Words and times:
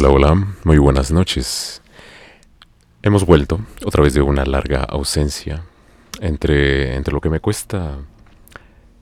Hola, 0.00 0.10
hola, 0.10 0.46
muy 0.62 0.78
buenas 0.78 1.10
noches. 1.10 1.82
Hemos 3.02 3.26
vuelto 3.26 3.58
otra 3.84 4.00
vez 4.00 4.14
de 4.14 4.20
una 4.20 4.44
larga 4.44 4.84
ausencia 4.84 5.64
entre, 6.20 6.94
entre 6.94 7.12
lo 7.12 7.20
que 7.20 7.28
me 7.28 7.40
cuesta 7.40 7.96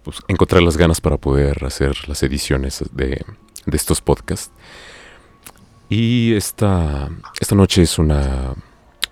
pues, 0.03 0.23
encontrar 0.27 0.63
las 0.63 0.79
ganas 0.79 1.03
para 1.03 1.19
poder 1.19 1.67
hacer 1.67 2.09
las 2.09 2.23
ediciones 2.23 2.83
de, 2.93 3.23
de 3.67 3.77
estos 3.77 4.01
podcasts. 4.01 4.51
Y 5.91 6.33
esta, 6.35 7.11
esta 7.41 7.55
noche 7.55 7.83
es 7.83 7.99
una 7.99 8.55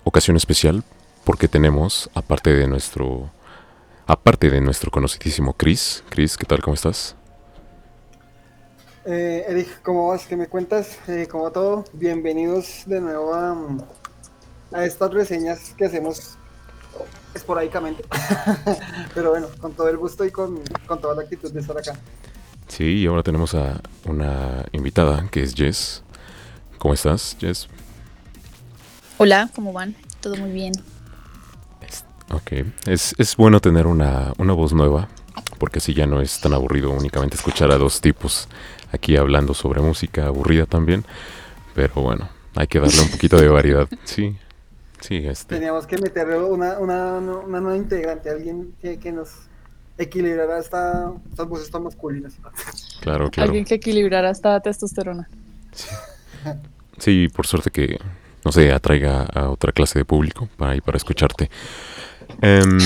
ocasión 0.03 0.37
especial 0.37 0.83
porque 1.23 1.47
tenemos, 1.47 2.09
aparte 2.15 2.51
de 2.51 2.65
nuestro, 2.65 3.29
aparte 4.07 4.49
de 4.49 4.59
nuestro 4.59 4.89
conocidísimo 4.89 5.53
Chris, 5.53 6.03
Chris, 6.09 6.35
¿qué 6.35 6.45
tal? 6.45 6.63
¿Cómo 6.63 6.73
estás? 6.73 7.15
Eh, 9.07 9.45
Eric, 9.47 9.83
¿cómo 9.83 10.07
vas? 10.07 10.25
¿Qué 10.25 10.35
me 10.35 10.47
cuentas? 10.47 10.97
Eh, 11.07 11.27
¿Cómo 11.29 11.43
va 11.43 11.51
todo? 11.51 11.85
Bienvenidos 11.93 12.83
de 12.87 12.99
nuevo 12.99 13.35
a, 13.35 13.55
a 14.73 14.83
estas 14.83 15.13
reseñas 15.13 15.75
que 15.77 15.85
hacemos 15.85 16.37
esporádicamente. 17.35 18.03
Pero 19.13 19.29
bueno, 19.29 19.47
con 19.61 19.73
todo 19.73 19.89
el 19.89 19.97
gusto 19.97 20.25
y 20.25 20.31
con, 20.31 20.59
con 20.87 20.99
toda 20.99 21.13
la 21.13 21.21
actitud 21.21 21.51
de 21.51 21.59
estar 21.59 21.77
acá. 21.77 21.93
Sí, 22.67 23.01
y 23.01 23.05
ahora 23.05 23.21
tenemos 23.21 23.53
a 23.53 23.79
una 24.05 24.65
invitada 24.71 25.27
que 25.29 25.43
es 25.43 25.53
Jess. 25.53 26.01
¿Cómo 26.79 26.95
estás, 26.95 27.37
Jess? 27.39 27.67
Hola, 29.19 29.51
¿cómo 29.53 29.71
van? 29.71 29.95
Todo 30.19 30.35
muy 30.37 30.51
bien. 30.51 30.73
Ok, 32.31 32.65
es, 32.87 33.13
es 33.19 33.35
bueno 33.35 33.59
tener 33.59 33.85
una, 33.85 34.33
una 34.39 34.53
voz 34.53 34.73
nueva, 34.73 35.09
porque 35.59 35.77
así 35.77 35.93
ya 35.93 36.07
no 36.07 36.21
es 36.21 36.39
tan 36.41 36.53
aburrido 36.53 36.89
únicamente 36.89 37.35
escuchar 37.35 37.71
a 37.71 37.77
dos 37.77 38.01
tipos 38.01 38.47
aquí 38.95 39.17
hablando 39.17 39.53
sobre 39.53 39.81
música 39.81 40.27
aburrida 40.27 40.65
también. 40.65 41.05
Pero 41.73 42.01
bueno, 42.01 42.29
hay 42.55 42.67
que 42.67 42.79
darle 42.79 43.01
un 43.01 43.09
poquito 43.09 43.37
de 43.37 43.47
variedad. 43.47 43.87
Sí, 44.05 44.37
sí, 45.01 45.17
este. 45.17 45.55
Teníamos 45.55 45.85
que 45.85 45.97
meter 45.97 46.27
una, 46.27 46.79
una, 46.79 47.17
una 47.17 47.59
nueva 47.61 47.77
integrante, 47.77 48.29
alguien 48.29 48.73
que, 48.81 48.97
que 48.97 49.11
nos 49.11 49.29
equilibrara 49.97 50.59
esta, 50.59 51.11
estas 51.29 51.47
voces 51.47 51.69
tan 51.69 51.83
masculinas. 51.83 52.33
Claro, 53.01 53.29
claro. 53.29 53.47
Alguien 53.47 53.65
que 53.65 53.75
equilibrara 53.75 54.31
esta 54.31 54.59
testosterona. 54.59 55.29
Sí. 55.73 55.89
Sí, 56.97 57.27
por 57.27 57.45
suerte 57.45 57.71
que, 57.71 57.99
no 58.43 58.51
sé, 58.51 58.71
atraiga 58.71 59.23
a 59.23 59.49
otra 59.49 59.71
clase 59.71 59.99
de 59.99 60.05
público 60.05 60.47
para, 60.57 60.79
para 60.81 60.97
escucharte. 60.97 61.49
Em, 62.41 62.79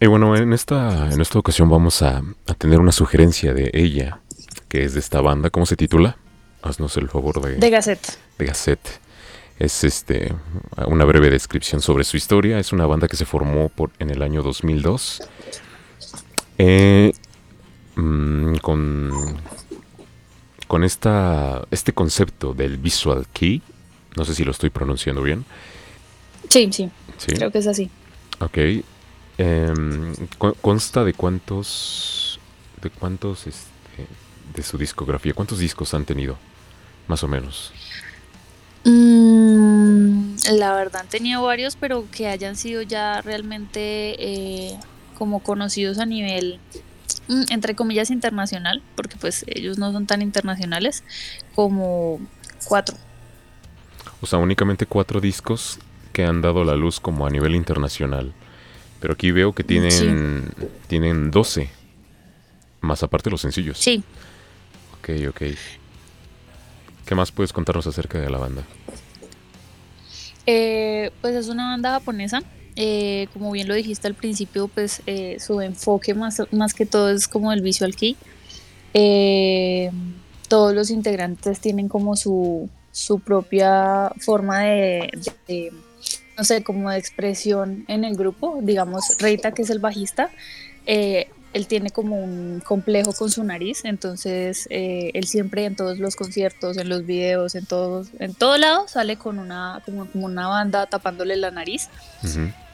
y 0.00 0.06
bueno, 0.06 0.36
en 0.36 0.52
esta, 0.52 1.10
en 1.10 1.20
esta 1.20 1.38
ocasión 1.38 1.68
vamos 1.68 2.02
a, 2.02 2.22
a 2.46 2.54
tener 2.54 2.80
una 2.80 2.92
sugerencia 2.92 3.52
de 3.52 3.70
ella, 3.72 4.20
que 4.68 4.84
es 4.84 4.94
de 4.94 5.00
esta 5.00 5.20
banda. 5.20 5.50
¿Cómo 5.50 5.66
se 5.66 5.76
titula? 5.76 6.16
Haznos 6.62 6.96
el 6.96 7.08
favor 7.08 7.40
de... 7.40 7.56
De 7.56 7.70
Gazette. 7.70 8.18
de 8.38 8.44
Gazette. 8.46 8.88
Es 9.58 9.84
este 9.84 10.34
una 10.86 11.04
breve 11.04 11.30
descripción 11.30 11.80
sobre 11.80 12.04
su 12.04 12.16
historia. 12.16 12.58
Es 12.58 12.72
una 12.72 12.86
banda 12.86 13.08
que 13.08 13.16
se 13.16 13.24
formó 13.24 13.68
por, 13.70 13.90
en 13.98 14.10
el 14.10 14.22
año 14.22 14.42
2002 14.42 15.22
eh, 16.58 17.12
mm, 17.94 18.56
con, 18.56 19.12
con 20.66 20.84
esta, 20.84 21.66
este 21.70 21.92
concepto 21.92 22.52
del 22.54 22.76
visual 22.78 23.26
key. 23.32 23.62
No 24.16 24.24
sé 24.24 24.34
si 24.34 24.44
lo 24.44 24.50
estoy 24.50 24.70
pronunciando 24.70 25.22
bien. 25.22 25.44
Sí, 26.48 26.68
sí, 26.72 26.90
Sí. 27.18 27.32
creo 27.32 27.50
que 27.50 27.58
es 27.58 27.66
así. 27.66 27.90
Ok. 28.40 28.58
Em, 29.38 30.14
consta 30.60 31.04
de 31.04 31.12
cuántos. 31.14 32.40
de 32.82 32.90
cuántos 32.90 33.46
este, 33.46 33.70
de 34.56 34.62
su 34.62 34.78
discografía. 34.78 35.34
¿Cuántos 35.34 35.58
discos 35.58 35.94
han 35.94 36.04
tenido? 36.04 36.36
Más 37.06 37.22
o 37.22 37.28
menos. 37.28 37.72
Mm, 38.84 40.36
la 40.58 40.74
verdad 40.74 41.02
han 41.02 41.08
tenido 41.08 41.42
varios, 41.42 41.76
pero 41.76 42.06
que 42.10 42.28
hayan 42.28 42.56
sido 42.56 42.82
ya 42.82 43.20
realmente 43.20 44.16
eh, 44.18 44.78
como 45.18 45.40
conocidos 45.40 45.98
a 45.98 46.06
nivel, 46.06 46.58
mm, 47.28 47.44
entre 47.50 47.74
comillas, 47.74 48.10
internacional, 48.10 48.82
porque 48.96 49.16
pues 49.16 49.44
ellos 49.46 49.78
no 49.78 49.92
son 49.92 50.06
tan 50.06 50.22
internacionales, 50.22 51.04
como 51.54 52.20
cuatro. 52.64 52.96
O 54.20 54.26
sea, 54.26 54.38
únicamente 54.38 54.86
cuatro 54.86 55.20
discos 55.20 55.78
que 56.12 56.24
han 56.24 56.40
dado 56.40 56.64
la 56.64 56.76
luz 56.76 56.98
como 56.98 57.26
a 57.26 57.30
nivel 57.30 57.54
internacional. 57.54 58.32
Pero 59.00 59.12
aquí 59.12 59.30
veo 59.30 59.52
que 59.52 59.62
tienen, 59.62 60.50
tienen 60.86 61.30
12. 61.30 61.70
Más 62.80 63.02
aparte 63.02 63.30
los 63.30 63.42
sencillos. 63.42 63.78
Sí, 63.78 64.02
Ok, 65.08 65.10
ok. 65.28 65.42
¿Qué 67.06 67.14
más 67.14 67.30
puedes 67.30 67.52
contarnos 67.52 67.86
acerca 67.86 68.18
de 68.18 68.28
la 68.28 68.38
banda? 68.38 68.64
Eh, 70.46 71.10
pues 71.20 71.34
es 71.36 71.48
una 71.48 71.70
banda 71.70 71.92
japonesa. 71.92 72.42
eh, 72.74 73.28
como 73.32 73.52
bien 73.52 73.68
lo 73.68 73.74
dijiste 73.74 74.06
al 74.08 74.14
principio, 74.14 74.68
pues 74.68 75.00
eh, 75.06 75.38
su 75.40 75.60
enfoque 75.60 76.12
más, 76.14 76.42
más 76.50 76.74
que 76.74 76.84
todo 76.86 77.10
es 77.10 77.28
como 77.28 77.52
el 77.52 77.62
visual. 77.62 77.94
Eh, 78.94 79.90
todos 80.48 80.74
los 80.74 80.90
integrantes 80.90 81.60
tienen 81.60 81.88
como 81.88 82.16
su, 82.16 82.68
su 82.92 83.20
propia 83.20 84.10
forma 84.18 84.60
de, 84.60 85.10
de- 85.46 85.72
no 86.36 86.44
sé, 86.44 86.62
como 86.64 86.90
de 86.90 86.98
expresión 86.98 87.84
en 87.88 88.04
el 88.04 88.16
grupo. 88.16 88.58
Digamos, 88.60 89.04
Reita, 89.20 89.52
que 89.52 89.62
es 89.62 89.70
el 89.70 89.78
bajista, 89.78 90.30
eh, 90.84 91.28
él 91.56 91.66
tiene 91.66 91.90
como 91.90 92.22
un 92.22 92.60
complejo 92.64 93.14
con 93.14 93.30
su 93.30 93.42
nariz, 93.42 93.84
entonces 93.84 94.66
eh, 94.68 95.10
él 95.14 95.26
siempre 95.26 95.64
en 95.64 95.74
todos 95.74 95.98
los 95.98 96.14
conciertos, 96.14 96.76
en 96.76 96.90
los 96.90 97.06
videos, 97.06 97.54
en 97.54 97.64
todos, 97.64 98.08
en 98.18 98.34
todo 98.34 98.58
lado 98.58 98.86
sale 98.88 99.16
con 99.16 99.38
una, 99.38 99.80
como, 99.86 100.04
como 100.06 100.26
una 100.26 100.48
banda 100.48 100.84
tapándole 100.84 101.34
la 101.36 101.50
nariz. 101.50 101.88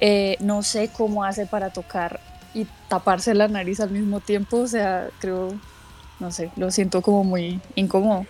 Eh, 0.01 0.37
no 0.41 0.65
sé 0.65 0.91
cómo 0.93 1.25
hace 1.25 1.47
para 1.47 1.71
tocar 1.71 2.19
y 2.55 2.67
taparse 2.89 3.35
la 3.35 3.47
nariz 3.47 3.79
al 3.79 3.91
mismo 3.91 4.19
tiempo, 4.19 4.59
o 4.59 4.67
sea, 4.67 5.09
creo, 5.21 5.55
no 6.19 6.33
sé, 6.33 6.51
lo 6.57 6.73
siento 6.73 7.03
como 7.03 7.23
muy 7.23 7.61
incómodo. 7.77 8.27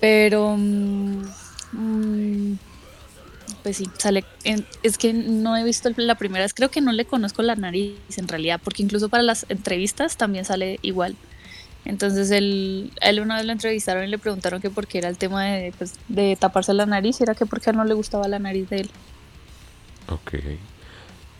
Pero, 0.00 0.54
mm, 0.56 1.24
mm, 1.72 2.58
pues 3.62 3.76
sí, 3.76 3.86
sale, 3.98 4.24
es 4.82 4.98
que 4.98 5.12
no 5.12 5.56
he 5.56 5.64
visto 5.64 5.90
la 5.96 6.14
primera 6.14 6.44
vez, 6.44 6.54
creo 6.54 6.70
que 6.70 6.80
no 6.80 6.92
le 6.92 7.04
conozco 7.04 7.42
la 7.42 7.56
nariz 7.56 7.96
en 8.16 8.28
realidad, 8.28 8.60
porque 8.62 8.82
incluso 8.82 9.08
para 9.08 9.22
las 9.22 9.46
entrevistas 9.48 10.16
también 10.16 10.44
sale 10.44 10.78
igual. 10.82 11.16
Entonces 11.84 12.30
él, 12.30 12.92
él 13.00 13.20
una 13.20 13.36
vez 13.36 13.46
lo 13.46 13.52
entrevistaron 13.52 14.04
y 14.04 14.08
le 14.08 14.18
preguntaron 14.18 14.60
que 14.60 14.70
por 14.70 14.86
qué 14.86 14.98
era 14.98 15.08
el 15.08 15.16
tema 15.16 15.44
de, 15.44 15.72
pues, 15.76 15.94
de 16.08 16.36
taparse 16.36 16.74
la 16.74 16.86
nariz, 16.86 17.20
era 17.20 17.34
que 17.34 17.46
porque 17.46 17.72
no 17.72 17.84
le 17.84 17.94
gustaba 17.94 18.28
la 18.28 18.38
nariz 18.38 18.68
de 18.68 18.80
él. 18.80 18.90
Ok. 20.08 20.34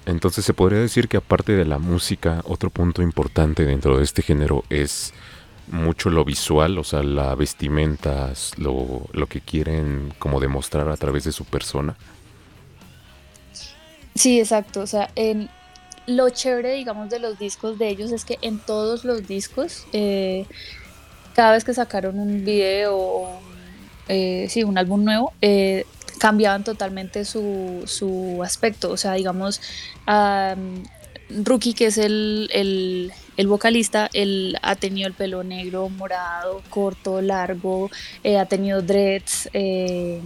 Entonces 0.07 0.45
se 0.45 0.55
podría 0.55 0.81
decir 0.81 1.09
que 1.09 1.19
aparte 1.19 1.53
de 1.53 1.65
la 1.65 1.79
música, 1.79 2.43
otro 2.45 2.71
punto 2.71 3.03
importante 3.03 3.65
dentro 3.65 3.99
de 3.99 4.05
este 4.05 4.23
género 4.23 4.65
es 4.71 5.13
mucho 5.71 6.11
lo 6.11 6.25
visual, 6.25 6.79
o 6.79 6.85
sea, 6.85 7.03
la 7.03 7.35
vestimenta, 7.35 8.33
lo, 8.57 9.03
lo 9.13 9.27
que 9.27 9.41
quieren 9.41 10.13
como 10.19 10.41
demostrar 10.41 10.89
a 10.89 10.97
través 10.97 11.25
de 11.25 11.33
su 11.33 11.45
persona. 11.45 11.97
Sí, 14.15 14.39
exacto. 14.39 14.81
O 14.81 14.87
sea, 14.87 15.11
en 15.15 15.49
lo 16.07 16.29
chévere, 16.31 16.75
digamos, 16.75 17.09
de 17.11 17.19
los 17.19 17.39
discos 17.39 17.79
de 17.79 17.89
ellos 17.89 18.13
es 18.13 18.25
que 18.25 18.39
en 18.43 18.59
todos 18.59 19.05
los 19.05 19.27
discos, 19.27 19.87
eh, 19.93 20.47
cada 21.35 21.53
vez 21.53 21.65
que 21.65 21.75
sacaron 21.75 22.19
un 22.19 22.45
video 22.45 22.97
o 22.97 23.41
eh, 24.09 24.47
sí, 24.51 24.65
un 24.65 24.77
álbum 24.77 25.05
nuevo, 25.05 25.33
eh, 25.41 25.87
cambiaban 26.19 26.65
totalmente 26.65 27.25
su, 27.25 27.85
su 27.87 28.43
aspecto. 28.43 28.91
O 28.91 28.97
sea, 28.97 29.15
digamos, 29.15 29.61
am, 30.07 30.83
Rookie, 31.45 31.75
que 31.75 31.87
es 31.87 31.99
el, 31.99 32.51
el, 32.53 33.13
el 33.41 33.47
vocalista, 33.47 34.11
él 34.13 34.59
ha 34.63 34.77
tenido 34.77 35.09
el 35.09 35.15
pelo 35.15 35.43
negro, 35.43 35.89
morado, 35.89 36.63
corto, 36.69 37.23
largo, 37.23 37.91
eh, 38.23 38.39
ha 38.39 38.45
tenido 38.45 38.83
dreads, 38.83 39.49
eh, 39.55 40.21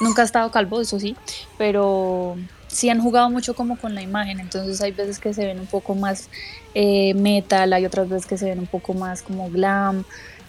nunca 0.00 0.20
ha 0.22 0.24
estado 0.26 0.50
calvo, 0.50 0.80
eso 0.80 1.00
sí, 1.00 1.16
pero 1.56 2.36
sí 2.66 2.90
han 2.90 3.00
jugado 3.00 3.30
mucho 3.30 3.54
como 3.54 3.78
con 3.78 3.94
la 3.94 4.02
imagen, 4.02 4.38
entonces 4.38 4.82
hay 4.82 4.92
veces 4.92 5.18
que 5.18 5.32
se 5.32 5.46
ven 5.46 5.58
un 5.58 5.66
poco 5.66 5.94
más 5.94 6.28
eh, 6.74 7.14
metal, 7.14 7.72
hay 7.72 7.86
otras 7.86 8.08
veces 8.08 8.26
que 8.26 8.36
se 8.36 8.44
ven 8.44 8.58
un 8.58 8.66
poco 8.66 8.92
más 8.92 9.22
como 9.22 9.48
glam. 9.48 10.04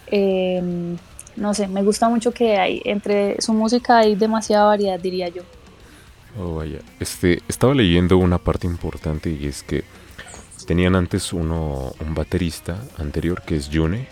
eh, 0.07 0.97
no 1.37 1.53
sé, 1.53 1.69
me 1.69 1.83
gusta 1.83 2.09
mucho 2.09 2.33
que 2.33 2.57
hay 2.57 2.81
entre 2.83 3.41
su 3.41 3.53
música 3.53 3.99
hay 3.99 4.15
demasiada 4.15 4.65
variedad, 4.65 4.99
diría 4.99 5.29
yo. 5.29 5.43
Oh, 6.37 6.55
vaya. 6.55 6.79
Este, 6.99 7.41
estaba 7.47 7.73
leyendo 7.73 8.17
una 8.17 8.37
parte 8.37 8.67
importante 8.67 9.29
y 9.29 9.47
es 9.47 9.63
que 9.63 9.85
tenían 10.69 10.95
antes 10.95 11.33
uno, 11.33 11.95
un 11.99 12.13
baterista 12.13 12.79
anterior 12.99 13.41
que 13.41 13.55
es 13.55 13.69
Yune, 13.69 14.07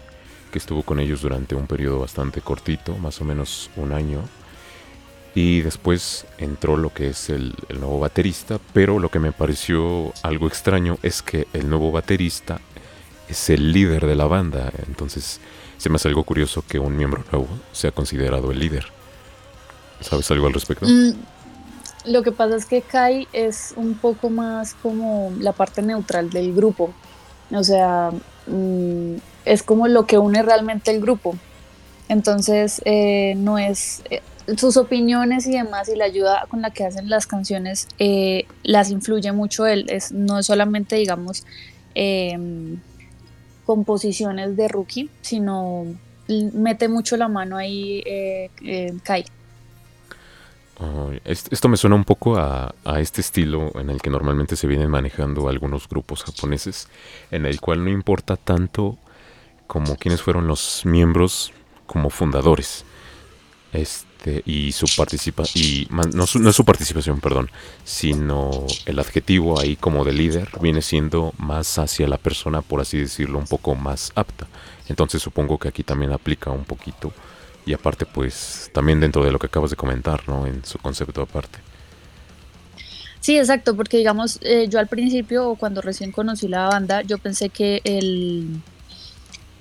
que 0.52 0.58
estuvo 0.58 0.82
con 0.82 1.00
ellos 1.00 1.22
durante 1.22 1.54
un 1.54 1.68
periodo 1.68 2.00
bastante 2.00 2.42
cortito, 2.42 2.98
más 2.98 3.22
o 3.22 3.26
menos 3.26 3.70
un 3.76 3.92
año. 3.92 4.24
Y 5.36 5.62
después 5.62 6.26
entró 6.40 6.76
lo 6.76 6.92
que 6.92 7.10
es 7.10 7.30
el, 7.30 7.54
el 7.70 7.80
nuevo 7.80 8.00
baterista, 8.00 8.60
pero 8.74 8.98
lo 8.98 9.10
que 9.10 9.20
me 9.20 9.32
pareció 9.32 10.12
algo 10.24 10.48
extraño 10.48 10.98
es 11.04 11.22
que 11.22 11.46
el 11.54 11.70
nuevo 11.70 11.92
baterista 11.92 12.60
es 13.30 13.52
el 13.52 13.72
líder 13.72 14.08
de 14.08 14.16
la 14.16 14.26
banda. 14.26 14.74
Entonces 14.88 15.40
se 15.78 15.90
me 15.90 15.98
hace 15.98 16.08
algo 16.08 16.24
curioso 16.24 16.64
que 16.68 16.80
un 16.80 16.98
miembro 16.98 17.24
nuevo 17.32 17.50
sea 17.72 17.92
considerado 17.92 18.50
el 18.52 18.58
líder. 18.58 18.88
¿Sabes 20.02 20.32
algo 20.32 20.48
al 20.48 20.54
respecto? 20.54 20.88
Mm, 20.88 21.14
lo 22.06 22.24
que 22.24 22.32
pasa 22.32 22.56
es 22.56 22.66
que 22.66 22.82
Kai 22.82 23.28
es 23.34 23.74
un 23.76 23.96
poco 23.96 24.30
más 24.30 24.76
como 24.76 25.32
la 25.40 25.52
parte 25.52 25.82
neutral 25.82 26.30
del 26.30 26.54
grupo. 26.54 26.94
O 27.52 27.64
sea, 27.64 28.12
mm, 28.48 29.16
es 29.46 29.64
como 29.64 29.88
lo 29.88 30.06
que 30.06 30.18
une 30.18 30.42
realmente 30.44 30.92
el 30.92 31.02
grupo. 31.02 31.36
Entonces, 32.10 32.82
eh, 32.86 33.36
no 33.38 33.58
es. 33.58 34.02
Eh, 34.10 34.22
sus 34.58 34.78
opiniones 34.78 35.46
y 35.46 35.52
demás 35.52 35.90
y 35.90 35.96
la 35.98 36.06
ayuda 36.06 36.46
con 36.48 36.62
la 36.62 36.72
que 36.72 36.86
hacen 36.86 37.10
las 37.10 37.28
canciones 37.28 37.90
eh, 38.00 38.46
las 38.64 38.92
influye 38.92 39.34
mucho 39.34 39.66
él. 39.66 39.86
Es, 39.90 40.14
no 40.14 40.40
es 40.40 40.46
solamente, 40.46 40.96
digamos, 40.96 41.46
em, 41.94 42.80
composiciones 43.66 44.56
de 44.56 44.70
rookie, 44.70 45.10
sino 45.22 45.86
mete 46.54 46.88
mucho 46.88 47.18
la 47.18 47.28
mano 47.28 47.58
ahí 47.58 48.04
Kai. 49.04 49.26
Esto 51.26 51.70
me 51.70 51.78
suena 51.78 51.96
un 51.96 52.04
poco 52.04 52.38
a, 52.38 52.76
a, 52.86 53.00
este 53.00 53.22
estilo 53.22 53.72
en 53.80 53.90
el 53.90 54.02
que 54.02 54.12
normalmente 54.12 54.56
se 54.56 54.68
vienen 54.68 54.92
manejando 54.92 55.50
algunos 55.50 55.90
grupos 55.90 56.24
japoneses, 56.24 56.88
en 57.32 57.46
el 57.46 57.60
cual 57.60 57.84
no 57.84 57.90
importa 57.90 58.38
tanto 58.38 58.98
como 59.66 59.96
quiénes 59.96 60.22
fueron 60.22 60.48
los 60.48 60.84
miembros 60.86 61.52
como 61.88 62.10
fundadores. 62.10 62.86
Este, 63.74 64.44
y 64.46 64.72
su 64.72 64.86
participación, 64.96 65.64
y 65.64 65.88
no, 65.90 66.26
no 66.40 66.54
su 66.54 66.66
participación, 66.66 67.20
perdón, 67.20 67.50
sino 67.84 68.66
el 68.86 69.00
adjetivo 69.00 69.60
ahí 69.60 69.76
como 69.76 70.06
de 70.06 70.14
líder 70.14 70.50
viene 70.62 70.82
siendo 70.82 71.34
más 71.38 71.78
hacia 71.78 72.08
la 72.08 72.18
persona, 72.18 72.62
por 72.62 72.82
así 72.82 72.98
decirlo, 72.98 73.40
un 73.40 73.48
poco 73.48 73.76
más 73.76 74.12
apta. 74.16 74.48
Entonces 74.90 75.22
supongo 75.22 75.58
que 75.58 75.68
aquí 75.68 75.84
también 75.84 76.12
aplica 76.12 76.52
un 76.52 76.66
poquito. 76.66 77.14
Y 77.68 77.74
aparte, 77.74 78.06
pues, 78.06 78.72
también 78.74 79.02
dentro 79.02 79.26
de 79.26 79.32
lo 79.32 79.38
que 79.38 79.48
acabas 79.48 79.70
de 79.70 79.76
comentar, 79.76 80.28
¿no? 80.28 80.48
En 80.48 80.64
su 80.64 80.80
concepto 80.80 81.22
aparte. 81.22 81.60
Sí, 83.20 83.38
exacto, 83.38 83.76
porque 83.76 83.98
digamos, 83.98 84.40
eh, 84.42 84.68
yo 84.70 84.80
al 84.80 84.88
principio, 84.88 85.56
cuando 85.56 85.82
recién 85.82 86.14
conocí 86.14 86.48
la 86.48 86.70
banda, 86.70 87.02
yo 87.02 87.18
pensé 87.18 87.50
que 87.50 87.82
el, 87.84 88.62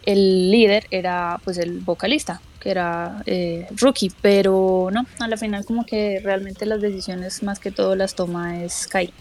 el 0.04 0.52
líder 0.52 0.86
era 0.92 1.40
pues 1.42 1.58
el 1.58 1.80
vocalista, 1.80 2.40
que 2.60 2.70
era 2.70 3.24
eh, 3.26 3.66
Rookie, 3.76 4.12
pero 4.22 4.88
no, 4.92 5.04
a 5.18 5.26
la 5.26 5.36
final 5.36 5.64
como 5.64 5.84
que 5.84 6.20
realmente 6.22 6.64
las 6.64 6.80
decisiones 6.80 7.42
más 7.42 7.58
que 7.58 7.72
todo 7.72 7.96
las 7.96 8.14
toma 8.14 8.62
es 8.62 8.86
Kai. 8.86 9.12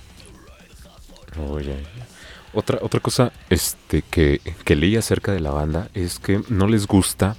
Otra, 2.53 2.77
otra 2.83 2.99
cosa 2.99 3.33
este, 3.49 4.03
que, 4.03 4.41
que 4.63 4.75
leí 4.75 4.95
acerca 4.95 5.31
de 5.31 5.39
la 5.39 5.49
banda 5.49 5.89
es 5.95 6.19
que 6.19 6.41
no 6.49 6.67
les 6.67 6.85
gusta 6.85 7.35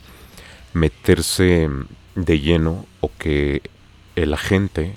meterse 0.76 1.68
de 2.14 2.40
lleno 2.40 2.84
o 3.00 3.10
que 3.18 3.62
la 4.14 4.36
gente 4.36 4.94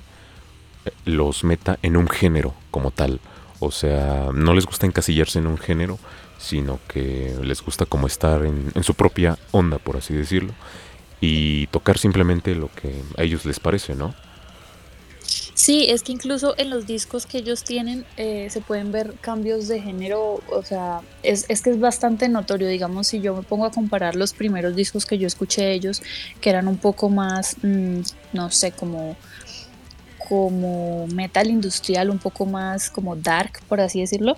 los 1.05 1.43
meta 1.43 1.79
en 1.81 1.95
un 1.95 2.07
género 2.07 2.53
como 2.69 2.91
tal. 2.91 3.19
O 3.59 3.71
sea, 3.71 4.29
no 4.33 4.53
les 4.53 4.65
gusta 4.65 4.85
encasillarse 4.85 5.39
en 5.39 5.47
un 5.47 5.57
género, 5.57 5.97
sino 6.37 6.79
que 6.87 7.35
les 7.41 7.61
gusta 7.61 7.85
como 7.85 8.07
estar 8.07 8.45
en, 8.45 8.83
su 8.83 8.93
propia 8.93 9.37
onda, 9.51 9.77
por 9.77 9.97
así 9.97 10.13
decirlo, 10.13 10.53
y 11.21 11.67
tocar 11.67 11.97
simplemente 11.97 12.55
lo 12.55 12.69
que 12.73 13.01
a 13.17 13.23
ellos 13.23 13.45
les 13.45 13.59
parece, 13.59 13.95
¿no? 13.95 14.13
Sí, 15.59 15.87
es 15.89 16.03
que 16.03 16.13
incluso 16.13 16.55
en 16.57 16.69
los 16.69 16.87
discos 16.87 17.25
que 17.25 17.39
ellos 17.39 17.65
tienen 17.65 18.05
eh, 18.15 18.47
se 18.49 18.61
pueden 18.61 18.93
ver 18.93 19.15
cambios 19.19 19.67
de 19.67 19.81
género, 19.81 20.41
o 20.49 20.63
sea, 20.63 21.01
es, 21.21 21.47
es, 21.49 21.61
que 21.61 21.71
es 21.71 21.81
bastante 21.81 22.29
notorio, 22.29 22.69
digamos, 22.69 23.07
si 23.07 23.19
yo 23.19 23.35
me 23.35 23.43
pongo 23.43 23.65
a 23.65 23.71
comparar 23.71 24.15
los 24.15 24.31
primeros 24.31 24.73
discos 24.73 25.05
que 25.05 25.17
yo 25.17 25.27
escuché 25.27 25.63
de 25.63 25.73
ellos, 25.73 26.01
que 26.39 26.49
eran 26.49 26.69
un 26.69 26.77
poco 26.77 27.09
más, 27.09 27.57
mm, 27.61 27.99
no 28.31 28.49
sé, 28.51 28.71
como 28.71 29.17
como 30.29 31.07
metal 31.07 31.49
industrial, 31.49 32.09
un 32.09 32.19
poco 32.19 32.45
más 32.45 32.89
como 32.89 33.17
dark, 33.17 33.59
por 33.67 33.81
así 33.81 33.99
decirlo. 33.99 34.37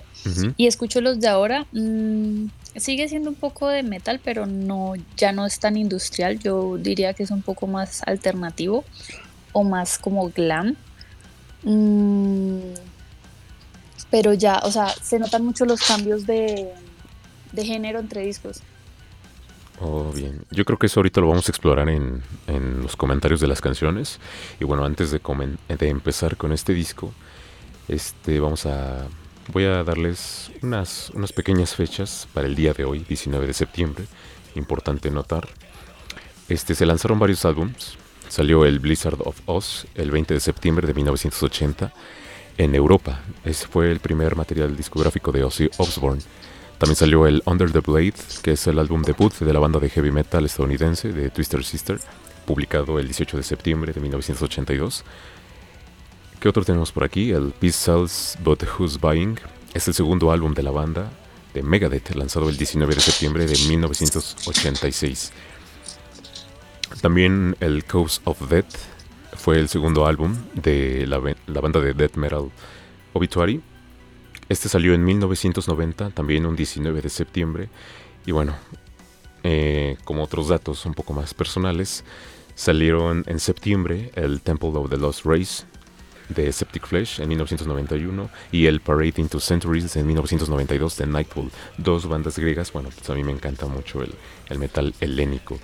Y 0.56 0.66
escucho 0.66 1.00
los 1.00 1.20
de 1.20 1.28
ahora. 1.28 1.66
Mmm, 1.70 2.46
sigue 2.74 3.08
siendo 3.08 3.30
un 3.30 3.36
poco 3.36 3.68
de 3.68 3.84
metal, 3.84 4.20
pero 4.24 4.46
no, 4.46 4.94
ya 5.16 5.30
no 5.30 5.46
es 5.46 5.60
tan 5.60 5.76
industrial. 5.76 6.40
Yo 6.40 6.78
diría 6.78 7.14
que 7.14 7.22
es 7.22 7.30
un 7.30 7.42
poco 7.42 7.68
más 7.68 8.02
alternativo 8.06 8.84
o 9.52 9.62
más 9.62 9.98
como 9.98 10.30
glam. 10.30 10.76
Mm, 11.64 12.74
pero 14.10 14.34
ya, 14.34 14.60
o 14.64 14.70
sea, 14.70 14.88
se 14.88 15.18
notan 15.18 15.44
mucho 15.44 15.64
los 15.64 15.80
cambios 15.82 16.26
de, 16.26 16.72
de 17.52 17.64
género 17.64 17.98
entre 17.98 18.22
discos. 18.22 18.60
Oh, 19.80 20.12
bien. 20.12 20.44
Yo 20.50 20.64
creo 20.64 20.78
que 20.78 20.86
eso 20.86 21.00
ahorita 21.00 21.20
lo 21.20 21.28
vamos 21.28 21.48
a 21.48 21.50
explorar 21.50 21.88
en, 21.88 22.22
en 22.46 22.82
los 22.82 22.94
comentarios 22.94 23.40
de 23.40 23.48
las 23.48 23.60
canciones. 23.60 24.20
Y 24.60 24.64
bueno, 24.64 24.84
antes 24.84 25.10
de, 25.10 25.20
de 25.20 25.88
empezar 25.88 26.36
con 26.36 26.52
este 26.52 26.72
disco, 26.72 27.12
este, 27.88 28.38
vamos 28.38 28.66
a... 28.66 29.06
Voy 29.52 29.64
a 29.64 29.82
darles 29.82 30.52
unas, 30.62 31.10
unas 31.14 31.32
pequeñas 31.32 31.74
fechas 31.74 32.28
para 32.32 32.46
el 32.46 32.54
día 32.54 32.72
de 32.74 32.84
hoy, 32.84 33.00
19 33.08 33.44
de 33.44 33.52
septiembre. 33.52 34.04
Importante 34.54 35.10
notar. 35.10 35.48
Este, 36.48 36.76
se 36.76 36.86
lanzaron 36.86 37.18
varios 37.18 37.44
álbums. 37.44 37.98
Salió 38.32 38.64
el 38.64 38.78
Blizzard 38.78 39.18
of 39.26 39.42
Oz 39.44 39.86
el 39.94 40.10
20 40.10 40.32
de 40.32 40.40
septiembre 40.40 40.86
de 40.86 40.94
1980 40.94 41.92
en 42.56 42.74
Europa. 42.74 43.20
Ese 43.44 43.66
fue 43.66 43.92
el 43.92 44.00
primer 44.00 44.36
material 44.36 44.74
discográfico 44.74 45.32
de 45.32 45.44
Ozzy 45.44 45.68
Osbourne. 45.76 46.22
También 46.78 46.96
salió 46.96 47.26
el 47.26 47.42
Under 47.44 47.70
the 47.70 47.80
Blade, 47.80 48.14
que 48.42 48.52
es 48.52 48.66
el 48.66 48.78
álbum 48.78 49.02
debut 49.02 49.34
de 49.34 49.52
la 49.52 49.58
banda 49.58 49.78
de 49.80 49.90
heavy 49.90 50.10
metal 50.10 50.46
estadounidense 50.46 51.12
de 51.12 51.28
Twister 51.28 51.62
Sister, 51.62 52.00
publicado 52.46 52.98
el 52.98 53.04
18 53.04 53.36
de 53.36 53.42
septiembre 53.42 53.92
de 53.92 54.00
1982. 54.00 55.04
¿Qué 56.40 56.48
otro 56.48 56.64
tenemos 56.64 56.90
por 56.90 57.04
aquí? 57.04 57.32
El 57.32 57.52
Peace 57.52 57.80
Sells 57.80 58.38
But 58.42 58.62
Who's 58.62 58.98
Buying. 58.98 59.38
Es 59.74 59.88
el 59.88 59.92
segundo 59.92 60.32
álbum 60.32 60.54
de 60.54 60.62
la 60.62 60.70
banda 60.70 61.12
de 61.52 61.62
Megadeth, 61.62 62.14
lanzado 62.14 62.48
el 62.48 62.56
19 62.56 62.94
de 62.94 63.00
septiembre 63.02 63.44
de 63.44 63.58
1986. 63.68 65.32
También 67.02 67.56
el 67.60 67.84
Cause 67.84 68.22
of 68.24 68.48
Death 68.48 68.74
fue 69.34 69.58
el 69.58 69.68
segundo 69.68 70.06
álbum 70.06 70.34
de 70.54 71.06
la, 71.06 71.20
la 71.46 71.60
banda 71.60 71.80
de 71.80 71.92
death 71.92 72.16
metal 72.16 72.50
Obituary, 73.12 73.60
este 74.48 74.68
salió 74.68 74.92
en 74.92 75.04
1990, 75.04 76.10
también 76.10 76.44
un 76.44 76.56
19 76.56 77.00
de 77.00 77.08
septiembre. 77.08 77.68
Y 78.26 78.32
bueno, 78.32 78.54
eh, 79.42 79.96
como 80.04 80.22
otros 80.22 80.48
datos 80.48 80.84
un 80.84 80.94
poco 80.94 81.12
más 81.12 81.32
personales, 81.32 82.04
salieron 82.54 83.24
en 83.26 83.40
septiembre 83.40 84.10
el 84.14 84.42
Temple 84.42 84.70
of 84.74 84.90
the 84.90 84.96
Lost 84.96 85.24
Race 85.24 85.64
de 86.28 86.52
Septic 86.52 86.86
Flesh 86.86 87.20
en 87.20 87.28
1991 87.28 88.30
y 88.52 88.66
el 88.66 88.80
Parade 88.80 89.14
into 89.16 89.40
Centuries 89.40 89.96
en 89.96 90.06
1992 90.06 90.96
de 90.98 91.06
Nightfall. 91.06 91.50
Dos 91.78 92.06
bandas 92.06 92.38
griegas, 92.38 92.72
bueno, 92.72 92.90
pues 92.94 93.08
a 93.08 93.14
mí 93.14 93.24
me 93.24 93.32
encanta 93.32 93.66
mucho 93.66 94.02
el, 94.02 94.12
el 94.48 94.58
metal 94.58 94.94
helénico. 95.00 95.58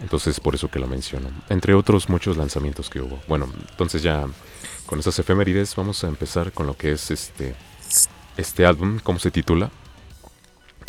Entonces 0.00 0.40
por 0.40 0.54
eso 0.54 0.70
que 0.70 0.78
lo 0.78 0.86
menciono. 0.86 1.28
Entre 1.48 1.74
otros 1.74 2.08
muchos 2.08 2.36
lanzamientos 2.36 2.88
que 2.90 3.00
hubo. 3.00 3.18
Bueno, 3.26 3.48
entonces 3.70 4.02
ya 4.02 4.26
con 4.86 4.98
esas 4.98 5.18
efemérides 5.18 5.74
vamos 5.76 6.02
a 6.04 6.08
empezar 6.08 6.52
con 6.52 6.66
lo 6.66 6.76
que 6.76 6.92
es 6.92 7.10
este 7.10 7.54
este 8.38 8.64
álbum, 8.64 9.00
¿cómo 9.02 9.18
se 9.18 9.32
titula? 9.32 9.70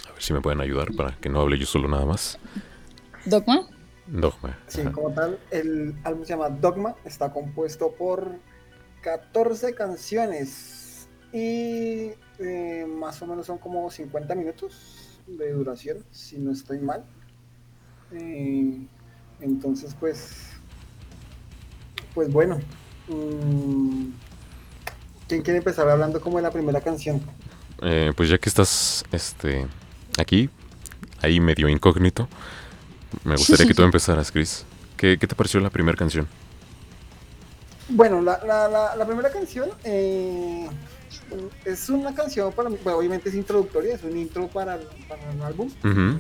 A 0.08 0.14
ver 0.14 0.22
si 0.22 0.34
me 0.34 0.42
pueden 0.42 0.62
ayudar 0.62 0.94
para 0.96 1.16
que 1.18 1.30
no 1.30 1.42
hable 1.42 1.58
yo 1.58 1.66
solo 1.66 1.88
nada 1.88 2.06
más. 2.06 2.38
Dogma. 3.26 3.68
Dogma. 4.06 4.58
Sí, 4.68 4.84
como 4.94 5.12
tal, 5.12 5.40
el 5.50 5.96
álbum 6.04 6.24
se 6.24 6.30
llama 6.30 6.50
Dogma, 6.50 6.96
está 7.06 7.34
compuesto 7.34 7.92
por 7.92 8.36
14 9.02 9.74
canciones 9.74 11.10
y 11.34 12.12
eh, 12.40 12.86
más 12.88 13.22
o 13.22 13.28
menos 13.28 13.48
son 13.48 13.58
como 13.58 13.90
50 13.90 14.36
minutos 14.36 15.20
de 15.26 15.52
duración, 15.52 16.06
si 16.12 16.38
no 16.38 16.52
estoy 16.52 16.80
mal. 16.80 17.04
Eh, 18.12 18.88
entonces, 19.42 19.96
pues, 20.00 20.48
pues 22.14 22.32
bueno. 22.32 22.60
Mm, 23.08 24.12
¿Quién 25.28 25.42
quiere 25.42 25.60
empezar 25.60 25.88
hablando 25.88 26.20
como 26.22 26.38
de 26.38 26.44
la 26.44 26.52
primera 26.52 26.82
canción? 26.82 27.22
Eh, 27.82 28.12
pues 28.16 28.30
ya 28.30 28.38
que 28.38 28.50
estás 28.50 29.04
este, 29.12 29.68
aquí, 30.18 30.50
ahí 31.22 31.40
medio 31.40 31.70
incógnito, 31.70 32.28
me 33.24 33.36
gustaría 33.36 33.68
que 33.68 33.74
tú 33.74 33.84
empezaras, 33.84 34.32
Chris. 34.32 34.66
¿Qué, 34.98 35.18
te 35.18 35.28
pareció 35.36 35.60
la 35.60 35.70
primera 35.70 35.98
canción? 35.98 36.28
Bueno, 37.90 38.22
la, 38.22 39.06
primera 39.08 39.32
canción 39.32 39.70
eh, 39.84 40.68
es 41.66 41.90
una 41.90 42.14
canción 42.14 42.52
para 42.52 42.70
mí, 42.70 42.78
obviamente 42.84 43.30
es 43.30 43.36
introductoria, 43.36 43.96
es 43.96 44.04
un 44.04 44.18
intro 44.18 44.48
para, 44.48 44.76
el 44.76 45.42
álbum. 45.42 45.72
Eh, 45.84 46.18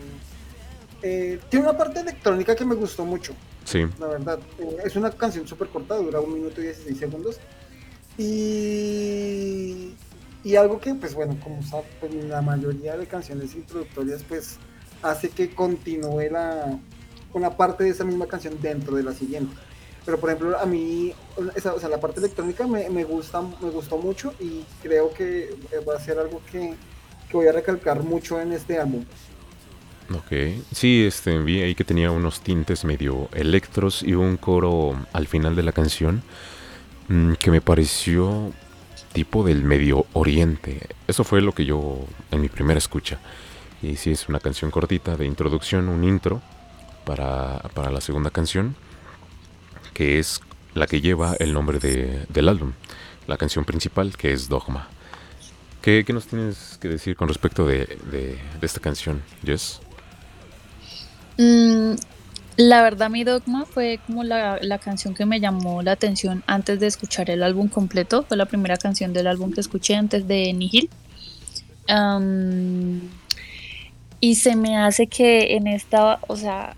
tiene 1.01 1.65
una 1.65 1.77
parte 1.77 1.99
electrónica 2.01 2.55
que 2.55 2.65
me 2.65 2.75
gustó 2.75 3.05
mucho. 3.05 3.33
Sí. 3.65 3.85
La 3.99 4.07
verdad, 4.07 4.39
es 4.83 4.95
una 4.95 5.11
canción 5.11 5.47
súper 5.47 5.69
corta, 5.69 5.95
dura 5.95 6.19
un 6.19 6.33
minuto 6.33 6.61
y 6.61 6.65
16 6.65 6.97
segundos. 6.97 7.39
Y, 8.17 9.93
y 10.43 10.55
algo 10.55 10.79
que, 10.79 10.93
pues 10.95 11.13
bueno, 11.13 11.37
como 11.41 11.63
sabe, 11.63 11.85
pues, 11.99 12.13
la 12.13 12.41
mayoría 12.41 12.97
de 12.97 13.07
canciones 13.07 13.55
introductorias, 13.55 14.23
pues 14.27 14.57
hace 15.01 15.29
que 15.29 15.53
continúe 15.53 16.29
la, 16.31 16.77
una 17.33 17.55
parte 17.55 17.85
de 17.85 17.91
esa 17.91 18.03
misma 18.03 18.27
canción 18.27 18.59
dentro 18.61 18.95
de 18.95 19.03
la 19.03 19.13
siguiente. 19.13 19.55
Pero 20.05 20.19
por 20.19 20.29
ejemplo, 20.29 20.59
a 20.59 20.65
mí, 20.65 21.13
esa, 21.55 21.73
o 21.73 21.79
sea, 21.79 21.89
la 21.89 21.99
parte 21.99 22.19
electrónica 22.19 22.65
me, 22.65 22.89
me, 22.89 23.03
gusta, 23.03 23.41
me 23.41 23.69
gustó 23.69 23.97
mucho 23.97 24.33
y 24.39 24.65
creo 24.81 25.13
que 25.13 25.55
va 25.87 25.95
a 25.95 25.99
ser 25.99 26.17
algo 26.17 26.41
que, 26.51 26.73
que 27.29 27.37
voy 27.37 27.47
a 27.47 27.51
recalcar 27.51 28.01
mucho 28.01 28.39
en 28.41 28.53
este 28.53 28.79
álbum. 28.79 29.05
Ok, 30.11 30.63
sí, 30.71 31.05
este, 31.05 31.37
vi 31.37 31.61
ahí 31.61 31.75
que 31.75 31.83
tenía 31.83 32.09
unos 32.09 32.41
tintes 32.41 32.83
medio 32.83 33.29
electros 33.33 34.01
y 34.01 34.13
un 34.13 34.37
coro 34.37 34.95
al 35.13 35.27
final 35.27 35.55
de 35.55 35.61
la 35.61 35.71
canción 35.71 36.23
mm, 37.09 37.33
que 37.33 37.51
me 37.51 37.61
pareció 37.61 38.51
tipo 39.13 39.43
del 39.43 39.63
Medio 39.63 40.07
Oriente. 40.13 40.87
Eso 41.07 41.23
fue 41.23 41.41
lo 41.41 41.53
que 41.53 41.65
yo 41.65 42.05
en 42.31 42.41
mi 42.41 42.49
primera 42.49 42.79
escucha. 42.79 43.19
Y 43.83 43.97
sí, 43.97 44.11
es 44.11 44.27
una 44.29 44.39
canción 44.39 44.71
cortita 44.71 45.15
de 45.15 45.27
introducción, 45.27 45.89
un 45.89 46.03
intro 46.03 46.41
para, 47.05 47.59
para 47.75 47.91
la 47.91 48.01
segunda 48.01 48.31
canción, 48.31 48.75
que 49.93 50.17
es 50.17 50.41
la 50.73 50.87
que 50.87 51.01
lleva 51.01 51.35
el 51.39 51.53
nombre 51.53 51.77
de, 51.77 52.25
del 52.29 52.49
álbum, 52.49 52.73
la 53.27 53.37
canción 53.37 53.63
principal, 53.63 54.17
que 54.17 54.33
es 54.33 54.49
Dogma. 54.49 54.87
¿Qué, 55.83 56.03
qué 56.05 56.13
nos 56.13 56.25
tienes 56.25 56.77
que 56.81 56.87
decir 56.87 57.15
con 57.15 57.27
respecto 57.27 57.65
de, 57.65 57.85
de, 58.11 58.39
de 58.59 58.65
esta 58.65 58.79
canción, 58.79 59.21
Jess? 59.45 59.81
Mm, 61.39 61.95
la 62.57 62.81
verdad, 62.81 63.09
mi 63.09 63.23
dogma 63.23 63.65
fue 63.65 64.01
como 64.05 64.25
la, 64.25 64.59
la, 64.61 64.77
canción 64.77 65.13
que 65.13 65.25
me 65.25 65.39
llamó 65.39 65.81
la 65.81 65.93
atención 65.93 66.43
antes 66.47 66.81
de 66.81 66.87
escuchar 66.87 67.29
el 67.29 67.43
álbum 67.43 67.69
completo. 67.69 68.23
Fue 68.23 68.35
la 68.35 68.45
primera 68.45 68.75
canción 68.75 69.13
del 69.13 69.25
álbum 69.25 69.53
que 69.53 69.61
escuché 69.61 69.95
antes 69.95 70.27
de 70.27 70.51
Nihil. 70.51 70.89
Um, 71.87 72.99
y 74.19 74.35
se 74.35 74.57
me 74.57 74.77
hace 74.77 75.07
que 75.07 75.55
en 75.55 75.67
esta, 75.67 76.19
o 76.27 76.35
sea, 76.35 76.75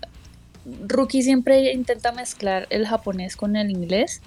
Rookie 0.86 1.22
siempre 1.22 1.72
intenta 1.72 2.12
mezclar 2.12 2.68
el 2.70 2.86
japonés 2.86 3.34
con 3.34 3.56
el 3.56 3.72
inglés, 3.72 4.22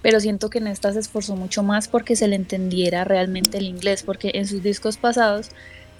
pero 0.00 0.18
siento 0.18 0.48
que 0.48 0.58
en 0.58 0.68
esta 0.68 0.94
se 0.94 1.00
esforzó 1.00 1.36
mucho 1.36 1.62
más 1.62 1.88
porque 1.88 2.16
se 2.16 2.26
le 2.26 2.36
entendiera 2.36 3.04
realmente 3.04 3.58
el 3.58 3.66
inglés, 3.66 4.02
porque 4.02 4.30
en 4.32 4.46
sus 4.46 4.62
discos 4.62 4.96
pasados 4.96 5.50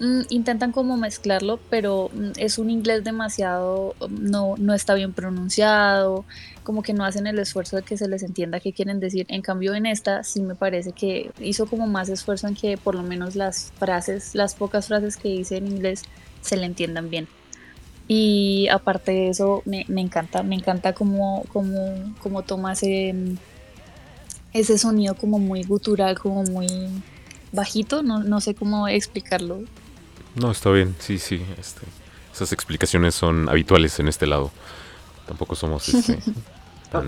intentan 0.00 0.72
como 0.72 0.96
mezclarlo, 0.96 1.58
pero 1.70 2.10
mm, 2.12 2.32
es 2.36 2.58
un 2.58 2.70
inglés 2.70 3.04
demasiado, 3.04 3.94
mm, 4.00 4.30
no, 4.30 4.54
no 4.58 4.74
está 4.74 4.94
bien 4.94 5.12
pronunciado, 5.12 6.24
como 6.62 6.82
que 6.82 6.92
no 6.94 7.04
hacen 7.04 7.26
el 7.26 7.38
esfuerzo 7.38 7.76
de 7.76 7.82
que 7.82 7.96
se 7.96 8.08
les 8.08 8.22
entienda 8.22 8.60
qué 8.60 8.72
quieren 8.72 9.00
decir. 9.00 9.26
En 9.28 9.42
cambio 9.42 9.74
en 9.74 9.86
esta 9.86 10.24
sí 10.24 10.40
me 10.42 10.54
parece 10.54 10.92
que 10.92 11.30
hizo 11.40 11.66
como 11.66 11.86
más 11.86 12.08
esfuerzo 12.08 12.48
en 12.48 12.54
que 12.54 12.76
por 12.76 12.94
lo 12.94 13.02
menos 13.02 13.36
las 13.36 13.72
frases, 13.78 14.34
las 14.34 14.54
pocas 14.54 14.88
frases 14.88 15.16
que 15.16 15.28
dice 15.28 15.56
en 15.58 15.66
inglés 15.68 16.02
se 16.40 16.56
le 16.56 16.66
entiendan 16.66 17.10
bien. 17.10 17.28
Y 18.06 18.68
aparte 18.68 19.12
de 19.12 19.28
eso, 19.30 19.62
me, 19.64 19.86
me 19.88 20.00
encanta, 20.02 20.42
me 20.42 20.56
encanta 20.56 20.92
como, 20.92 21.44
como, 21.52 22.14
como 22.22 22.42
toma 22.42 22.74
ese, 22.74 23.14
ese 24.52 24.78
sonido 24.78 25.14
como 25.14 25.38
muy 25.38 25.62
gutural, 25.62 26.18
como 26.18 26.42
muy 26.44 26.68
bajito, 27.52 28.02
no, 28.02 28.22
no 28.22 28.40
sé 28.40 28.54
cómo 28.54 28.88
explicarlo. 28.88 29.62
No, 30.34 30.50
está 30.50 30.70
bien, 30.70 30.94
sí, 30.98 31.18
sí. 31.18 31.44
Este, 31.58 31.82
esas 32.32 32.52
explicaciones 32.52 33.14
son 33.14 33.48
habituales 33.48 33.98
en 34.00 34.08
este 34.08 34.26
lado. 34.26 34.50
Tampoco 35.26 35.54
somos... 35.54 35.88
Este, 35.88 36.18
tan... 36.90 37.06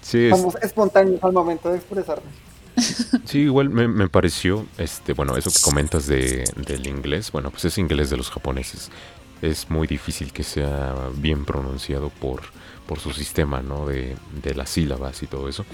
sí, 0.00 0.30
somos 0.30 0.54
espontáneos 0.62 1.22
al 1.22 1.32
momento 1.32 1.70
de 1.70 1.76
expresarnos. 1.76 2.32
Sí, 3.24 3.40
igual 3.40 3.70
me, 3.70 3.86
me, 3.86 4.08
pareció, 4.08 4.66
este, 4.78 5.12
bueno, 5.12 5.36
eso 5.36 5.50
que 5.50 5.60
comentas 5.60 6.06
de, 6.06 6.44
del 6.56 6.86
inglés, 6.88 7.30
bueno, 7.30 7.50
pues 7.50 7.64
es 7.66 7.78
inglés 7.78 8.10
de 8.10 8.16
los 8.16 8.30
japoneses. 8.30 8.90
Es 9.42 9.70
muy 9.70 9.86
difícil 9.86 10.32
que 10.32 10.42
sea 10.42 10.94
bien 11.14 11.44
pronunciado 11.44 12.10
por, 12.10 12.42
por 12.86 12.98
su 12.98 13.12
sistema, 13.12 13.62
¿no? 13.62 13.86
De, 13.86 14.16
de 14.42 14.54
las 14.54 14.70
sílabas 14.70 15.22
y 15.22 15.26
todo 15.26 15.48
eso. 15.48 15.64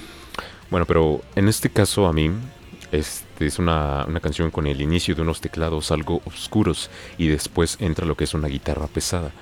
Bueno, 0.70 0.86
pero 0.86 1.22
en 1.36 1.48
este 1.48 1.70
caso 1.70 2.06
a 2.06 2.12
mí 2.12 2.30
este 2.92 3.46
es 3.46 3.58
una, 3.58 4.04
una, 4.06 4.20
canción 4.20 4.50
con 4.50 4.66
el 4.66 4.80
inicio 4.80 5.14
de 5.14 5.22
unos 5.22 5.40
teclados 5.40 5.90
algo 5.90 6.22
oscuros 6.24 6.90
y 7.18 7.28
después 7.28 7.76
entra 7.80 8.06
lo 8.06 8.16
que 8.16 8.24
es 8.24 8.34
una 8.34 8.48
guitarra 8.48 8.86
pesada. 8.86 9.32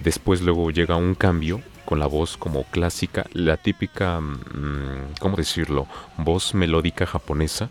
Después 0.00 0.40
luego 0.42 0.70
llega 0.70 0.96
un 0.96 1.14
cambio 1.14 1.60
con 1.84 1.98
la 1.98 2.06
voz 2.06 2.36
como 2.36 2.64
clásica, 2.64 3.26
la 3.32 3.56
típica, 3.56 4.20
mmm, 4.20 5.14
¿cómo 5.20 5.36
decirlo? 5.36 5.86
Voz 6.16 6.54
melódica 6.54 7.06
japonesa, 7.06 7.70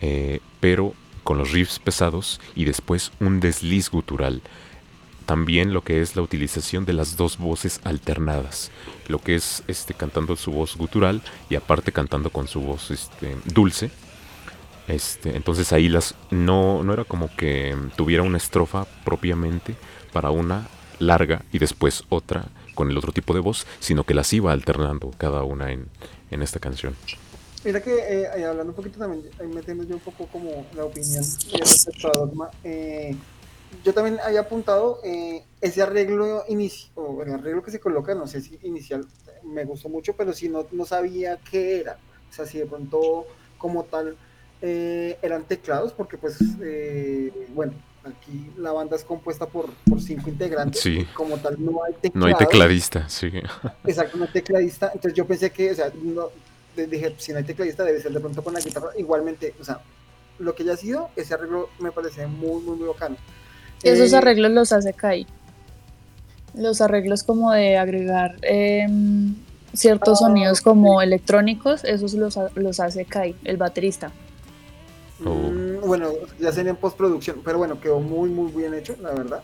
eh, 0.00 0.40
pero 0.60 0.94
con 1.24 1.38
los 1.38 1.52
riffs 1.52 1.78
pesados 1.78 2.40
y 2.54 2.64
después 2.64 3.12
un 3.20 3.40
desliz 3.40 3.90
gutural. 3.90 4.42
También 5.26 5.72
lo 5.72 5.82
que 5.82 6.00
es 6.00 6.16
la 6.16 6.22
utilización 6.22 6.84
de 6.84 6.92
las 6.92 7.16
dos 7.16 7.38
voces 7.38 7.80
alternadas, 7.84 8.70
lo 9.06 9.20
que 9.20 9.36
es 9.36 9.62
este 9.68 9.94
cantando 9.94 10.34
su 10.36 10.50
voz 10.50 10.76
gutural 10.76 11.22
y 11.48 11.54
aparte 11.54 11.92
cantando 11.92 12.30
con 12.30 12.48
su 12.48 12.60
voz 12.60 12.90
este, 12.90 13.36
dulce, 13.44 13.90
este, 14.90 15.36
entonces 15.36 15.72
ahí 15.72 15.88
las 15.88 16.14
no, 16.30 16.82
no 16.82 16.92
era 16.92 17.04
como 17.04 17.34
que 17.36 17.76
tuviera 17.96 18.22
una 18.22 18.36
estrofa 18.36 18.86
propiamente 19.04 19.74
para 20.12 20.30
una 20.30 20.68
larga 20.98 21.42
y 21.52 21.58
después 21.58 22.04
otra 22.08 22.46
con 22.74 22.90
el 22.90 22.96
otro 22.96 23.12
tipo 23.12 23.34
de 23.34 23.40
voz, 23.40 23.66
sino 23.78 24.04
que 24.04 24.14
las 24.14 24.32
iba 24.32 24.52
alternando 24.52 25.10
cada 25.18 25.42
una 25.42 25.72
en, 25.72 25.88
en 26.30 26.42
esta 26.42 26.60
canción. 26.60 26.94
Mira 27.64 27.82
que 27.82 27.94
eh, 27.94 28.44
hablando 28.44 28.70
un 28.70 28.76
poquito 28.76 28.98
también, 28.98 29.28
metiendo 29.52 29.84
yo 29.84 29.96
un 29.96 30.00
poco 30.00 30.26
como 30.26 30.66
la 30.74 30.84
opinión 30.84 31.22
respecto 31.52 32.08
a 32.08 32.50
eh, 32.64 33.14
yo 33.84 33.92
también 33.92 34.18
había 34.24 34.40
apuntado 34.40 34.98
eh, 35.04 35.44
ese 35.60 35.82
arreglo 35.82 36.44
inicial, 36.48 36.90
o 36.94 37.22
el 37.22 37.32
arreglo 37.34 37.62
que 37.62 37.70
se 37.70 37.78
coloca, 37.78 38.14
no 38.14 38.26
sé 38.26 38.40
si 38.40 38.58
inicial 38.62 39.06
me 39.44 39.64
gustó 39.64 39.88
mucho, 39.88 40.14
pero 40.16 40.32
si 40.32 40.48
no, 40.48 40.66
no 40.72 40.86
sabía 40.86 41.38
qué 41.50 41.80
era, 41.80 41.98
o 42.30 42.32
sea, 42.32 42.46
si 42.46 42.58
de 42.58 42.66
pronto 42.66 43.26
como 43.58 43.84
tal 43.84 44.16
eh, 44.62 45.18
eran 45.22 45.44
teclados, 45.44 45.92
porque 45.92 46.18
pues, 46.18 46.36
eh, 46.62 47.32
bueno, 47.54 47.72
aquí 48.04 48.50
la 48.58 48.72
banda 48.72 48.96
es 48.96 49.04
compuesta 49.04 49.46
por, 49.46 49.70
por 49.88 50.00
cinco 50.00 50.28
integrantes. 50.28 50.80
Sí. 50.80 51.06
Como 51.14 51.36
tal, 51.38 51.56
no 51.58 51.82
hay 51.84 51.94
teclados. 51.94 52.14
No 52.14 52.26
hay 52.26 52.34
tecladista, 52.34 53.08
sí. 53.08 53.30
Exacto, 53.84 54.18
no 54.18 54.24
hay 54.24 54.32
tecladista. 54.32 54.90
Entonces 54.94 55.14
yo 55.14 55.26
pensé 55.26 55.50
que, 55.50 55.70
o 55.70 55.74
sea, 55.74 55.90
no, 56.02 56.28
dije, 56.76 57.14
si 57.18 57.32
no 57.32 57.38
hay 57.38 57.44
tecladista, 57.44 57.84
debe 57.84 58.00
ser 58.00 58.12
de 58.12 58.20
pronto 58.20 58.42
con 58.42 58.54
la 58.54 58.60
guitarra. 58.60 58.90
Igualmente, 58.96 59.54
o 59.60 59.64
sea, 59.64 59.80
lo 60.38 60.54
que 60.54 60.64
ya 60.64 60.74
ha 60.74 60.76
sido, 60.76 61.10
ese 61.16 61.34
arreglo 61.34 61.70
me 61.78 61.92
parece 61.92 62.26
muy, 62.26 62.62
muy, 62.62 62.76
muy 62.76 62.88
bacano. 62.88 63.16
Esos 63.82 64.12
eh, 64.12 64.16
arreglos 64.16 64.50
los 64.50 64.72
hace 64.72 64.92
Kai. 64.92 65.26
Los 66.54 66.80
arreglos 66.80 67.22
como 67.22 67.52
de 67.52 67.78
agregar 67.78 68.36
eh, 68.42 68.86
ciertos 69.72 70.20
oh, 70.20 70.26
sonidos 70.26 70.60
como 70.60 71.00
electrónicos, 71.00 71.84
esos 71.84 72.14
los, 72.14 72.38
los 72.54 72.80
hace 72.80 73.04
Kai, 73.04 73.36
el 73.44 73.56
baterista. 73.56 74.12
Mm, 75.20 75.80
bueno, 75.86 76.10
ya 76.38 76.52
sería 76.52 76.70
en 76.70 76.76
postproducción, 76.76 77.40
pero 77.44 77.58
bueno, 77.58 77.80
quedó 77.80 78.00
muy, 78.00 78.30
muy 78.30 78.50
bien 78.52 78.74
hecho, 78.74 78.96
la 79.00 79.12
verdad. 79.12 79.42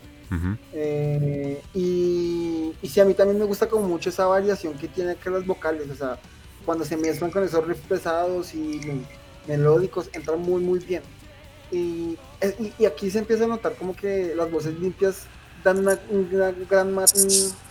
eh, 0.72 1.62
y, 1.74 2.72
y 2.82 2.88
sí, 2.88 3.00
a 3.00 3.04
mí 3.04 3.14
también 3.14 3.38
me 3.38 3.44
gusta 3.44 3.68
como 3.68 3.86
mucho 3.86 4.08
esa 4.10 4.26
variación 4.26 4.74
que 4.74 4.88
tiene 4.88 5.12
acá 5.12 5.30
las 5.30 5.46
vocales, 5.46 5.88
o 5.90 5.94
sea, 5.94 6.18
cuando 6.64 6.84
se 6.84 6.96
mezclan 6.96 7.30
con 7.30 7.44
esos 7.44 7.66
riffs 7.66 7.86
pesados 7.86 8.54
y 8.54 8.80
melódicos, 9.46 10.10
entran 10.12 10.40
muy, 10.40 10.62
muy 10.62 10.80
bien. 10.80 11.02
Y, 11.70 12.16
y, 12.58 12.72
y, 12.78 12.86
aquí 12.86 13.10
se 13.10 13.18
empieza 13.18 13.44
a 13.44 13.48
notar 13.48 13.74
como 13.74 13.94
que 13.94 14.34
las 14.36 14.50
voces 14.50 14.78
limpias 14.78 15.26
dan 15.64 15.78
una, 15.78 15.98
un 16.10 16.30
gran, 16.30 16.54
gran 16.70 16.94
mat, 16.94 17.10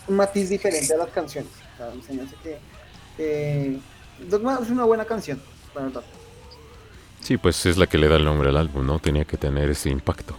un, 0.08 0.16
matiz 0.16 0.48
diferente 0.50 0.92
a 0.92 0.98
las 0.98 1.08
canciones. 1.08 1.50
O 1.74 1.76
sea, 1.76 1.92
se 2.06 2.12
me 2.12 2.22
hace 2.22 2.36
que 2.42 2.58
eh, 3.18 3.80
es 4.20 4.70
una 4.70 4.84
buena 4.84 5.04
canción, 5.04 5.40
la 5.74 5.82
verdad. 5.82 6.02
Sí, 7.26 7.38
pues 7.38 7.66
es 7.66 7.76
la 7.76 7.88
que 7.88 7.98
le 7.98 8.06
da 8.06 8.18
el 8.18 8.24
nombre 8.24 8.50
al 8.50 8.56
álbum, 8.56 8.86
¿no? 8.86 9.00
Tenía 9.00 9.24
que 9.24 9.36
tener 9.36 9.68
ese 9.68 9.90
impacto. 9.90 10.36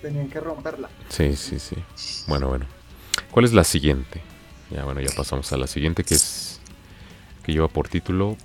Tenían 0.00 0.28
que 0.28 0.38
romperla. 0.38 0.88
Sí, 1.08 1.34
sí, 1.34 1.58
sí. 1.58 1.74
Bueno, 2.28 2.46
bueno. 2.46 2.64
¿Cuál 3.32 3.46
es 3.46 3.52
la 3.52 3.64
siguiente? 3.64 4.20
Ya, 4.70 4.84
bueno, 4.84 5.00
ya 5.00 5.10
pasamos 5.16 5.52
a 5.52 5.56
la 5.56 5.66
siguiente 5.66 6.04
que 6.04 6.14
es. 6.14 6.60
que 7.42 7.50
lleva 7.50 7.66
por 7.66 7.88
título. 7.88 8.36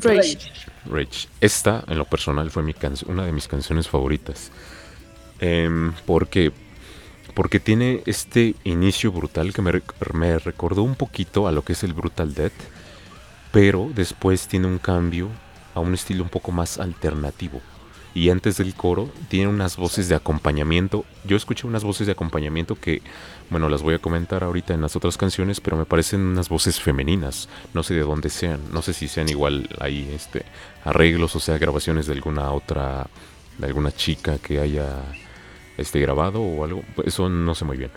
Rage. 0.00 0.36
Rage. 0.84 1.28
Esta, 1.40 1.82
en 1.88 1.96
lo 1.96 2.04
personal, 2.04 2.50
fue 2.50 2.62
mi 2.62 2.74
una 3.06 3.24
de 3.24 3.32
mis 3.32 3.48
canciones 3.48 3.88
favoritas. 3.88 4.50
Eh, 5.40 5.92
porque. 6.04 6.52
Porque 7.32 7.58
tiene 7.58 8.02
este 8.04 8.54
inicio 8.64 9.12
brutal 9.12 9.54
que 9.54 9.62
me, 9.62 9.80
me 10.12 10.38
recordó 10.38 10.82
un 10.82 10.94
poquito 10.94 11.48
a 11.48 11.52
lo 11.52 11.64
que 11.64 11.72
es 11.72 11.82
el 11.84 11.94
Brutal 11.94 12.34
Death 12.34 12.52
pero 13.52 13.90
después 13.94 14.48
tiene 14.48 14.66
un 14.66 14.78
cambio 14.78 15.28
a 15.74 15.80
un 15.80 15.94
estilo 15.94 16.22
un 16.22 16.30
poco 16.30 16.52
más 16.52 16.78
alternativo. 16.78 17.60
Y 18.14 18.30
antes 18.30 18.56
del 18.56 18.74
coro 18.74 19.10
tiene 19.28 19.48
unas 19.48 19.76
voces 19.76 20.08
de 20.08 20.16
acompañamiento. 20.16 21.04
Yo 21.24 21.36
escuché 21.36 21.66
unas 21.66 21.84
voces 21.84 22.06
de 22.06 22.12
acompañamiento 22.12 22.74
que, 22.74 23.00
bueno, 23.50 23.68
las 23.68 23.82
voy 23.82 23.94
a 23.94 24.00
comentar 24.00 24.42
ahorita 24.42 24.74
en 24.74 24.80
las 24.80 24.96
otras 24.96 25.16
canciones, 25.16 25.60
pero 25.60 25.76
me 25.76 25.84
parecen 25.84 26.22
unas 26.22 26.48
voces 26.48 26.80
femeninas. 26.80 27.48
No 27.74 27.82
sé 27.82 27.94
de 27.94 28.00
dónde 28.00 28.30
sean. 28.30 28.60
No 28.72 28.82
sé 28.82 28.92
si 28.92 29.08
sean 29.08 29.28
igual 29.28 29.68
ahí 29.78 30.10
este, 30.12 30.44
arreglos 30.84 31.36
o 31.36 31.40
sea 31.40 31.58
grabaciones 31.58 32.06
de 32.06 32.14
alguna 32.14 32.50
otra, 32.50 33.06
de 33.58 33.66
alguna 33.66 33.92
chica 33.92 34.38
que 34.38 34.58
haya 34.58 34.88
este, 35.76 36.00
grabado 36.00 36.40
o 36.40 36.64
algo. 36.64 36.82
Eso 37.04 37.28
no 37.28 37.54
sé 37.54 37.64
muy 37.64 37.76
bien. 37.76 37.90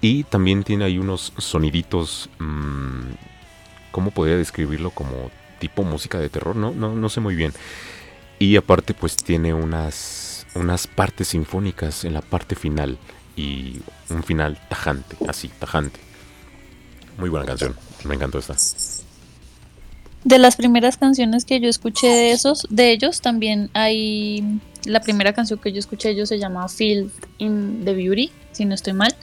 Y 0.00 0.24
también 0.24 0.64
tiene 0.64 0.84
ahí 0.84 0.98
unos 0.98 1.32
soniditos, 1.38 2.28
mm, 2.38 3.00
¿cómo 3.94 4.10
podría 4.10 4.36
describirlo? 4.36 4.90
Como 4.90 5.30
tipo 5.60 5.84
música 5.84 6.18
de 6.18 6.28
terror, 6.28 6.56
no, 6.56 6.72
no, 6.72 6.96
no 6.96 7.08
sé 7.08 7.20
muy 7.20 7.36
bien. 7.36 7.52
Y 8.40 8.56
aparte 8.56 8.92
pues 8.92 9.16
tiene 9.16 9.54
unas, 9.54 10.46
unas 10.56 10.88
partes 10.88 11.28
sinfónicas 11.28 12.04
en 12.04 12.12
la 12.12 12.20
parte 12.20 12.56
final 12.56 12.98
y 13.36 13.76
un 14.10 14.24
final 14.24 14.58
tajante, 14.68 15.16
así, 15.28 15.46
tajante. 15.46 16.00
Muy 17.18 17.28
buena 17.28 17.46
canción, 17.46 17.76
me 18.02 18.16
encantó 18.16 18.38
esta. 18.38 18.56
De 20.24 20.40
las 20.40 20.56
primeras 20.56 20.96
canciones 20.96 21.44
que 21.44 21.60
yo 21.60 21.68
escuché 21.68 22.08
de 22.08 22.32
esos, 22.32 22.66
de 22.70 22.90
ellos 22.90 23.20
también 23.20 23.70
hay 23.74 24.60
la 24.86 25.02
primera 25.02 25.34
canción 25.34 25.60
que 25.60 25.70
yo 25.70 25.78
escuché 25.78 26.08
de 26.08 26.14
ellos 26.14 26.30
se 26.30 26.40
llama 26.40 26.68
Field 26.68 27.12
in 27.38 27.84
the 27.84 27.94
Beauty, 27.94 28.32
si 28.50 28.64
no 28.64 28.74
estoy 28.74 28.94
mal. 28.94 29.14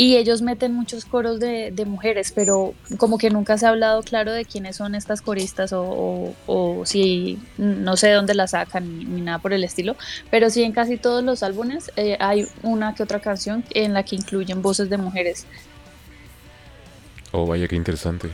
Y 0.00 0.16
ellos 0.16 0.42
meten 0.42 0.74
muchos 0.74 1.04
coros 1.04 1.40
de, 1.40 1.72
mujeres, 1.84 2.30
pero 2.32 2.72
como 2.98 3.18
que 3.18 3.30
nunca 3.30 3.58
se 3.58 3.66
ha 3.66 3.70
hablado 3.70 4.04
claro 4.04 4.30
de 4.30 4.44
quiénes 4.44 4.76
son 4.76 4.94
estas 4.94 5.20
coristas 5.20 5.72
o, 5.74 6.34
si 6.84 7.40
no 7.56 7.96
sé 7.96 8.06
de 8.06 8.12
dónde 8.12 8.34
las 8.34 8.52
sacan 8.52 9.12
ni, 9.12 9.20
nada 9.22 9.40
por 9.40 9.52
el 9.52 9.64
estilo. 9.64 9.96
Pero 10.30 10.50
sí 10.50 10.62
en 10.62 10.70
casi 10.70 10.98
todos 10.98 11.24
los 11.24 11.42
álbumes 11.42 11.90
eh, 11.96 12.16
hay 12.20 12.46
una 12.62 12.94
que 12.94 13.02
otra 13.02 13.18
canción 13.18 13.64
en 13.70 13.92
la 13.92 14.04
que 14.04 14.14
incluyen 14.14 14.62
voces 14.62 14.88
de 14.88 14.98
mujeres. 14.98 15.46
Oh, 17.32 17.44
vaya, 17.44 17.66
qué 17.66 17.74
interesante. 17.74 18.30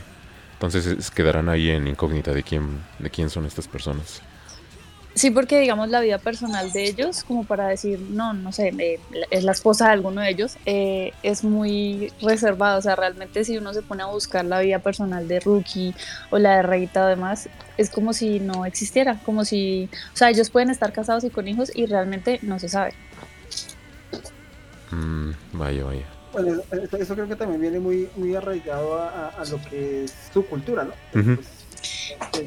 Entonces 0.53 1.09
quedarán 1.09 1.49
ahí 1.49 1.71
en 1.71 1.87
incógnita 1.87 2.31
de 2.31 2.43
quién, 2.43 2.83
de 2.99 3.09
quién 3.09 3.31
son 3.31 3.47
estas 3.47 3.67
personas. 3.67 4.21
Sí, 5.15 5.31
porque 5.31 5.61
digamos 5.61 5.87
la 5.87 6.01
vida 6.01 6.17
personal 6.17 6.73
de 6.73 6.83
ellos, 6.83 7.23
como 7.23 7.45
para 7.45 7.69
decir, 7.69 8.01
no, 8.09 8.33
no 8.33 8.51
sé, 8.51 8.73
eh, 8.77 8.99
es 9.31 9.45
la 9.45 9.53
esposa 9.53 9.85
de 9.85 9.93
alguno 9.93 10.19
de 10.19 10.29
ellos, 10.29 10.57
eh, 10.65 11.13
es 11.23 11.45
muy 11.45 12.11
reservada. 12.21 12.77
O 12.77 12.81
sea, 12.81 12.97
realmente 12.97 13.45
si 13.45 13.57
uno 13.57 13.73
se 13.73 13.81
pone 13.81 14.03
a 14.03 14.07
buscar 14.07 14.43
la 14.43 14.59
vida 14.59 14.79
personal 14.79 15.25
de 15.29 15.39
Rookie 15.39 15.95
o 16.31 16.37
la 16.37 16.57
de 16.57 16.63
Reita 16.63 17.05
o 17.05 17.07
demás, 17.07 17.47
es 17.77 17.89
como 17.89 18.11
si 18.11 18.41
no 18.41 18.65
existiera, 18.65 19.17
como 19.23 19.45
si, 19.45 19.89
o 20.13 20.17
sea, 20.17 20.29
ellos 20.29 20.49
pueden 20.49 20.69
estar 20.69 20.91
casados 20.91 21.23
y 21.23 21.29
con 21.29 21.47
hijos 21.47 21.71
y 21.73 21.85
realmente 21.85 22.39
no 22.41 22.59
se 22.59 22.67
sabe. 22.67 22.93
Mm, 24.91 25.31
vaya, 25.53 25.85
vaya. 25.85 26.05
Bueno, 26.33 26.61
eso, 26.99 27.13
creo 27.15 27.29
que 27.29 27.37
también 27.37 27.61
viene 27.61 27.79
muy, 27.79 28.09
muy 28.17 28.35
arraigado 28.35 28.99
a, 28.99 29.41
lo 29.49 29.61
que 29.69 30.03
es 30.03 30.13
su 30.33 30.45
cultura, 30.45 30.83
¿no? 30.83 30.91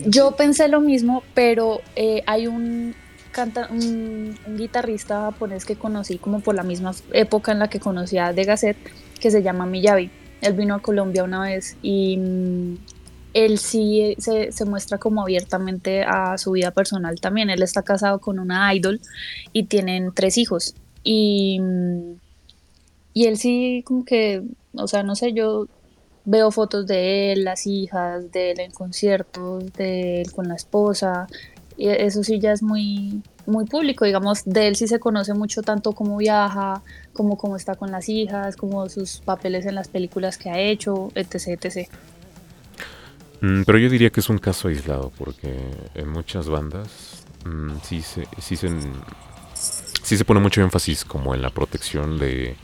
Yo 0.07 0.33
pensé 0.37 0.69
lo 0.69 0.81
mismo, 0.81 1.23
pero 1.35 1.81
eh, 1.97 2.23
hay 2.27 2.47
un, 2.47 2.95
canta, 3.33 3.69
un, 3.71 4.37
guitarrista 4.57 5.23
japonés 5.23 5.65
que 5.65 5.77
conocí 5.77 6.19
como 6.19 6.41
por 6.41 6.55
la 6.55 6.63
misma 6.63 6.93
época 7.13 7.53
en 7.53 7.59
la 7.59 7.69
que 7.69 7.81
conocía 7.81 8.27
a 8.27 8.33
De 8.33 8.45
Gasset, 8.45 8.77
que 9.21 9.31
se 9.31 9.43
llama 9.43 9.67
Miyavi. 9.67 10.11
Él 10.41 10.53
vino 10.53 10.75
a 10.75 10.81
Colombia 10.81 11.25
una 11.25 11.43
vez 11.43 11.77
y 11.83 12.17
mm, 12.17 12.77
él 13.35 13.59
sí 13.59 14.15
se, 14.19 14.53
se, 14.53 14.65
muestra 14.65 14.99
como 14.99 15.23
abiertamente 15.23 16.03
a 16.03 16.39
su 16.39 16.53
vida 16.53 16.71
personal 16.71 17.21
también. 17.21 17.51
Él 17.51 17.63
está 17.63 17.83
casado 17.83 18.21
con 18.21 18.39
una 18.39 18.73
idol 18.75 19.01
y 19.53 19.65
tienen 19.65 20.13
tres 20.15 20.39
hijos. 20.39 20.75
Y, 21.03 21.59
mm, 21.61 22.13
y 23.15 23.27
él 23.27 23.37
sí 23.37 23.83
como 23.85 24.05
que, 24.05 24.43
o 24.75 24.87
sea, 24.87 25.03
no 25.03 25.17
sé, 25.17 25.33
yo 25.33 25.67
veo 26.29 26.51
fotos 26.51 26.87
de 26.87 27.33
él, 27.33 27.45
las 27.45 27.67
hijas, 27.67 28.31
de 28.31 28.51
él 28.51 28.61
en 28.61 28.71
conciertos, 28.71 29.73
de 29.73 30.21
él 30.21 30.31
con 30.33 30.47
la 30.47 30.57
esposa, 30.57 31.27
y 31.79 31.89
eso 31.89 32.23
sí 32.23 32.39
ya 32.39 32.53
es 32.53 32.63
muy, 32.63 33.23
muy 33.47 33.65
público, 33.65 34.05
digamos, 34.05 34.45
de 34.45 34.69
él 34.69 34.77
sí 34.77 34.87
se 34.89 34.99
conoce 34.99 35.33
mucho 35.33 35.63
tanto 35.63 35.93
cómo 35.93 36.19
viaja, 36.19 36.83
como 37.15 37.39
cómo 37.39 37.57
está 37.57 37.77
con 37.77 37.91
las 37.91 38.11
hijas, 38.11 38.57
como 38.57 38.89
sus 38.91 39.21
papeles 39.21 39.65
en 39.65 39.75
las 39.75 39.89
películas 39.89 40.37
que 40.37 40.51
ha 40.51 40.59
hecho, 40.59 41.11
etc. 41.15 41.65
etc. 41.65 41.89
Mm, 43.41 43.63
pero 43.63 43.79
yo 43.79 43.89
diría 43.89 44.11
que 44.11 44.21
es 44.21 44.29
un 44.29 44.39
caso 44.39 44.69
aislado, 44.69 45.11
porque 45.17 45.57
en 45.95 46.09
muchas 46.11 46.49
bandas 46.49 47.25
mm, 47.47 47.77
sí, 47.85 48.03
se, 48.03 48.29
sí, 48.39 48.57
se, 48.57 48.69
sí 49.55 50.19
se 50.19 50.25
pone 50.27 50.41
mucho 50.41 50.61
énfasis 50.61 51.07
como 51.07 51.35
en 51.35 51.41
la 51.41 51.51
protección 51.51 52.19
de 52.19 52.55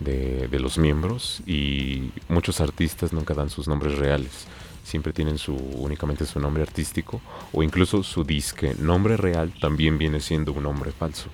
de, 0.00 0.58
los 0.58 0.78
miembros 0.78 1.42
y 1.46 2.10
muchos 2.28 2.60
artistas 2.60 3.12
nunca 3.12 3.34
dan 3.34 3.50
sus 3.50 3.68
nombres 3.68 3.98
reales. 3.98 4.46
Siempre 4.82 5.12
tienen 5.12 5.38
su 5.38 5.54
únicamente 5.54 6.26
su 6.26 6.40
nombre 6.40 6.62
artístico 6.62 7.20
o 7.52 7.62
incluso 7.62 8.02
su 8.02 8.24
disque 8.24 8.74
nombre 8.78 9.16
real 9.16 9.52
también 9.60 9.98
viene 9.98 10.20
siendo 10.20 10.52
un 10.52 10.64
nombre 10.64 10.90
falso. 10.90 11.28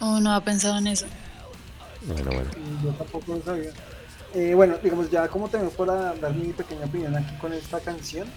Oh, 0.00 0.20
no 0.20 0.32
ha 0.32 0.40
pensado 0.40 0.78
en 0.78 0.86
eso. 0.86 1.06
Bueno, 2.06 2.30
bueno. 2.30 2.50
Yo 2.82 2.90
tampoco 2.92 3.34
lo 3.34 3.42
sabía. 3.42 3.70
Eh, 4.34 4.54
bueno, 4.54 4.76
digamos, 4.82 5.10
ya 5.10 5.26
como 5.28 5.48
tengo 5.48 5.70
para 5.70 6.14
dar 6.14 6.34
mi 6.34 6.52
pequeña 6.52 6.86
opinión 6.86 7.16
aquí 7.16 7.34
con 7.38 7.52
esta 7.52 7.80
canción, 7.80 8.28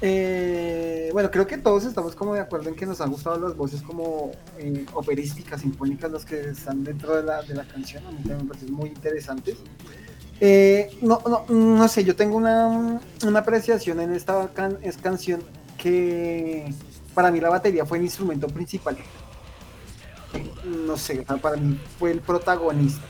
eh, 0.00 1.10
bueno, 1.12 1.30
creo 1.30 1.46
que 1.46 1.58
todos 1.58 1.84
estamos 1.84 2.14
como 2.14 2.34
de 2.34 2.40
acuerdo 2.40 2.68
en 2.68 2.76
que 2.76 2.86
nos 2.86 3.00
han 3.00 3.10
gustado 3.10 3.38
las 3.38 3.56
voces 3.56 3.82
como 3.82 4.30
eh, 4.58 4.86
operísticas, 4.94 5.62
sinfónicas, 5.62 6.10
las 6.10 6.24
que 6.24 6.50
están 6.50 6.84
dentro 6.84 7.16
de 7.16 7.24
la, 7.24 7.42
de 7.42 7.54
la 7.54 7.64
canción. 7.64 8.06
A 8.06 8.10
mí 8.10 8.18
también 8.18 8.42
me 8.42 8.48
parecen 8.48 8.72
muy 8.72 8.90
interesantes. 8.90 9.56
Eh, 10.40 10.96
no, 11.02 11.20
no, 11.26 11.46
no 11.48 11.88
sé, 11.88 12.04
yo 12.04 12.14
tengo 12.14 12.36
una, 12.36 13.00
una 13.26 13.38
apreciación 13.40 13.98
en 14.00 14.12
esta 14.14 14.48
es 14.82 14.96
canción 14.98 15.42
que 15.76 16.72
para 17.12 17.32
mí 17.32 17.40
la 17.40 17.48
batería 17.50 17.84
fue 17.84 17.98
el 17.98 18.04
instrumento 18.04 18.46
principal. 18.46 18.96
No 20.64 20.96
sé, 20.96 21.24
para 21.42 21.56
mí 21.56 21.80
fue 21.98 22.12
el 22.12 22.20
protagonista. 22.20 23.02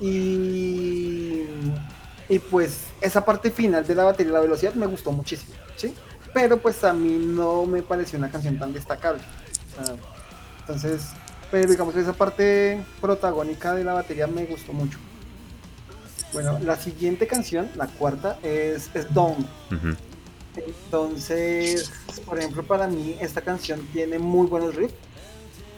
y 0.00 1.44
y 2.28 2.38
pues 2.38 2.84
esa 3.00 3.24
parte 3.24 3.50
final 3.50 3.86
de 3.86 3.94
la 3.94 4.04
batería, 4.04 4.32
la 4.32 4.40
velocidad, 4.40 4.74
me 4.74 4.86
gustó 4.86 5.12
muchísimo, 5.12 5.54
¿sí? 5.76 5.94
Pero 6.34 6.58
pues 6.58 6.84
a 6.84 6.92
mí 6.92 7.16
no 7.18 7.64
me 7.64 7.82
pareció 7.82 8.18
una 8.18 8.30
canción 8.30 8.58
tan 8.58 8.72
destacable. 8.72 9.22
entonces, 10.60 11.06
pero 11.50 11.70
digamos 11.70 11.96
esa 11.96 12.12
parte 12.12 12.84
protagónica 13.00 13.74
de 13.74 13.84
la 13.84 13.94
batería 13.94 14.26
me 14.26 14.44
gustó 14.44 14.72
mucho. 14.72 14.98
Bueno, 16.34 16.58
la 16.58 16.76
siguiente 16.76 17.26
canción, 17.26 17.70
la 17.74 17.86
cuarta, 17.86 18.38
es, 18.42 18.90
es 18.92 19.12
Dawn. 19.14 19.48
Entonces, 20.54 21.90
por 22.26 22.38
ejemplo, 22.38 22.62
para 22.62 22.86
mí 22.86 23.16
esta 23.20 23.40
canción 23.40 23.80
tiene 23.92 24.18
muy 24.18 24.46
buenos 24.46 24.74
riffs. 24.74 24.94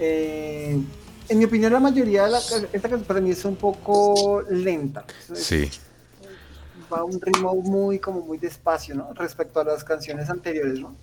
Eh, 0.01 0.81
en 1.29 1.39
mi 1.39 1.45
opinión, 1.45 1.73
la 1.73 1.79
mayoría 1.79 2.25
de 2.25 2.31
la, 2.31 2.39
esta 2.39 2.89
canción 2.89 3.05
para 3.05 3.21
mí 3.21 3.31
es 3.31 3.45
un 3.45 3.55
poco 3.55 4.43
lenta. 4.49 5.05
Sí 5.33 5.71
va 6.93 6.99
a 6.99 7.05
un 7.05 7.21
ritmo 7.21 7.55
muy, 7.57 7.99
como 7.99 8.21
muy 8.21 8.39
despacio, 8.39 8.95
¿no? 8.95 9.13
Respecto 9.15 9.61
a 9.61 9.65
las 9.65 9.85
canciones 9.85 10.29
anteriores, 10.31 10.81
¿no? 10.81 10.95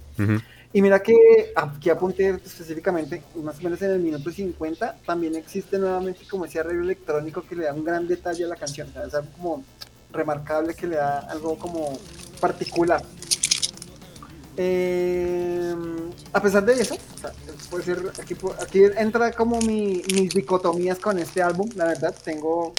Y 0.74 0.82
mira 0.82 1.02
que 1.02 1.16
aquí 1.56 1.90
apunté 1.90 2.30
específicamente, 2.30 3.24
más 3.36 3.58
o 3.60 3.64
menos 3.64 3.82
en 3.82 3.92
el 3.92 4.00
minuto 4.00 4.32
50, 4.32 4.98
también 5.06 5.36
existe 5.36 5.78
nuevamente 5.78 6.28
como 6.30 6.46
ese 6.46 6.60
arreglo 6.60 6.84
electrónico 6.84 7.44
que 7.48 7.56
le 7.56 7.66
da 7.66 7.74
un 7.74 7.86
gran 7.86 8.08
detalle 8.08 8.44
a 8.44 8.48
la 8.48 8.56
canción, 8.56 8.88
es 9.06 9.14
algo 9.14 9.32
como 9.38 9.64
remarcable 10.12 10.74
que 10.74 10.88
le 10.88 10.98
da 10.98 11.20
algo 11.20 11.58
como 11.58 11.98
particular. 12.42 13.02
Eh, 14.58 15.76
a 16.34 16.42
pesar 16.42 16.66
de 16.66 16.74
eso, 16.74 16.98
puede 17.70 17.84
ser, 17.84 18.12
aquí, 18.20 18.36
aquí 18.60 18.82
entra 18.98 19.32
como 19.32 19.62
mi, 19.62 20.02
mis 20.14 20.34
dicotomías 20.34 21.00
con 21.00 21.20
este 21.20 21.42
álbum, 21.42 21.70
la 21.76 21.86
verdad, 21.86 22.14
tengo 22.24 22.74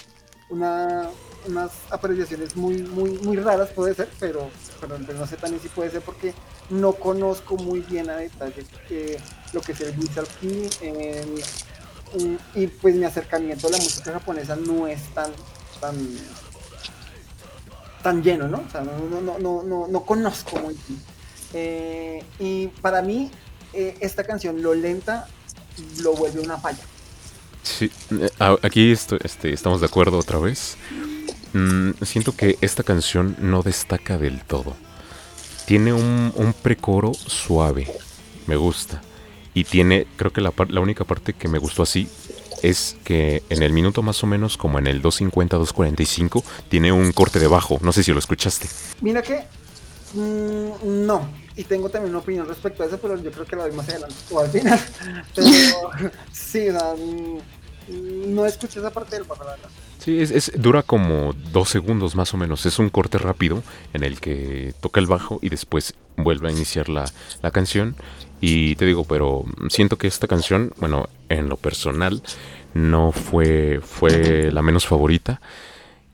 una, 0.50 1.08
unas 1.46 1.70
apreciaciones 1.90 2.56
muy, 2.56 2.82
muy, 2.82 3.10
muy 3.18 3.36
raras 3.36 3.70
puede 3.70 3.94
ser, 3.94 4.08
pero, 4.18 4.50
pero, 4.80 4.98
no 4.98 5.26
sé 5.26 5.36
también 5.36 5.62
si 5.62 5.68
puede 5.68 5.90
ser 5.90 6.02
porque 6.02 6.34
no 6.70 6.92
conozco 6.92 7.56
muy 7.56 7.80
bien 7.80 8.10
a 8.10 8.16
detalle 8.16 8.64
eh, 8.90 9.18
lo 9.52 9.60
que 9.60 9.72
es 9.72 9.80
el 9.80 9.98
Wizard 9.98 10.28
King 10.40 10.68
y 12.54 12.66
pues 12.66 12.94
mi 12.94 13.04
acercamiento 13.04 13.66
a 13.66 13.70
la 13.70 13.76
música 13.76 14.12
japonesa 14.12 14.56
no 14.56 14.86
es 14.86 15.02
tan 15.14 15.30
tan 15.80 15.96
tan 18.02 18.22
lleno, 18.22 18.48
¿no? 18.48 18.64
O 18.66 18.70
sea, 18.70 18.82
no, 18.82 19.20
no, 19.20 19.38
no, 19.38 19.62
no, 19.62 19.88
no 19.88 20.00
conozco 20.04 20.58
muy 20.58 20.74
bien. 20.86 21.02
Eh, 21.52 22.22
y 22.38 22.68
para 22.68 23.02
mí, 23.02 23.30
eh, 23.72 23.96
esta 24.00 24.24
canción, 24.24 24.62
lo 24.62 24.74
lenta, 24.74 25.26
lo 26.00 26.14
vuelve 26.14 26.40
una 26.40 26.58
falla. 26.58 26.82
Sí, 27.62 27.90
aquí 28.62 28.92
esto, 28.92 29.18
este, 29.22 29.52
estamos 29.52 29.80
de 29.80 29.86
acuerdo 29.86 30.18
otra 30.18 30.38
vez. 30.38 30.76
Mm, 31.52 31.90
siento 32.02 32.34
que 32.36 32.58
esta 32.60 32.82
canción 32.82 33.36
no 33.38 33.62
destaca 33.62 34.18
del 34.18 34.42
todo. 34.44 34.76
Tiene 35.66 35.92
un, 35.92 36.32
un 36.34 36.52
precoro 36.52 37.12
suave, 37.14 37.88
me 38.46 38.56
gusta. 38.56 39.02
Y 39.54 39.64
tiene, 39.64 40.06
creo 40.16 40.32
que 40.32 40.40
la, 40.40 40.52
la 40.68 40.80
única 40.80 41.04
parte 41.04 41.32
que 41.32 41.48
me 41.48 41.58
gustó 41.58 41.82
así 41.82 42.08
es 42.62 42.96
que 43.04 43.42
en 43.50 43.62
el 43.62 43.72
minuto 43.72 44.02
más 44.02 44.22
o 44.22 44.26
menos, 44.26 44.56
como 44.56 44.78
en 44.78 44.86
el 44.86 45.02
250-245, 45.02 46.42
tiene 46.68 46.92
un 46.92 47.12
corte 47.12 47.38
de 47.38 47.46
bajo. 47.46 47.78
No 47.82 47.92
sé 47.92 48.02
si 48.02 48.12
lo 48.12 48.18
escuchaste. 48.18 48.68
Mira 49.00 49.22
que 49.22 49.44
mm, 50.14 51.06
no. 51.06 51.28
Y 51.56 51.64
tengo 51.64 51.88
también 51.90 52.10
una 52.14 52.20
opinión 52.20 52.46
respecto 52.46 52.82
a 52.82 52.86
eso, 52.86 52.98
pero 52.98 53.20
yo 53.20 53.32
creo 53.32 53.44
que 53.44 53.56
lo 53.56 53.62
doy 53.62 53.72
más 53.72 53.88
adelante 53.88 54.14
o 54.30 54.38
al 54.40 54.48
final. 54.48 54.80
Pero 55.34 55.48
sí, 56.32 56.68
mm, 56.70 58.32
No 58.32 58.46
escuché 58.46 58.78
esa 58.78 58.92
parte 58.92 59.16
del 59.16 59.24
bajo, 59.24 59.42
la. 59.42 59.56
Sí, 59.98 60.20
es, 60.20 60.52
dura 60.56 60.82
como 60.82 61.34
dos 61.52 61.68
segundos 61.68 62.14
más 62.14 62.32
o 62.32 62.36
menos. 62.36 62.64
Es 62.66 62.78
un 62.78 62.88
corte 62.88 63.18
rápido 63.18 63.62
en 63.92 64.04
el 64.04 64.20
que 64.20 64.74
toca 64.80 65.00
el 65.00 65.06
bajo 65.06 65.38
y 65.42 65.48
después 65.48 65.94
vuelve 66.16 66.48
a 66.48 66.52
iniciar 66.52 66.88
la, 66.88 67.04
la 67.42 67.50
canción. 67.50 67.96
Y 68.40 68.76
te 68.76 68.86
digo, 68.86 69.04
pero 69.04 69.44
siento 69.68 69.98
que 69.98 70.06
esta 70.06 70.28
canción, 70.28 70.72
bueno, 70.78 71.08
en 71.28 71.48
lo 71.48 71.56
personal, 71.56 72.22
no 72.74 73.12
fue, 73.12 73.80
fue 73.82 74.50
la 74.52 74.62
menos 74.62 74.86
favorita. 74.86 75.40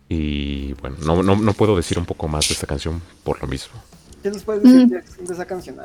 Y 0.08 0.72
bueno, 0.74 0.96
no, 1.04 1.22
no, 1.22 1.36
no 1.36 1.52
puedo 1.52 1.76
decir 1.76 1.98
un 1.98 2.06
poco 2.06 2.28
más 2.28 2.48
de 2.48 2.54
esta 2.54 2.66
canción 2.66 3.02
por 3.22 3.40
lo 3.40 3.48
mismo. 3.48 3.74
¿Qué 4.22 4.30
nos 4.30 4.42
puedes 4.42 4.62
decir 4.62 4.88
de 4.88 5.34
esa 5.34 5.44
canción? 5.44 5.76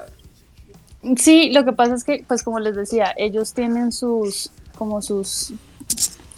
Sí, 1.18 1.52
lo 1.52 1.66
que 1.66 1.74
pasa 1.74 1.96
es 1.96 2.04
que, 2.04 2.24
pues 2.28 2.44
como 2.44 2.60
les 2.60 2.76
decía, 2.76 3.14
ellos 3.18 3.54
tienen 3.54 3.92
sus, 3.92 4.52
como 4.78 5.02
sus, 5.02 5.54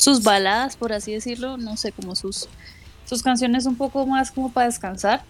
sus 0.01 0.23
baladas, 0.23 0.77
por 0.77 0.93
así 0.93 1.13
decirlo, 1.13 1.57
no 1.57 1.77
sé, 1.77 1.91
como 1.91 2.15
sus, 2.15 2.49
sus 3.05 3.21
canciones 3.21 3.67
un 3.67 3.75
poco 3.75 4.07
más 4.07 4.31
como 4.31 4.51
para 4.51 4.65
descansar. 4.65 5.21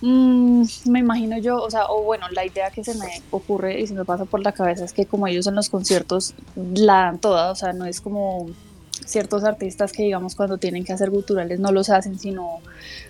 Mm, 0.00 0.64
me 0.86 0.98
imagino 0.98 1.38
yo, 1.38 1.62
o 1.62 1.70
sea, 1.70 1.86
o 1.86 2.02
bueno, 2.02 2.26
la 2.32 2.44
idea 2.44 2.72
que 2.72 2.82
se 2.82 2.96
me 2.96 3.06
ocurre 3.30 3.80
y 3.80 3.86
se 3.86 3.94
me 3.94 4.04
pasa 4.04 4.24
por 4.24 4.42
la 4.42 4.50
cabeza 4.50 4.84
es 4.84 4.92
que 4.92 5.06
como 5.06 5.28
ellos 5.28 5.46
en 5.46 5.54
los 5.54 5.68
conciertos 5.68 6.34
la 6.56 7.04
dan 7.04 7.20
toda, 7.20 7.52
o 7.52 7.54
sea, 7.54 7.72
no 7.72 7.86
es 7.86 8.00
como 8.00 8.48
ciertos 8.90 9.44
artistas 9.44 9.92
que 9.92 10.02
digamos 10.02 10.34
cuando 10.34 10.58
tienen 10.58 10.84
que 10.84 10.92
hacer 10.92 11.10
guturales 11.10 11.60
no 11.60 11.70
los 11.70 11.88
hacen, 11.88 12.18
sino 12.18 12.58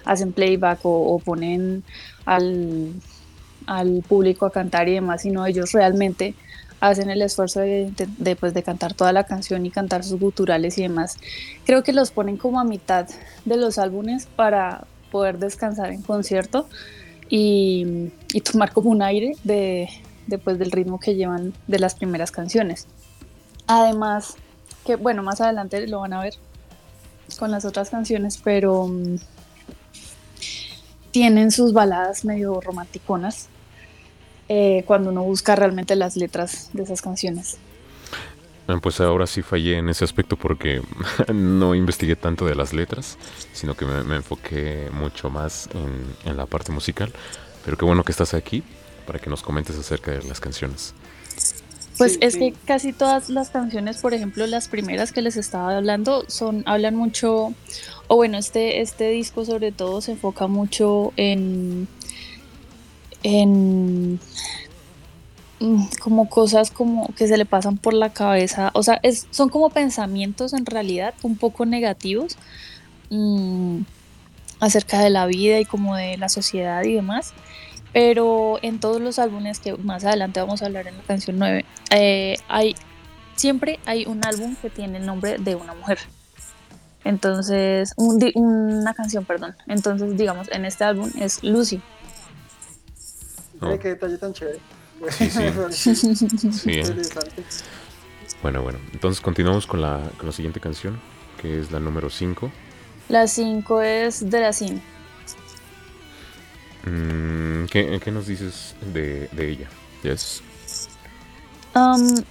hacen 0.04 0.34
playback 0.34 0.80
o, 0.82 1.18
ponen 1.24 1.82
al, 2.26 2.92
al, 3.66 4.04
público 4.06 4.44
a 4.44 4.52
cantar 4.52 4.86
y 4.90 4.94
demás, 4.94 5.22
sino 5.22 5.46
ellos 5.46 5.72
realmente 5.72 6.34
hacen 6.80 7.10
el 7.10 7.22
esfuerzo 7.22 7.60
de, 7.60 7.92
de, 8.18 8.36
pues, 8.36 8.54
de, 8.54 8.62
cantar 8.62 8.94
toda 8.94 9.12
la 9.12 9.24
canción 9.24 9.64
y 9.66 9.70
cantar 9.70 10.04
sus 10.04 10.20
guturales 10.20 10.78
y 10.78 10.82
demás. 10.82 11.16
Creo 11.64 11.82
que 11.82 11.92
los 11.92 12.10
ponen 12.10 12.36
como 12.36 12.60
a 12.60 12.64
mitad 12.64 13.08
de 13.44 13.56
los 13.56 13.78
álbumes 13.78 14.26
para 14.26 14.84
poder 15.10 15.38
descansar 15.38 15.90
en 15.90 16.02
concierto 16.02 16.68
y, 17.28 18.10
y 18.32 18.40
tomar 18.40 18.72
como 18.72 18.90
un 18.90 19.02
aire 19.02 19.32
de, 19.44 19.88
después 20.26 20.58
del 20.58 20.70
ritmo 20.70 21.00
que 21.00 21.14
llevan 21.14 21.54
de 21.66 21.78
las 21.78 21.94
primeras 21.94 22.30
canciones. 22.30 22.86
Además, 23.66 24.36
que 24.84 24.96
bueno, 24.96 25.22
más 25.22 25.40
adelante 25.40 25.86
lo 25.86 26.00
van 26.00 26.12
a 26.12 26.20
ver 26.20 26.34
con 27.38 27.50
las 27.50 27.64
otras 27.64 27.90
canciones, 27.90 28.40
pero 28.42 28.86
mm, 28.86 29.16
tienen 31.10 31.50
sus 31.50 31.72
baladas 31.72 32.24
medio 32.24 32.60
romanticonas 32.60 33.48
eh, 34.48 34.84
cuando 34.86 35.10
uno 35.10 35.22
busca 35.22 35.56
realmente 35.56 35.96
las 35.96 36.16
letras 36.16 36.70
de 36.72 36.82
esas 36.82 37.02
canciones. 37.02 37.58
Pues 38.82 39.00
ahora 39.00 39.28
sí 39.28 39.42
fallé 39.42 39.78
en 39.78 39.88
ese 39.88 40.04
aspecto 40.04 40.36
porque 40.36 40.82
no 41.32 41.74
investigué 41.74 42.16
tanto 42.16 42.46
de 42.46 42.56
las 42.56 42.72
letras, 42.72 43.16
sino 43.52 43.74
que 43.74 43.84
me, 43.84 44.16
enfoqué 44.16 44.88
mucho 44.92 45.30
más 45.30 45.68
en, 45.72 46.30
en, 46.30 46.36
la 46.36 46.46
parte 46.46 46.72
musical. 46.72 47.12
Pero 47.64 47.76
qué 47.76 47.84
bueno 47.84 48.02
que 48.02 48.10
estás 48.10 48.34
aquí 48.34 48.64
para 49.06 49.20
que 49.20 49.30
nos 49.30 49.42
comentes 49.42 49.78
acerca 49.78 50.10
de 50.10 50.24
las 50.24 50.40
canciones. 50.40 50.94
Pues 51.98 52.18
es 52.20 52.36
que 52.36 52.54
casi 52.66 52.92
todas 52.92 53.30
las 53.30 53.50
canciones, 53.50 53.98
por 53.98 54.12
ejemplo, 54.12 54.46
las 54.46 54.68
primeras 54.68 55.12
que 55.12 55.22
les 55.22 55.36
estaba 55.36 55.76
hablando, 55.76 56.24
son, 56.28 56.62
hablan 56.66 56.94
mucho, 56.94 57.54
o 58.08 58.16
bueno, 58.16 58.36
este, 58.36 58.82
este 58.82 59.10
disco 59.10 59.44
sobre 59.44 59.72
todo 59.72 60.00
se 60.02 60.12
enfoca 60.12 60.46
mucho 60.46 61.12
en, 61.16 61.88
en 63.26 64.20
mm, 65.60 65.84
como 66.00 66.28
cosas 66.28 66.70
como 66.70 67.08
que 67.16 67.26
se 67.26 67.36
le 67.36 67.44
pasan 67.44 67.76
por 67.78 67.94
la 67.94 68.10
cabeza, 68.10 68.70
o 68.74 68.82
sea, 68.82 69.00
es, 69.02 69.26
son 69.30 69.48
como 69.48 69.70
pensamientos 69.70 70.52
en 70.52 70.66
realidad 70.66 71.14
un 71.22 71.36
poco 71.36 71.66
negativos 71.66 72.36
mm, 73.10 73.80
acerca 74.60 75.00
de 75.00 75.10
la 75.10 75.26
vida 75.26 75.58
y 75.60 75.64
como 75.64 75.96
de 75.96 76.16
la 76.18 76.28
sociedad 76.28 76.84
y 76.84 76.94
demás 76.94 77.34
pero 77.96 78.58
en 78.60 78.78
todos 78.78 79.00
los 79.00 79.18
álbumes 79.18 79.58
que 79.58 79.74
más 79.74 80.04
adelante 80.04 80.38
vamos 80.38 80.60
a 80.60 80.66
hablar 80.66 80.86
en 80.86 80.98
la 80.98 81.02
canción 81.04 81.38
9, 81.38 81.64
eh, 81.92 82.36
hay, 82.46 82.76
siempre 83.36 83.80
hay 83.86 84.04
un 84.04 84.20
álbum 84.22 84.54
que 84.60 84.68
tiene 84.68 84.98
el 84.98 85.06
nombre 85.06 85.38
de 85.38 85.54
una 85.54 85.72
mujer. 85.72 85.98
Entonces, 87.04 87.94
una 87.96 88.92
canción, 88.92 89.24
perdón. 89.24 89.56
Entonces, 89.66 90.14
digamos, 90.18 90.50
en 90.52 90.66
este 90.66 90.84
álbum 90.84 91.08
es 91.18 91.42
Lucy. 91.42 91.80
Oh. 93.60 93.78
qué 93.78 93.88
detalle 93.88 94.18
tan 94.18 94.32
chévere. 94.32 94.60
Sí, 95.10 95.94
sí. 95.94 96.70
¿eh? 96.70 96.84
Bueno, 98.42 98.62
bueno. 98.62 98.78
Entonces 98.92 99.20
continuamos 99.20 99.66
con 99.66 99.80
la, 99.82 100.00
con 100.16 100.26
la 100.26 100.32
siguiente 100.32 100.60
canción, 100.60 100.98
que 101.40 101.60
es 101.60 101.70
la 101.70 101.80
número 101.80 102.10
5. 102.10 102.50
La 103.08 103.26
5 103.26 103.82
es 103.82 104.30
de 104.30 104.40
la 104.40 104.52
Cine. 104.52 104.80
Mm, 106.84 107.66
¿qué, 107.66 108.10
nos 108.12 108.26
dices 108.26 108.74
de, 108.92 109.28
ella? 109.36 109.68
Yes. 110.02 110.42
Um, 111.74 112.22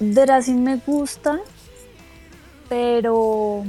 me 0.00 0.76
gusta, 0.76 1.40
pero 2.68 3.64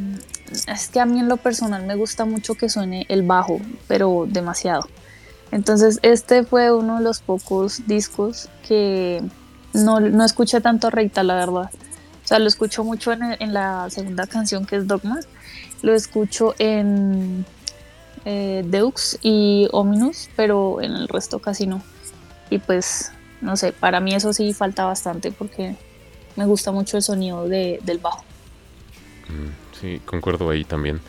es 0.67 0.87
que 0.89 0.99
a 0.99 1.05
mí 1.05 1.19
en 1.19 1.27
lo 1.27 1.37
personal 1.37 1.85
me 1.85 1.95
gusta 1.95 2.25
mucho 2.25 2.55
que 2.55 2.69
suene 2.69 3.05
el 3.09 3.23
bajo, 3.23 3.59
pero 3.87 4.25
demasiado. 4.27 4.87
Entonces 5.55 5.99
este 6.01 6.43
fue 6.43 6.69
uno 6.73 6.97
de 6.97 7.03
los 7.05 7.21
pocos 7.21 7.87
discos 7.87 8.49
que 8.67 9.23
no, 9.71 10.01
no 10.01 10.25
escuché 10.25 10.59
tanto 10.59 10.87
a 10.87 10.89
Reita, 10.89 11.23
la 11.23 11.35
verdad. 11.35 11.69
O 11.71 12.27
sea, 12.27 12.39
lo 12.39 12.47
escucho 12.47 12.83
mucho 12.83 13.13
en, 13.13 13.23
en 13.39 13.53
la 13.53 13.89
segunda 13.89 14.27
canción 14.27 14.65
que 14.65 14.75
es 14.75 14.85
Dogma. 14.85 15.21
Lo 15.81 15.95
escucho 15.95 16.55
en 16.59 17.45
eh, 18.25 18.65
Deux 18.65 19.17
y 19.21 19.69
Ominous, 19.71 20.29
pero 20.35 20.81
en 20.81 20.91
el 20.91 21.07
resto 21.07 21.39
casi 21.39 21.67
no. 21.67 21.81
Y 22.49 22.57
pues, 22.57 23.13
no 23.39 23.55
sé, 23.55 23.71
para 23.71 24.01
mí 24.01 24.13
eso 24.13 24.33
sí 24.33 24.53
falta 24.53 24.83
bastante 24.83 25.31
porque 25.31 25.77
me 26.35 26.45
gusta 26.45 26.73
mucho 26.73 26.97
el 26.97 27.03
sonido 27.03 27.47
de, 27.47 27.79
del 27.81 27.99
bajo. 27.99 28.25
Mm, 29.29 29.79
sí, 29.79 30.01
concuerdo 30.05 30.49
ahí 30.49 30.65
también. 30.65 30.99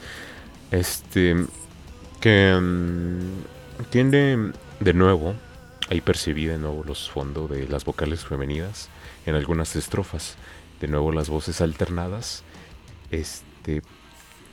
Este, 0.70 1.34
que 2.20 2.56
mm, 2.62 3.55
tiene 3.90 4.52
de 4.80 4.94
nuevo, 4.94 5.34
ahí 5.90 6.00
percibí 6.00 6.46
de 6.46 6.58
nuevo 6.58 6.84
los 6.84 7.10
fondos 7.10 7.50
de 7.50 7.68
las 7.68 7.84
vocales 7.84 8.24
femeninas 8.24 8.88
en 9.24 9.34
algunas 9.34 9.76
estrofas. 9.76 10.36
De 10.80 10.88
nuevo 10.88 11.12
las 11.12 11.28
voces 11.28 11.60
alternadas. 11.60 12.42
Este, 13.10 13.82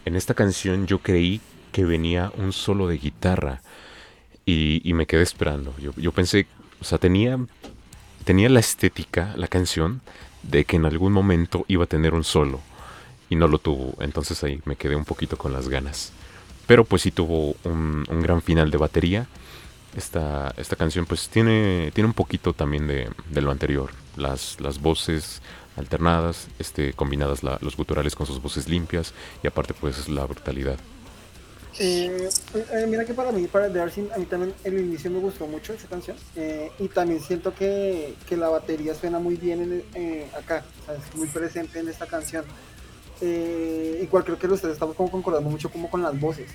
en 0.05 0.15
esta 0.15 0.33
canción 0.33 0.87
yo 0.87 0.99
creí 0.99 1.41
que 1.71 1.85
venía 1.85 2.31
un 2.37 2.53
solo 2.53 2.87
de 2.87 2.97
guitarra 2.97 3.61
y, 4.45 4.91
me 4.93 5.05
quedé 5.05 5.21
esperando. 5.21 5.73
Yo, 5.97 6.11
pensé, 6.11 6.47
o 6.79 6.83
sea, 6.83 6.97
tenía, 6.97 7.39
tenía 8.25 8.49
la 8.49 8.59
estética, 8.59 9.33
la 9.37 9.47
canción, 9.47 10.01
de 10.43 10.65
que 10.65 10.75
en 10.75 10.85
algún 10.85 11.13
momento 11.13 11.65
iba 11.69 11.85
a 11.85 11.87
tener 11.87 12.13
un 12.13 12.23
solo 12.23 12.59
y 13.29 13.35
no 13.35 13.47
lo 13.47 13.59
tuvo. 13.59 13.95
Entonces 14.01 14.43
ahí 14.43 14.61
me 14.65 14.75
quedé 14.75 14.95
un 14.95 15.05
poquito 15.05 15.37
con 15.37 15.53
las 15.53 15.69
ganas. 15.69 16.11
Pero 16.67 16.85
pues 16.85 17.01
sí 17.01 17.11
tuvo 17.11 17.55
un, 17.63 18.03
gran 18.21 18.41
final 18.41 18.71
de 18.71 18.77
batería. 18.77 19.27
Esta, 19.95 20.53
esta 20.57 20.75
canción 20.75 21.05
pues 21.05 21.29
tiene, 21.29 21.91
tiene 21.93 22.07
un 22.07 22.13
poquito 22.13 22.53
también 22.53 22.87
de, 22.87 23.41
lo 23.41 23.51
anterior. 23.51 23.91
Las, 24.15 24.59
las 24.59 24.79
voces 24.79 25.41
alternadas, 25.75 26.47
este, 26.59 26.93
combinadas 26.93 27.41
los 27.43 27.75
guturales 27.75 28.15
con 28.15 28.27
sus 28.27 28.41
voces 28.41 28.67
limpias 28.69 29.13
y 29.43 29.47
aparte 29.47 29.73
pues 29.73 30.07
la 30.09 30.25
brutalidad. 30.25 30.77
Eh, 31.79 32.29
eh, 32.53 32.85
mira 32.87 33.03
que 33.03 33.13
para 33.13 33.31
mí, 33.31 33.47
para 33.47 33.71
The 33.71 33.81
Arsin, 33.81 34.09
a 34.13 34.19
mí 34.19 34.25
también 34.25 34.53
el 34.63 34.79
inicio 34.79 35.09
me 35.09 35.19
gustó 35.19 35.47
mucho 35.47 35.73
esa 35.73 35.87
canción. 35.87 36.17
Eh, 36.35 36.71
y 36.79 36.87
también 36.87 37.21
siento 37.21 37.53
que, 37.53 38.15
que, 38.27 38.37
la 38.37 38.49
batería 38.49 38.93
suena 38.93 39.19
muy 39.19 39.35
bien 39.35 39.83
en, 39.95 40.25
acá, 40.37 40.63
es 40.87 41.15
muy 41.15 41.27
presente 41.27 41.79
en 41.79 41.89
esta 41.89 42.05
canción. 42.05 42.45
Igual 44.01 44.23
creo 44.23 44.37
que 44.37 44.47
los 44.47 44.61
tres 44.61 44.73
estamos 44.73 44.95
como 44.95 45.11
concordando 45.11 45.49
mucho 45.49 45.69
como 45.69 45.89
con 45.89 46.01
las 46.01 46.19
voces. 46.19 46.49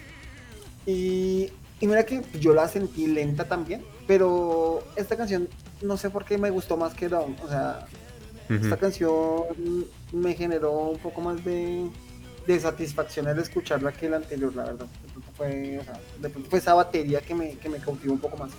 Y, 0.86 1.52
y 1.80 1.86
mira 1.86 2.04
que 2.04 2.22
yo 2.40 2.54
la 2.54 2.68
sentí 2.68 3.06
lenta 3.06 3.44
también, 3.44 3.84
pero 4.06 4.82
esta 4.96 5.16
canción 5.16 5.48
no 5.82 5.96
sé 5.96 6.10
por 6.10 6.24
qué 6.24 6.38
me 6.38 6.50
gustó 6.50 6.76
más 6.76 6.94
que 6.94 7.08
Down. 7.08 7.36
O 7.44 7.48
sea, 7.48 7.86
esta 8.48 8.76
canción 8.76 9.44
me 10.12 10.34
generó 10.34 10.72
un 10.72 10.98
poco 10.98 11.20
más 11.20 11.44
de 11.44 11.88
de 12.48 12.58
satisfacción 12.58 13.28
al 13.28 13.38
escucharla 13.38 13.92
que 13.92 14.06
el 14.06 14.14
anterior, 14.14 14.54
la 14.56 14.64
verdad. 14.64 14.86
De 14.86 15.12
pronto 15.12 15.30
fue, 15.36 15.80
de 16.18 16.30
pronto 16.30 16.48
fue 16.48 16.58
esa 16.58 16.72
batería 16.72 17.20
que 17.20 17.34
me, 17.34 17.56
que 17.58 17.68
me 17.68 17.78
cautivó 17.78 18.14
un 18.14 18.18
poco 18.18 18.38
más. 18.38 18.50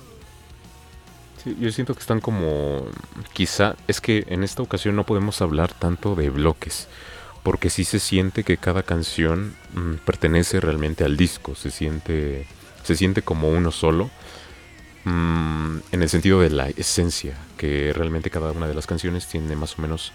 Sí, 1.43 1.57
yo 1.59 1.71
siento 1.71 1.95
que 1.95 2.01
están 2.01 2.21
como, 2.21 2.85
quizá, 3.33 3.75
es 3.87 3.99
que 3.99 4.25
en 4.27 4.43
esta 4.43 4.61
ocasión 4.61 4.95
no 4.95 5.05
podemos 5.05 5.41
hablar 5.41 5.73
tanto 5.73 6.13
de 6.13 6.29
bloques, 6.29 6.87
porque 7.43 7.69
sí 7.69 7.83
se 7.85 7.99
siente 7.99 8.43
que 8.43 8.57
cada 8.57 8.83
canción 8.83 9.55
mm, 9.73 9.95
pertenece 10.05 10.59
realmente 10.59 11.03
al 11.03 11.17
disco, 11.17 11.55
se 11.55 11.71
siente, 11.71 12.47
se 12.83 12.95
siente 12.95 13.21
como 13.23 13.49
uno 13.49 13.71
solo, 13.71 14.11
mm, 15.05 15.77
en 15.91 16.01
el 16.03 16.09
sentido 16.09 16.41
de 16.41 16.49
la 16.49 16.69
esencia, 16.69 17.37
que 17.57 17.93
realmente 17.93 18.29
cada 18.29 18.51
una 18.51 18.67
de 18.67 18.75
las 18.75 18.87
canciones 18.87 19.27
tiene 19.27 19.55
más 19.55 19.77
o 19.79 19.81
menos 19.81 20.13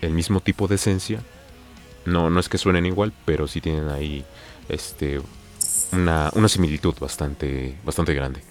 el 0.00 0.12
mismo 0.12 0.40
tipo 0.40 0.68
de 0.68 0.76
esencia, 0.76 1.24
No, 2.06 2.30
no 2.30 2.40
es 2.40 2.48
que 2.48 2.58
suenen 2.58 2.86
igual, 2.86 3.12
pero 3.26 3.48
sí 3.48 3.60
tienen 3.60 3.88
ahí 3.90 4.26
este 4.68 5.20
una, 5.92 6.30
una 6.34 6.48
similitud 6.48 6.94
bastante, 7.00 7.80
bastante 7.84 8.14
grande. 8.14 8.44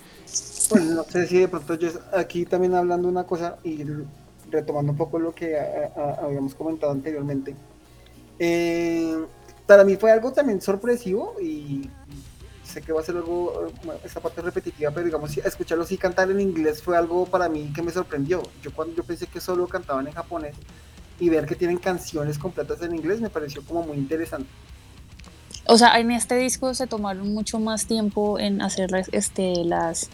Pues 0.69 0.83
no 0.83 1.03
sé 1.05 1.27
si 1.27 1.39
de 1.39 1.47
pronto 1.47 1.75
yo 1.75 1.89
aquí 2.13 2.45
también 2.45 2.75
hablando 2.75 3.07
una 3.07 3.25
cosa 3.25 3.59
y 3.63 3.83
retomando 4.49 4.91
un 4.93 4.97
poco 4.97 5.19
lo 5.19 5.33
que 5.33 5.57
habíamos 6.21 6.55
comentado 6.55 6.91
anteriormente. 6.91 7.55
Eh, 8.39 9.25
para 9.65 9.83
mí 9.83 9.95
fue 9.95 10.11
algo 10.11 10.31
también 10.31 10.61
sorpresivo 10.61 11.35
y 11.41 11.89
sé 12.63 12.81
que 12.81 12.91
va 12.91 13.01
a 13.01 13.03
ser 13.03 13.15
algo, 13.15 13.67
esta 14.03 14.19
parte 14.19 14.41
repetitiva, 14.41 14.91
pero 14.91 15.05
digamos, 15.05 15.35
escucharlo 15.37 15.83
así 15.83 15.97
cantar 15.97 16.29
en 16.29 16.41
inglés 16.41 16.81
fue 16.81 16.97
algo 16.97 17.25
para 17.25 17.47
mí 17.49 17.71
que 17.73 17.81
me 17.81 17.91
sorprendió. 17.91 18.43
Yo 18.61 18.73
cuando 18.73 18.95
yo 18.95 19.03
pensé 19.03 19.27
que 19.27 19.39
solo 19.39 19.67
cantaban 19.67 20.07
en 20.07 20.13
japonés 20.13 20.55
y 21.19 21.29
ver 21.29 21.45
que 21.45 21.55
tienen 21.55 21.77
canciones 21.77 22.37
completas 22.37 22.81
en 22.81 22.93
inglés 22.95 23.21
me 23.21 23.29
pareció 23.29 23.63
como 23.63 23.83
muy 23.83 23.97
interesante. 23.97 24.49
O 25.67 25.77
sea, 25.77 25.99
en 25.99 26.11
este 26.11 26.35
disco 26.37 26.73
se 26.73 26.85
tomaron 26.85 27.33
mucho 27.33 27.59
más 27.59 27.87
tiempo 27.87 28.37
en 28.37 28.61
hacer 28.61 28.89
este, 29.11 29.63
las 29.63 30.09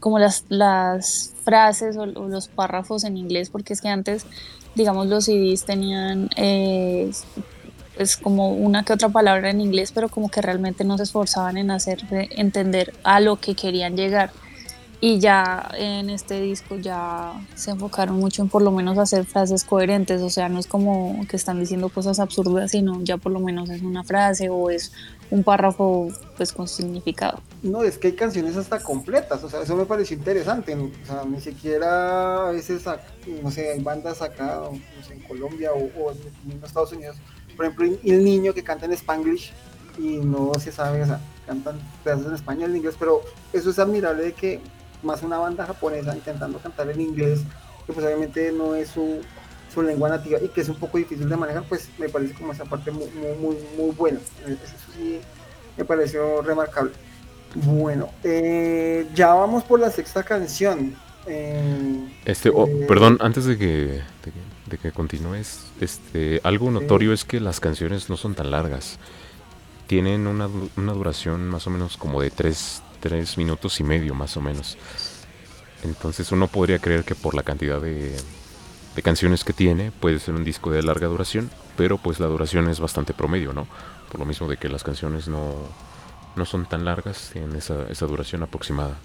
como 0.00 0.18
las, 0.18 0.44
las 0.48 1.34
frases 1.44 1.96
o, 1.96 2.06
los 2.06 2.48
párrafos 2.48 3.04
en 3.04 3.16
inglés, 3.16 3.50
porque 3.50 3.72
es 3.72 3.80
que 3.80 3.88
antes, 3.88 4.26
digamos, 4.76 5.08
los 5.08 5.24
CDs 5.24 5.64
tenían 5.64 6.28
pues 7.96 8.18
como 8.18 8.50
una 8.50 8.84
que 8.84 8.92
otra 8.92 9.08
palabra 9.08 9.50
en 9.50 9.60
inglés, 9.60 9.90
pero 9.92 10.08
como 10.08 10.28
que 10.28 10.42
realmente 10.42 10.84
no 10.84 10.98
se 10.98 11.04
esforzaban 11.04 11.56
en 11.56 11.70
hacer 11.70 12.04
entender 12.10 12.92
a 13.02 13.20
lo 13.20 13.36
que 13.36 13.54
querían 13.54 13.96
llegar. 13.96 14.30
Y 15.00 15.18
ya 15.18 15.70
en 15.76 16.08
este 16.10 16.40
disco 16.40 16.76
ya 16.76 17.32
se 17.54 17.70
enfocaron 17.70 18.18
mucho 18.18 18.42
en 18.42 18.48
por 18.48 18.62
lo 18.62 18.70
menos 18.70 18.96
hacer 18.98 19.24
frases 19.24 19.64
coherentes, 19.64 20.22
o 20.22 20.30
sea, 20.30 20.48
no 20.48 20.58
es 20.58 20.66
como 20.66 21.26
que 21.28 21.36
están 21.36 21.60
diciendo 21.60 21.90
cosas 21.90 22.18
absurdas, 22.18 22.70
sino 22.70 23.02
ya 23.02 23.16
por 23.18 23.32
lo 23.32 23.40
menos 23.40 23.68
es 23.68 23.82
una 23.82 24.04
frase 24.04 24.48
o 24.48 24.70
es 24.70 24.92
un 25.30 25.42
párrafo 25.42 26.08
pues 26.36 26.52
con 26.52 26.66
significado. 26.66 27.40
No, 27.62 27.82
es 27.82 27.98
que 27.98 28.08
hay 28.08 28.14
canciones 28.14 28.56
hasta 28.56 28.80
completas, 28.80 29.42
o 29.42 29.48
sea, 29.48 29.62
eso 29.62 29.74
me 29.76 29.86
pareció 29.86 30.16
interesante, 30.16 30.74
o 30.74 30.90
sea, 31.06 31.24
ni 31.24 31.40
siquiera 31.40 32.48
a 32.48 32.52
veces, 32.52 32.84
no 33.42 33.50
sé, 33.50 33.72
hay 33.72 33.80
bandas 33.80 34.20
acá, 34.22 34.60
no 34.70 35.04
sé, 35.04 35.14
en 35.14 35.20
Colombia 35.20 35.72
o, 35.72 36.12
en 36.12 36.62
Estados 36.62 36.92
Unidos, 36.92 37.16
por 37.56 37.64
ejemplo, 37.64 37.98
el 38.04 38.24
niño 38.24 38.52
que 38.52 38.62
canta 38.62 38.84
en 38.84 38.92
Spanglish 38.92 39.52
y 39.98 40.18
no 40.18 40.52
se 40.60 40.70
sabe, 40.70 41.02
o 41.02 41.06
sea, 41.06 41.20
cantan 41.46 41.80
pedazos 42.04 42.26
en 42.26 42.34
español, 42.34 42.70
en 42.70 42.76
inglés, 42.76 42.96
pero 42.98 43.22
eso 43.52 43.70
es 43.70 43.78
admirable 43.78 44.24
de 44.24 44.32
que 44.32 44.60
más 45.02 45.22
una 45.22 45.38
banda 45.38 45.66
japonesa 45.66 46.14
intentando 46.14 46.58
cantar 46.58 46.90
en 46.90 47.00
inglés, 47.00 47.40
que 47.86 47.92
pues 47.92 48.04
obviamente 48.04 48.52
no 48.52 48.74
es 48.74 48.90
su, 48.90 49.20
su 49.72 49.82
lengua 49.82 50.08
nativa 50.08 50.38
y 50.40 50.48
que 50.48 50.60
es 50.60 50.68
un 50.68 50.76
poco 50.76 50.98
difícil 50.98 51.28
de 51.28 51.36
manejar, 51.36 51.64
pues 51.68 51.88
me 51.98 52.08
parece 52.08 52.34
como 52.34 52.52
esa 52.52 52.64
parte 52.64 52.90
muy, 52.90 53.06
muy, 53.40 53.56
muy 53.76 53.90
buena. 53.96 54.18
Eso 54.46 54.76
sí 54.94 55.20
me 55.76 55.84
pareció 55.84 56.42
remarcable. 56.42 56.92
Bueno, 57.64 58.10
eh, 58.22 59.08
ya 59.14 59.32
vamos 59.32 59.64
por 59.64 59.80
la 59.80 59.90
sexta 59.90 60.22
canción. 60.22 60.94
Eh, 61.26 62.06
este, 62.26 62.50
oh, 62.50 62.66
eh, 62.66 62.84
perdón, 62.86 63.16
antes 63.20 63.46
de 63.46 63.56
que, 63.56 64.02
de 64.66 64.78
que, 64.78 64.92
continúes, 64.92 65.66
este, 65.80 66.40
algo 66.44 66.70
notorio 66.70 67.14
es 67.14 67.24
que 67.24 67.40
las 67.40 67.58
canciones 67.58 68.10
no 68.10 68.18
son 68.18 68.34
tan 68.34 68.50
largas. 68.50 68.98
Tienen 69.86 70.26
una, 70.26 70.50
una 70.76 70.92
duración 70.92 71.48
más 71.48 71.66
o 71.66 71.70
menos 71.70 71.96
como 71.96 72.20
de 72.20 72.30
tres, 72.30 72.82
tres 73.00 73.38
minutos 73.38 73.80
y 73.80 73.84
medio 73.84 74.14
más 74.14 74.36
o 74.36 74.42
menos. 74.42 74.76
Entonces 75.82 76.30
uno 76.32 76.48
podría 76.48 76.78
creer 76.78 77.04
que 77.04 77.14
por 77.14 77.34
la 77.34 77.42
cantidad 77.42 77.80
de, 77.80 78.14
de 78.94 79.02
canciones 79.02 79.44
que 79.44 79.54
tiene 79.54 79.92
puede 79.92 80.18
ser 80.18 80.34
un 80.34 80.44
disco 80.44 80.70
de 80.70 80.82
larga 80.82 81.06
duración, 81.06 81.50
pero 81.76 81.96
pues 81.96 82.20
la 82.20 82.26
duración 82.26 82.68
es 82.68 82.80
bastante 82.80 83.14
promedio, 83.14 83.54
¿no? 83.54 83.66
Por 84.10 84.20
lo 84.20 84.26
mismo 84.26 84.46
de 84.46 84.58
que 84.58 84.68
las 84.68 84.84
canciones 84.84 85.26
no, 85.26 85.54
no 86.36 86.44
son 86.44 86.66
tan 86.66 86.84
largas, 86.84 87.30
tienen 87.32 87.56
esa, 87.56 87.84
esa 87.88 88.06
duración 88.06 88.42
aproximada. 88.42 88.96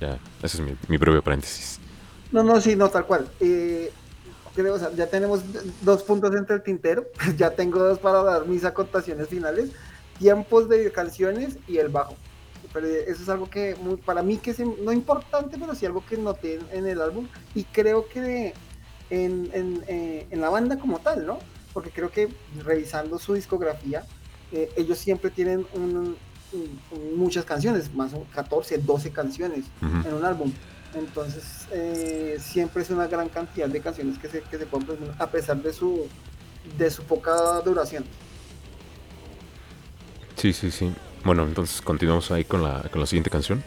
Ya, 0.00 0.18
ese 0.42 0.58
es 0.58 0.60
mi, 0.60 0.76
mi, 0.88 0.96
breve 0.96 1.22
paréntesis. 1.22 1.78
No, 2.32 2.42
no, 2.42 2.60
sí, 2.60 2.74
no, 2.74 2.88
tal 2.88 3.06
cual. 3.06 3.28
Eh, 3.40 3.92
creo, 4.54 4.74
o 4.74 4.78
sea, 4.78 4.90
ya 4.92 5.06
tenemos 5.06 5.40
dos 5.82 6.02
puntos 6.02 6.34
entre 6.34 6.56
el 6.56 6.62
tintero, 6.62 7.06
ya 7.36 7.50
tengo 7.50 7.78
dos 7.78 7.98
para 7.98 8.22
dar 8.22 8.46
mis 8.46 8.64
acotaciones 8.64 9.28
finales, 9.28 9.70
tiempos 10.18 10.68
de 10.68 10.90
canciones 10.92 11.56
y 11.68 11.78
el 11.78 11.88
bajo 11.88 12.16
pero 12.72 12.86
eso 12.86 13.22
es 13.22 13.28
algo 13.28 13.48
que 13.50 13.76
para 14.04 14.22
mí 14.22 14.38
que 14.38 14.52
es 14.52 14.58
no 14.60 14.92
importante, 14.92 15.56
pero 15.58 15.74
sí 15.74 15.86
algo 15.86 16.04
que 16.04 16.16
noté 16.16 16.58
en 16.72 16.86
el 16.86 17.00
álbum 17.00 17.28
y 17.54 17.64
creo 17.64 18.08
que 18.08 18.54
en, 19.10 19.50
en, 19.52 19.84
eh, 19.88 20.26
en 20.30 20.40
la 20.40 20.48
banda 20.48 20.78
como 20.78 20.98
tal, 20.98 21.26
¿no? 21.26 21.38
Porque 21.72 21.90
creo 21.90 22.10
que 22.10 22.28
revisando 22.64 23.18
su 23.18 23.34
discografía, 23.34 24.04
eh, 24.52 24.70
ellos 24.76 24.98
siempre 24.98 25.30
tienen 25.30 25.66
muchas 27.16 27.44
canciones, 27.44 27.92
más 27.94 28.12
de 28.12 28.22
14, 28.34 28.78
12 28.78 29.10
canciones 29.10 29.64
en 29.80 30.14
un 30.14 30.24
álbum. 30.24 30.52
Entonces, 30.94 31.44
eh, 31.70 32.36
siempre 32.40 32.82
es 32.82 32.90
una 32.90 33.06
gran 33.06 33.28
cantidad 33.28 33.68
de 33.68 33.80
canciones 33.80 34.18
que 34.18 34.28
se, 34.28 34.42
que 34.42 34.58
se 34.58 34.66
pueden 34.66 34.98
a 35.18 35.26
pesar 35.26 35.56
de 35.62 35.72
su, 35.72 36.06
de 36.76 36.90
su 36.90 37.02
poca 37.04 37.60
duración. 37.64 38.04
Sí, 40.36 40.52
sí, 40.52 40.70
sí. 40.70 40.92
Bueno, 41.24 41.44
entonces 41.44 41.80
continuamos 41.80 42.30
ahí 42.30 42.44
con 42.44 42.62
la, 42.62 42.82
con 42.90 43.00
la 43.00 43.06
siguiente 43.06 43.30
canción. 43.30 43.62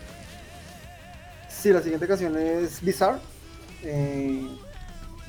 Sí, 1.50 1.72
la 1.72 1.82
siguiente 1.82 2.08
canción 2.08 2.38
es 2.38 2.82
Bizarre. 2.82 3.20
Eh, 3.84 4.48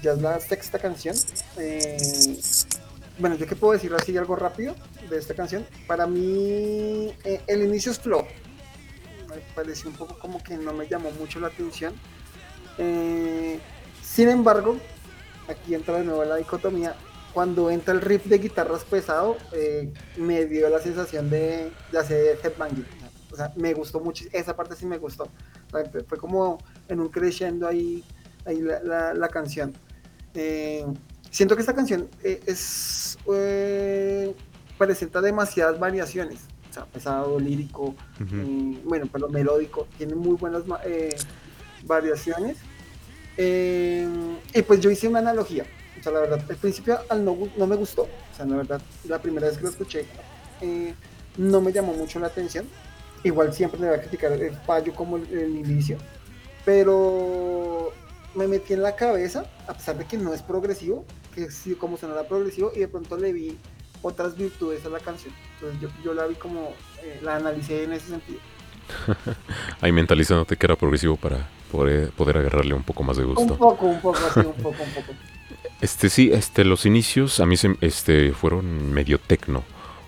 ya 0.03 0.13
es 0.13 0.21
la 0.21 0.39
sexta 0.41 0.79
canción. 0.79 1.17
Eh, 1.57 1.97
bueno, 3.19 3.37
yo 3.37 3.47
qué 3.47 3.57
puedo 3.57 3.73
decir 3.73 3.93
así 3.95 4.17
algo 4.17 4.37
rápido 4.37 4.75
de 5.09 5.19
esta 5.19 5.35
canción. 5.35 5.67
Para 5.87 6.07
mí, 6.07 7.13
eh, 7.25 7.41
el 7.47 7.63
inicio 7.63 7.93
es 7.93 7.99
flow. 7.99 8.25
Me 9.29 9.37
pareció 9.55 9.91
un 9.91 9.97
poco 9.97 10.19
como 10.19 10.43
que 10.43 10.57
no 10.57 10.73
me 10.73 10.87
llamó 10.87 11.11
mucho 11.13 11.41
la 11.41 11.49
atención. 11.49 11.95
sin 12.77 14.29
embargo, 14.29 14.77
aquí 15.49 15.75
entra 15.75 15.99
de 15.99 16.05
nuevo 16.05 16.25
la 16.25 16.37
dicotomía 16.37 16.97
cuando 17.37 17.71
entra 17.71 17.93
el 17.93 18.01
riff 18.01 18.25
de 18.25 18.39
guitarras 18.39 18.83
pesado, 18.85 19.37
eh, 19.53 19.93
me 20.17 20.47
dio 20.47 20.71
la 20.71 20.79
sensación 20.79 21.29
de, 21.29 21.71
de 21.93 21.99
hacer 21.99 22.39
headbanging. 22.43 22.87
O 23.31 23.37
sea, 23.37 23.53
me 23.57 23.75
gustó 23.75 24.01
mucho, 24.01 24.25
esa 24.33 24.57
parte 24.57 24.75
sí 24.75 24.87
me 24.87 24.97
gustó. 24.97 25.29
fue 26.09 26.17
como 26.17 26.57
en 26.89 26.99
un 26.99 27.11
crescendo 27.11 27.69
ahí, 27.69 28.03
ahí 28.47 28.63
la, 28.63 29.13
la, 29.13 29.29
canción. 29.29 29.75
Eh, 30.33 30.87
siento 31.37 31.55
que 31.55 31.61
esta 31.61 31.75
canción 31.75 32.09
eh, 32.23 32.41
es 32.47 33.19
presenta 34.79 35.21
demasiadas 35.21 35.79
variaciones. 35.79 36.41
O 36.71 36.73
sea, 36.73 36.85
pesado, 36.85 37.41
lírico, 37.41 37.95
bueno, 38.85 39.07
pero 39.11 39.29
melódico, 39.29 39.87
tiene 39.97 40.15
muy 40.15 40.37
buenas 40.37 40.63
variaciones. 41.85 42.59
y 43.39 44.63
pues 44.63 44.81
yo 44.81 44.91
hice 44.91 45.09
una 45.09 45.21
analogía 45.21 45.65
o 45.99 46.03
sea, 46.03 46.13
la 46.13 46.21
verdad, 46.21 46.41
al 46.49 46.57
principio 46.57 46.99
no, 47.17 47.37
no, 47.57 47.67
me 47.67 47.77
gustó. 47.77 48.03
O 48.03 48.37
sea, 48.37 48.45
la 48.45 48.57
verdad, 48.57 48.81
la 49.05 49.21
primera 49.21 49.47
vez 49.47 49.57
que 49.57 49.65
lo 49.65 49.71
escuché 49.71 50.07
eh, 50.61 50.95
no 51.37 51.61
me 51.61 51.73
llamó 51.73 51.95
mucho 51.95 52.19
la 52.19 52.27
atención. 52.27 52.67
Igual 53.25 53.53
siempre 53.53 53.81
le 53.81 53.89
voy 53.89 53.97
a 53.97 54.01
criticar 54.01 54.33
el 54.33 54.55
fallo 54.59 54.95
como 54.95 55.17
el, 55.17 55.57
inicio. 55.57 55.97
Pero 56.65 57.93
me 58.35 58.47
metí 58.47 58.75
en 58.75 58.83
la 58.83 58.95
cabeza, 58.95 59.47
a 59.67 59.75
pesar 59.75 59.97
de 59.97 60.05
que 60.05 60.19
no 60.19 60.35
es 60.35 60.43
progresivo, 60.43 61.05
que 61.37 61.51
sí, 61.51 61.75
como 61.75 61.99
sonara 61.99 62.27
progresivo, 62.27 62.73
y 62.75 62.81
de 62.81 62.89
pronto 62.89 63.17
le 63.17 63.33
vi 63.33 63.59
otras 64.03 64.37
virtudes 64.37 64.85
a 64.87 64.89
la 64.89 65.01
canción. 65.01 65.33
Entonces 65.55 65.81
yo, 65.81 65.89
yo 66.03 66.15
la 66.15 66.27
vi 66.27 66.35
como, 66.35 66.75
eh, 67.03 67.21
la 67.23 67.37
analicé 67.37 67.85
en 67.85 67.93
ese 67.93 68.09
sentido. 68.09 68.41
Ahí 69.81 69.93
mentalizándote 69.93 70.57
que 70.57 70.67
era 70.67 70.77
progresivo 70.77 71.17
para 71.17 71.49
poder, 71.71 72.11
poder 72.13 72.39
agarrarle 72.39 72.75
un 72.75 72.83
poco 72.83 73.03
más 73.03 73.19
de 73.19 73.25
gusto. 73.25 73.43
Un 73.43 73.59
poco, 73.59 73.87
un 73.87 74.01
poco, 74.01 74.19
así, 74.19 74.41
un 74.41 74.55
poco, 74.55 74.83
un 74.83 74.95
poco. 74.95 75.13
Este 75.79 76.09
sí, 76.09 76.31
este 76.33 76.65
los 76.65 76.87
inicios 76.87 77.39
a 77.39 77.45
mí 77.45 77.59
se, 77.59 77.77
este 77.83 78.33
fueron 78.33 78.93
medio 78.95 79.19
tecno. 79.21 79.63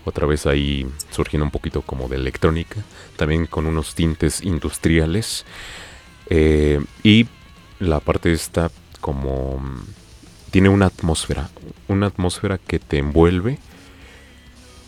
Otra 0.07 0.27
vez 0.27 0.47
ahí 0.47 0.87
surgiendo 1.11 1.45
un 1.45 1.51
poquito 1.51 1.83
como 1.83 2.09
de 2.09 2.17
electrónica, 2.17 2.83
también 3.17 3.45
con 3.45 3.67
unos 3.67 3.95
tintes 3.95 4.41
industriales. 4.41 5.45
Eh, 6.31 6.81
y 7.03 7.27
la 7.81 8.01
parte 8.01 8.33
esta 8.33 8.71
como 9.03 9.61
tiene 10.51 10.69
una 10.69 10.87
atmósfera, 10.87 11.49
una 11.89 12.07
atmósfera 12.07 12.59
que 12.59 12.79
te 12.79 12.99
envuelve. 12.99 13.59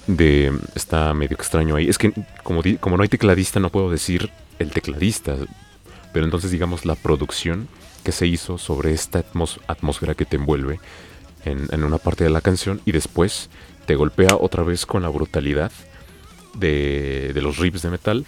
De, 0.06 0.52
está 0.74 1.14
medio 1.14 1.36
extraño 1.36 1.76
ahí. 1.76 1.88
Es 1.88 1.98
que 1.98 2.12
como, 2.42 2.62
como 2.80 2.96
no 2.96 3.02
hay 3.02 3.08
tecladista 3.08 3.60
no 3.60 3.70
puedo 3.70 3.90
decir 3.90 4.30
el 4.58 4.70
tecladista, 4.72 5.36
pero 6.12 6.24
entonces 6.24 6.50
digamos 6.50 6.84
la 6.84 6.96
producción 6.96 7.68
que 8.02 8.12
se 8.12 8.26
hizo 8.26 8.58
sobre 8.58 8.92
esta 8.92 9.24
atmósfera 9.68 10.14
que 10.14 10.24
te 10.24 10.36
envuelve 10.36 10.80
en, 11.44 11.84
una 11.84 11.98
parte 11.98 12.24
de 12.24 12.30
la 12.30 12.40
canción 12.40 12.80
y 12.84 12.92
después 12.92 13.50
te 13.86 13.94
golpea 13.94 14.36
otra 14.38 14.62
vez 14.62 14.86
con 14.86 15.02
la 15.02 15.08
brutalidad 15.08 15.72
de, 16.54 17.32
los 17.36 17.58
riffs 17.58 17.82
de 17.82 17.90
metal. 17.90 18.26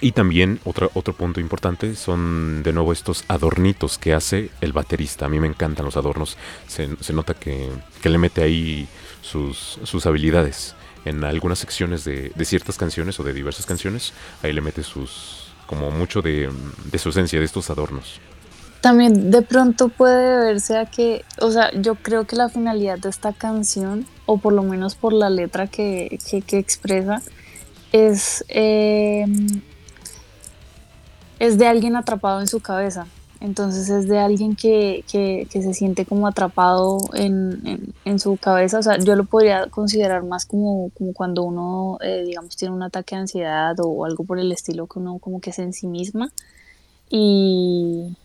Y 0.00 0.12
también 0.12 0.60
otro, 0.64 0.90
otro 0.94 1.12
punto 1.12 1.40
importante 1.40 1.96
son 1.96 2.62
de 2.62 2.72
nuevo 2.72 2.92
estos 2.92 3.24
adornitos 3.26 3.98
que 3.98 4.14
hace 4.14 4.50
el 4.60 4.72
baterista. 4.72 5.26
A 5.26 5.28
mí 5.28 5.40
me 5.40 5.48
encantan 5.48 5.84
los 5.84 5.96
adornos. 5.96 6.36
Se, 6.68 6.88
nota 7.12 7.34
que, 7.34 7.68
le 8.04 8.18
mete 8.18 8.42
ahí 8.42 8.86
sus, 9.22 9.78
sus 9.82 10.06
habilidades. 10.06 10.76
En 11.04 11.24
algunas 11.24 11.58
secciones 11.58 12.04
de, 12.04 12.32
de 12.34 12.44
ciertas 12.44 12.76
canciones 12.76 13.18
o 13.18 13.24
de 13.24 13.32
diversas 13.32 13.66
canciones, 13.66 14.12
ahí 14.42 14.52
le 14.52 14.60
mete 14.60 14.82
sus, 14.82 15.52
como 15.66 15.90
mucho 15.90 16.22
de, 16.22 16.50
de 16.90 16.98
su 16.98 17.08
esencia, 17.08 17.38
de 17.38 17.44
estos 17.44 17.70
adornos. 17.70 18.20
También 18.80 19.30
de 19.32 19.42
pronto 19.42 19.88
puede 19.88 20.52
verse 20.52 20.76
a 20.76 20.86
que, 20.86 21.24
o 21.40 21.50
sea, 21.50 21.72
yo 21.72 21.96
creo 21.96 22.26
que 22.26 22.36
la 22.36 22.48
finalidad 22.48 22.98
de 22.98 23.08
esta 23.08 23.32
canción, 23.32 24.06
o 24.26 24.38
por 24.38 24.52
lo 24.52 24.62
menos 24.62 24.94
por 24.94 25.12
la 25.12 25.30
letra 25.30 25.66
que, 25.66 26.18
que, 26.30 26.42
que 26.42 26.58
expresa, 26.58 27.20
es, 27.90 28.44
eh, 28.48 29.24
es 31.38 31.58
de 31.58 31.66
alguien 31.66 31.96
atrapado 31.96 32.40
en 32.40 32.48
su 32.48 32.60
cabeza. 32.60 33.06
Entonces 33.40 33.88
es 33.88 34.08
de 34.08 34.18
alguien 34.18 34.56
que, 34.56 35.04
que, 35.10 35.46
se 35.48 35.72
siente 35.72 36.04
como 36.04 36.26
atrapado 36.26 36.98
en, 37.14 37.94
en, 38.04 38.18
su 38.18 38.36
cabeza. 38.36 38.80
O 38.80 38.82
sea, 38.82 38.98
yo 38.98 39.14
lo 39.14 39.24
podría 39.24 39.66
considerar 39.66 40.24
más 40.24 40.44
como, 40.44 40.90
como 40.90 41.12
cuando 41.12 41.44
uno, 41.44 41.98
eh, 42.02 42.24
digamos, 42.26 42.56
tiene 42.56 42.74
un 42.74 42.82
ataque 42.82 43.14
de 43.14 43.20
ansiedad 43.20 43.78
o, 43.78 43.86
o 43.86 44.04
algo 44.06 44.24
por 44.24 44.40
el 44.40 44.50
estilo, 44.50 44.88
que 44.88 44.98
uno 44.98 45.18
como 45.18 45.40
que 45.40 45.50
es 45.50 45.58
en 45.60 45.72
sí 45.72 45.86
misma. 45.86 46.30
Y, 47.10 48.16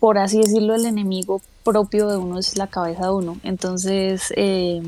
por 0.00 0.18
así 0.18 0.38
decirlo, 0.38 0.74
el 0.74 0.84
enemigo 0.84 1.40
propio 1.64 2.08
de 2.08 2.18
uno 2.18 2.38
es 2.38 2.58
la 2.58 2.66
cabeza 2.66 3.06
de 3.06 3.12
uno. 3.12 3.38
Entonces, 3.42 4.32
eh, 4.36 4.82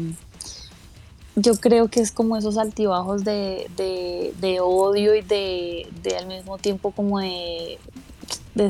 yo 1.36 1.54
creo 1.56 1.88
que 1.88 2.00
es 2.00 2.12
como 2.12 2.36
esos 2.36 2.56
altibajos 2.56 3.22
de, 3.22 3.70
de, 3.76 4.32
de 4.40 4.60
odio 4.60 5.14
y 5.14 5.20
de, 5.20 5.86
de, 6.02 6.16
al 6.16 6.26
mismo 6.26 6.56
tiempo 6.56 6.90
como 6.92 7.20
de, 7.20 7.78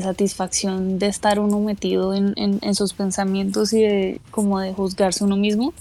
satisfacción 0.01 0.99
de 0.99 1.07
estar 1.07 1.39
uno 1.39 1.61
metido 1.61 2.13
en, 2.13 2.33
en, 2.35 2.59
en, 2.61 2.75
sus 2.75 2.93
pensamientos 2.93 3.71
y 3.71 3.81
de 3.81 4.21
como 4.31 4.59
de 4.59 4.73
juzgarse 4.73 5.23
uno 5.23 5.37
mismo. 5.37 5.73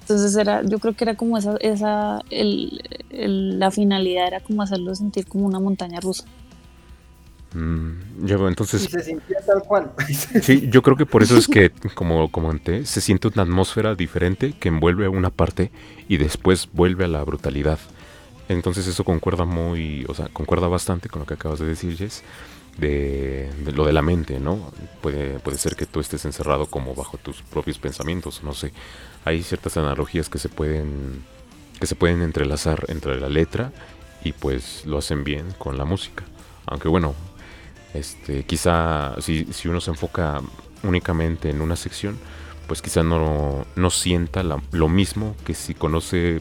Entonces 0.00 0.34
era, 0.36 0.62
yo 0.62 0.78
creo 0.78 0.94
que 0.94 1.04
era 1.04 1.16
como 1.16 1.36
esa, 1.36 1.56
esa 1.60 2.20
el, 2.30 2.80
el, 3.10 3.58
la 3.58 3.70
finalidad 3.70 4.26
era 4.26 4.40
como 4.40 4.62
hacerlo 4.62 4.94
sentir 4.94 5.26
como 5.26 5.46
una 5.46 5.60
montaña 5.60 6.00
rusa. 6.00 6.24
Mm, 7.56 8.26
yo, 8.26 8.48
entonces, 8.48 8.84
y 8.84 8.88
se 8.88 9.02
sintió 9.02 9.34
tal 9.46 9.62
cual. 9.62 9.90
sí, 10.42 10.68
yo 10.68 10.82
creo 10.82 10.94
que 10.94 11.06
por 11.06 11.22
eso 11.22 11.38
es 11.38 11.48
que, 11.48 11.70
como 11.94 12.30
comenté, 12.30 12.84
se 12.84 13.00
siente 13.00 13.28
una 13.28 13.42
atmósfera 13.44 13.94
diferente 13.94 14.52
que 14.52 14.68
envuelve 14.68 15.06
a 15.06 15.10
una 15.10 15.30
parte 15.30 15.70
y 16.06 16.18
después 16.18 16.68
vuelve 16.70 17.06
a 17.06 17.08
la 17.08 17.24
brutalidad. 17.24 17.78
Entonces 18.50 18.86
eso 18.86 19.04
concuerda 19.04 19.46
muy, 19.46 20.04
o 20.06 20.12
sea, 20.12 20.28
concuerda 20.28 20.68
bastante 20.68 21.08
con 21.08 21.20
lo 21.20 21.26
que 21.26 21.32
acabas 21.32 21.58
de 21.58 21.64
decir, 21.64 21.96
Jess, 21.96 22.22
de, 22.76 23.50
de, 23.64 23.72
lo 23.72 23.86
de 23.86 23.94
la 23.94 24.02
mente, 24.02 24.38
¿no? 24.38 24.70
Puede, 25.00 25.38
puede 25.38 25.56
ser 25.56 25.76
que 25.76 25.86
tú 25.86 26.00
estés 26.00 26.26
encerrado 26.26 26.66
como 26.66 26.94
bajo 26.94 27.16
tus 27.16 27.40
propios 27.40 27.78
pensamientos, 27.78 28.42
no 28.44 28.52
sé. 28.52 28.72
Hay 29.24 29.42
ciertas 29.42 29.78
analogías 29.78 30.28
que 30.28 30.38
se 30.38 30.50
pueden, 30.50 31.24
que 31.80 31.86
se 31.86 31.94
pueden 31.94 32.20
entrelazar 32.20 32.84
entre 32.88 33.18
la 33.18 33.30
letra 33.30 33.72
y 34.22 34.32
pues 34.32 34.84
lo 34.84 34.98
hacen 34.98 35.24
bien 35.24 35.46
con 35.56 35.78
la 35.78 35.86
música. 35.86 36.22
Aunque 36.66 36.88
bueno, 36.88 37.14
este, 37.96 38.44
quizá 38.44 39.14
si, 39.20 39.46
uno 39.66 39.80
se 39.80 39.90
enfoca 39.90 40.40
únicamente 40.82 41.50
en 41.50 41.60
una 41.60 41.76
sección, 41.76 42.18
pues 42.66 42.82
quizá 42.82 43.02
no, 43.02 43.66
no 43.76 43.90
sienta 43.90 44.42
lo 44.42 44.88
mismo 44.88 45.36
que 45.44 45.54
si 45.54 45.74
conoce 45.74 46.40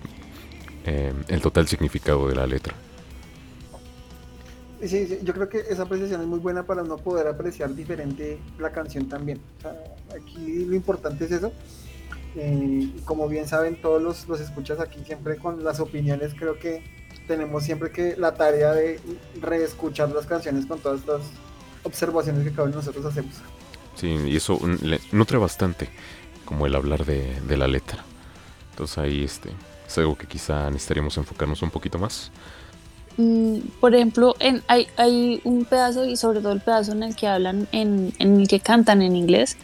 eh, 0.86 1.14
el 1.30 1.42
total 1.42 1.68
significado 1.68 2.28
de 2.28 2.36
la 2.36 2.46
letra. 2.46 2.76
Sí, 4.84 5.20
yo 5.24 5.34
creo 5.34 5.50
que 5.50 5.64
esa 5.70 5.84
apreciación 5.84 6.22
es 6.22 6.28
muy 6.28 6.40
buena 6.40 6.64
para 6.64 6.84
no 6.84 6.98
poder 6.98 7.28
apreciar 7.28 7.74
diferente 7.74 8.40
la 8.60 8.72
canción 8.72 9.08
también. 9.10 9.40
O 9.58 9.62
sea, 9.62 9.76
aquí 10.16 10.66
lo 10.66 10.76
importante 10.76 11.26
es 11.26 11.32
eso. 11.32 11.52
Eh, 12.36 12.90
como 13.06 13.28
bien 13.28 13.48
saben 13.48 13.82
todos 13.82 14.02
los, 14.02 14.28
los 14.28 14.42
escuchas 14.42 14.80
aquí 14.80 15.00
siempre 15.06 15.38
con 15.38 15.64
las 15.64 15.80
opiniones, 15.80 16.34
creo 16.38 16.60
que 16.60 16.84
tenemos 17.28 17.64
siempre 17.64 17.92
que 17.92 18.16
la 18.18 18.34
tarea 18.34 18.72
de 18.74 19.00
reescuchar 19.42 20.10
las 20.10 20.26
canciones 20.26 20.66
con 20.66 20.80
todas 20.80 21.06
las 21.06 21.22
observaciones 21.84 22.44
que 22.44 22.52
cada 22.52 22.64
uno 22.64 22.72
de 22.72 22.78
nosotros 22.78 23.06
hacemos. 23.06 23.36
Sí, 23.96 24.08
y 24.08 24.36
eso 24.36 24.60
le 24.82 25.00
nutre 25.12 25.38
bastante, 25.38 25.90
como 26.44 26.66
el 26.66 26.76
hablar 26.76 27.06
de, 27.06 27.40
de, 27.42 27.58
la 27.58 27.68
letra. 27.68 28.04
Entonces 28.72 28.98
ahí 28.98 29.24
este, 29.24 29.50
es 29.88 29.98
algo 29.98 30.18
que 30.18 30.28
quizá 30.28 30.70
necesitaríamos 30.70 31.18
enfocarnos 31.18 31.62
un 31.62 31.72
poquito 31.72 31.98
más. 31.98 32.32
Mm, 33.18 33.60
por 33.80 33.96
ejemplo, 33.96 34.36
en, 34.40 34.62
hay, 34.68 34.88
hay 34.98 35.42
un 35.46 35.64
pedazo, 35.66 36.06
y 36.06 36.18
sobre 36.18 36.42
todo 36.42 36.52
el 36.52 36.62
pedazo 36.62 36.92
en 36.92 37.04
el 37.04 37.16
que 37.16 37.28
hablan, 37.28 37.68
en, 37.72 38.14
en 38.20 38.42
el 38.42 38.48
que 38.48 38.60
cantan 38.60 39.02
en 39.02 39.16
inglés, 39.16 39.58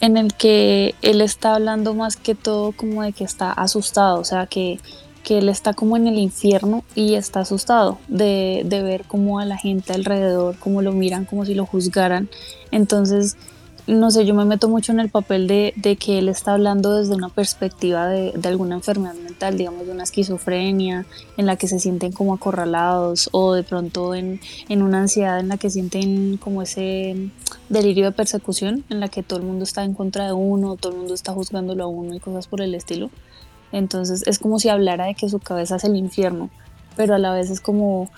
en 0.00 0.16
el 0.16 0.34
que 0.34 0.94
él 1.02 1.20
está 1.20 1.54
hablando 1.54 1.94
más 1.94 2.16
que 2.16 2.34
todo 2.34 2.72
como 2.72 3.02
de 3.02 3.12
que 3.12 3.24
está 3.24 3.52
asustado, 3.52 4.20
o 4.20 4.24
sea, 4.24 4.46
que 4.46 4.80
que 5.26 5.38
él 5.38 5.48
está 5.48 5.74
como 5.74 5.96
en 5.96 6.06
el 6.06 6.18
infierno 6.18 6.84
y 6.94 7.14
está 7.14 7.40
asustado 7.40 7.98
de, 8.06 8.62
de 8.64 8.80
ver 8.84 9.02
como 9.02 9.40
a 9.40 9.44
la 9.44 9.58
gente 9.58 9.92
alrededor, 9.92 10.56
como 10.60 10.82
lo 10.82 10.92
miran, 10.92 11.24
como 11.24 11.44
si 11.44 11.52
lo 11.52 11.66
juzgaran. 11.66 12.28
Entonces, 12.70 13.36
no 13.88 14.12
sé, 14.12 14.24
yo 14.24 14.34
me 14.34 14.44
meto 14.44 14.68
mucho 14.68 14.92
en 14.92 15.00
el 15.00 15.08
papel 15.08 15.48
de, 15.48 15.74
de 15.74 15.96
que 15.96 16.20
él 16.20 16.28
está 16.28 16.52
hablando 16.52 16.94
desde 16.94 17.16
una 17.16 17.28
perspectiva 17.28 18.06
de, 18.06 18.34
de, 18.36 18.48
alguna 18.48 18.76
enfermedad 18.76 19.14
mental, 19.14 19.58
digamos 19.58 19.84
de 19.86 19.92
una 19.94 20.04
esquizofrenia, 20.04 21.06
en 21.36 21.46
la 21.46 21.56
que 21.56 21.66
se 21.66 21.80
sienten 21.80 22.12
como 22.12 22.32
acorralados 22.32 23.28
o 23.32 23.52
de 23.52 23.64
pronto 23.64 24.14
en, 24.14 24.38
en 24.68 24.80
una 24.80 25.00
ansiedad 25.00 25.40
en 25.40 25.48
la 25.48 25.56
que 25.56 25.70
sienten 25.70 26.36
como 26.36 26.62
ese 26.62 27.30
delirio 27.68 28.04
de 28.04 28.12
persecución, 28.12 28.84
en 28.90 29.00
la 29.00 29.08
que 29.08 29.24
todo 29.24 29.40
el 29.40 29.44
mundo 29.44 29.64
está 29.64 29.82
en 29.82 29.94
contra 29.94 30.26
de 30.26 30.34
uno, 30.34 30.76
todo 30.76 30.92
el 30.92 30.98
mundo 30.98 31.14
está 31.14 31.32
juzgándolo 31.32 31.82
a 31.82 31.88
uno 31.88 32.14
y 32.14 32.20
cosas 32.20 32.46
por 32.46 32.60
el 32.60 32.76
estilo. 32.76 33.10
Entonces 33.72 34.22
es 34.26 34.38
como 34.38 34.58
si 34.58 34.68
hablara 34.68 35.06
de 35.06 35.14
que 35.14 35.28
su 35.28 35.38
cabeza 35.38 35.76
es 35.76 35.84
el 35.84 35.96
infierno, 35.96 36.50
pero 36.96 37.14
a 37.14 37.18
la 37.18 37.32
vez 37.32 37.50
es 37.50 37.60
como 37.60 38.10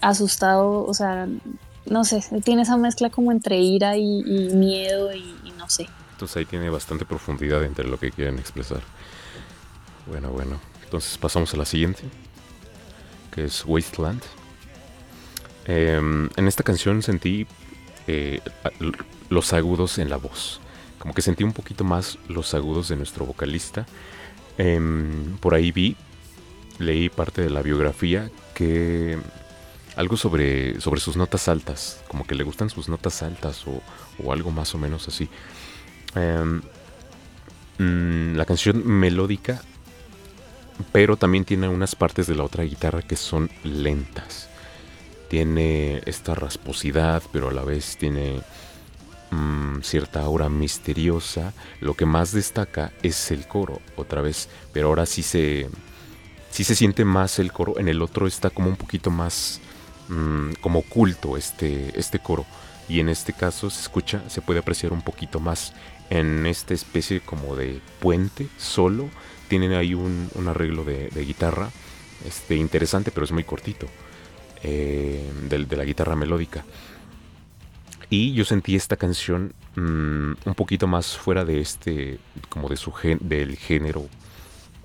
asustado, 0.00 0.84
o 0.84 0.94
sea, 0.94 1.28
no 1.86 2.04
sé, 2.04 2.22
tiene 2.44 2.62
esa 2.62 2.76
mezcla 2.76 3.10
como 3.10 3.32
entre 3.32 3.58
ira 3.58 3.96
y, 3.96 4.22
miedo 4.54 5.14
y, 5.14 5.52
no 5.56 5.68
sé. 5.68 5.88
Entonces 6.12 6.36
ahí 6.36 6.44
tiene 6.44 6.70
bastante 6.70 7.04
profundidad 7.04 7.64
entre 7.64 7.86
lo 7.86 7.98
que 7.98 8.10
quieren 8.10 8.38
expresar. 8.38 8.80
Bueno, 10.06 10.30
bueno. 10.30 10.60
Entonces 10.84 11.16
pasamos 11.18 11.52
a 11.54 11.56
la 11.56 11.64
siguiente, 11.64 12.02
que 13.34 13.44
es 13.44 13.64
Wasteland. 13.64 14.22
Eh, 15.66 16.28
en 16.36 16.48
esta 16.48 16.62
canción 16.62 17.02
sentí 17.02 17.46
eh, 18.06 18.40
los 19.30 19.52
agudos 19.52 19.98
en 19.98 20.10
la 20.10 20.16
voz. 20.16 20.60
Como 20.98 21.14
que 21.14 21.22
sentí 21.22 21.42
un 21.42 21.52
poquito 21.52 21.82
más 21.82 22.18
los 22.28 22.54
agudos 22.54 22.88
de 22.88 22.96
nuestro 22.96 23.24
vocalista 23.24 23.86
eh, 24.58 24.80
por 25.40 25.54
ahí 25.54 25.72
vi, 25.72 25.96
leí 26.78 27.08
parte 27.08 27.42
de 27.42 27.50
la 27.50 27.62
biografía 27.62 28.30
que 28.54 29.18
algo 29.96 30.16
sobre, 30.16 30.80
sobre 30.80 31.00
sus 31.00 31.16
notas 31.16 31.48
altas, 31.48 32.02
como 32.08 32.26
que 32.26 32.34
le 32.34 32.44
gustan 32.44 32.70
sus 32.70 32.88
notas 32.88 33.22
altas 33.22 33.66
o, 33.66 33.82
o 34.22 34.32
algo 34.32 34.50
más 34.50 34.74
o 34.74 34.78
menos 34.78 35.08
así. 35.08 35.28
Eh, 36.14 36.60
mmm, 37.78 38.34
la 38.34 38.44
canción 38.44 38.86
melódica, 38.86 39.62
pero 40.92 41.16
también 41.16 41.44
tiene 41.44 41.68
unas 41.68 41.94
partes 41.94 42.26
de 42.26 42.34
la 42.34 42.44
otra 42.44 42.64
guitarra 42.64 43.02
que 43.02 43.16
son 43.16 43.50
lentas. 43.64 44.48
Tiene 45.28 46.02
esta 46.06 46.34
rasposidad, 46.34 47.22
pero 47.32 47.48
a 47.48 47.52
la 47.52 47.64
vez 47.64 47.96
tiene 47.96 48.40
mmm, 49.32 49.80
cierta 49.82 50.20
aura 50.20 50.48
misteriosa. 50.48 51.52
Lo 51.80 51.94
que 51.94 52.06
más 52.06 52.32
destaca 52.32 52.92
es 53.02 53.30
el 53.30 53.48
coro, 53.48 53.80
otra 53.96 54.20
vez, 54.20 54.48
pero 54.72 54.88
ahora 54.88 55.06
sí 55.06 55.22
se, 55.22 55.68
sí 56.50 56.64
se 56.64 56.76
siente 56.76 57.04
más 57.04 57.38
el 57.38 57.52
coro. 57.52 57.78
En 57.78 57.88
el 57.88 58.02
otro 58.02 58.26
está 58.26 58.50
como 58.50 58.68
un 58.68 58.76
poquito 58.76 59.10
más 59.10 59.60
mmm, 60.08 60.52
como 60.60 60.80
oculto 60.80 61.36
este, 61.36 61.98
este 61.98 62.18
coro. 62.18 62.46
Y 62.88 63.00
en 63.00 63.08
este 63.08 63.32
caso 63.32 63.70
se 63.70 63.80
escucha, 63.80 64.22
se 64.28 64.42
puede 64.42 64.60
apreciar 64.60 64.92
un 64.92 65.02
poquito 65.02 65.40
más 65.40 65.72
en 66.10 66.46
esta 66.46 66.74
especie 66.74 67.20
como 67.20 67.56
de 67.56 67.80
puente 68.00 68.48
solo. 68.58 69.08
Tienen 69.48 69.72
ahí 69.72 69.94
un, 69.94 70.28
arreglo 70.46 70.84
de, 70.84 71.08
guitarra 71.24 71.70
este, 72.26 72.56
interesante, 72.56 73.10
pero 73.10 73.24
es 73.24 73.32
muy 73.32 73.44
cortito. 73.44 73.86
Eh, 74.64 75.28
de 75.48 75.76
la 75.76 75.84
guitarra 75.84 76.14
melódica. 76.14 76.64
Y 78.12 78.34
yo 78.34 78.44
sentí 78.44 78.76
esta 78.76 78.98
canción 78.98 79.54
mmm, 79.74 80.32
un 80.44 80.54
poquito 80.54 80.86
más 80.86 81.16
fuera 81.16 81.46
de 81.46 81.62
este, 81.62 82.18
como 82.50 82.68
de 82.68 82.76
su 82.76 82.92
del 83.20 83.56
género, 83.56 84.06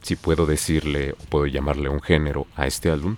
si 0.02 0.16
puedo 0.16 0.46
decirle, 0.46 1.14
puedo 1.28 1.46
llamarle 1.46 1.90
un 1.90 2.02
género 2.02 2.48
a 2.56 2.68
este 2.68 2.90
álbum. 2.90 3.18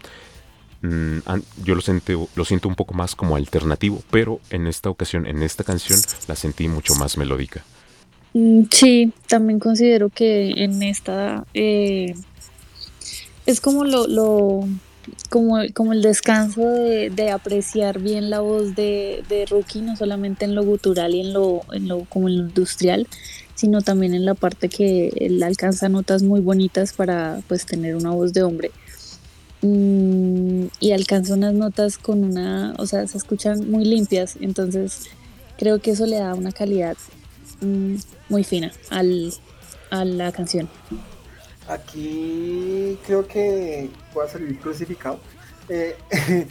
Mmm, 0.81 1.19
yo 1.63 1.75
lo, 1.75 1.81
siento, 1.81 2.27
lo 2.33 2.43
siento 2.43 2.67
un 2.67 2.73
poco 2.73 2.95
más 2.95 3.13
como 3.13 3.35
alternativo, 3.35 4.01
pero 4.09 4.39
en 4.49 4.65
esta 4.65 4.89
ocasión, 4.89 5.27
en 5.27 5.43
esta 5.43 5.63
canción, 5.63 5.99
la 6.27 6.35
sentí 6.35 6.67
mucho 6.67 6.95
más 6.95 7.15
melódica. 7.15 7.63
Mm, 8.33 8.63
sí, 8.71 9.13
también 9.27 9.59
considero 9.59 10.09
que 10.09 10.63
en 10.63 10.81
esta 10.81 11.45
eh, 11.53 12.15
es 13.45 13.61
como 13.61 13.83
lo 13.85 14.65
como, 15.29 15.57
como 15.73 15.93
el 15.93 16.01
descanso 16.01 16.61
de, 16.61 17.31
apreciar 17.31 17.99
bien 17.99 18.29
la 18.29 18.39
voz 18.39 18.75
de, 18.75 19.23
de, 19.29 19.45
Rookie, 19.45 19.81
no 19.81 19.95
solamente 19.95 20.45
en 20.45 20.55
lo 20.55 20.63
gutural 20.63 21.13
y 21.13 21.21
en 21.21 21.33
lo, 21.33 21.61
en 21.71 21.87
lo 21.87 22.05
como 22.05 22.27
en 22.27 22.37
lo 22.37 22.43
industrial, 22.47 23.07
sino 23.55 23.81
también 23.81 24.13
en 24.13 24.25
la 24.25 24.35
parte 24.35 24.69
que 24.69 25.11
él 25.17 25.43
alcanza 25.43 25.89
notas 25.89 26.23
muy 26.23 26.39
bonitas 26.39 26.93
para 26.93 27.41
pues 27.47 27.65
tener 27.65 27.95
una 27.95 28.11
voz 28.11 28.33
de 28.33 28.43
hombre. 28.43 28.71
Mm, 29.61 30.67
y 30.79 30.91
alcanza 30.91 31.33
unas 31.33 31.53
notas 31.53 31.97
con 31.97 32.23
una, 32.23 32.73
o 32.77 32.87
sea, 32.87 33.05
se 33.07 33.17
escuchan 33.17 33.69
muy 33.69 33.83
limpias, 33.83 34.37
entonces 34.39 35.07
creo 35.57 35.79
que 35.79 35.91
eso 35.91 36.05
le 36.05 36.15
da 36.15 36.33
una 36.33 36.53
calidad 36.53 36.95
mm, 37.59 37.95
muy 38.29 38.45
fina 38.45 38.71
al, 38.89 39.33
a 39.89 40.05
la 40.05 40.31
canción. 40.31 40.69
Aquí 41.69 42.97
creo 43.05 43.27
que 43.27 43.91
voy 44.11 44.25
a 44.25 44.29
salir 44.29 44.59
crucificado. 44.59 45.19
Eh, 45.69 45.95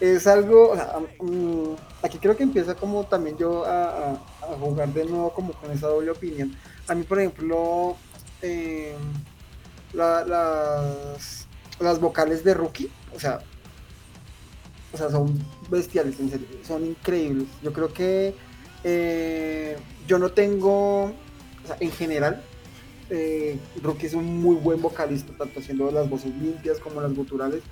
es 0.00 0.26
algo, 0.26 0.74
mm, 1.20 1.74
aquí 2.02 2.18
creo 2.18 2.34
que 2.34 2.42
empieza 2.42 2.74
como 2.74 3.04
también 3.04 3.36
yo 3.36 3.66
a, 3.66 4.16
jugar 4.58 4.88
de 4.88 5.04
nuevo 5.04 5.32
como 5.34 5.52
con 5.52 5.70
esa 5.70 5.88
doble 5.88 6.10
opinión. 6.10 6.56
A 6.88 6.94
mí, 6.94 7.02
por 7.02 7.20
ejemplo, 7.20 7.96
eh, 8.40 8.94
las, 9.92 11.46
vocales 12.00 12.42
de 12.42 12.54
Rookie, 12.54 12.90
o 13.14 13.20
sea, 13.20 13.40
o 14.94 14.96
sea, 14.96 15.10
son 15.10 15.38
bestiales, 15.68 16.18
en 16.18 16.30
serio, 16.30 16.46
son 16.66 16.86
increíbles. 16.86 17.46
Yo 17.62 17.74
creo 17.74 17.92
que 17.92 18.34
eh, 18.84 19.76
yo 20.06 20.18
no 20.18 20.30
tengo, 20.30 21.04
o 21.04 21.66
sea, 21.66 21.76
en 21.78 21.92
general, 21.92 22.42
eh, 23.14 23.58
Rookie 23.82 24.06
es 24.06 24.14
un 24.14 24.40
muy 24.40 24.56
buen 24.56 24.80
vocalista, 24.80 25.34
tanto 25.36 25.60
haciendo 25.60 25.90
las 25.90 26.08
voces 26.08 26.34
limpias 26.34 26.78
como 26.78 27.00
las 27.02 27.14
guturales. 27.14 27.62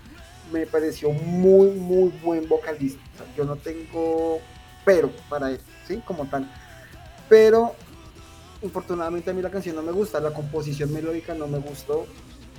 Me 0.53 0.67
pareció 0.67 1.11
muy, 1.11 1.71
muy 1.71 2.13
buen 2.23 2.47
vocalista. 2.47 3.01
yo 3.37 3.45
no 3.45 3.57
tengo 3.57 4.41
pero 4.85 5.11
para 5.31 5.51
él, 5.51 5.61
¿sí? 5.89 6.03
Como 6.07 6.27
tal. 6.27 6.51
Pero, 7.29 7.75
infortunadamente 8.61 9.31
a 9.31 9.33
mí 9.33 9.41
la 9.41 9.51
canción 9.51 9.77
no 9.77 9.83
me 9.83 9.93
gusta, 9.93 10.21
la 10.21 10.35
composición 10.35 10.93
melódica 10.93 11.35
no 11.35 11.47
me 11.47 11.59
gustó. 11.59 12.07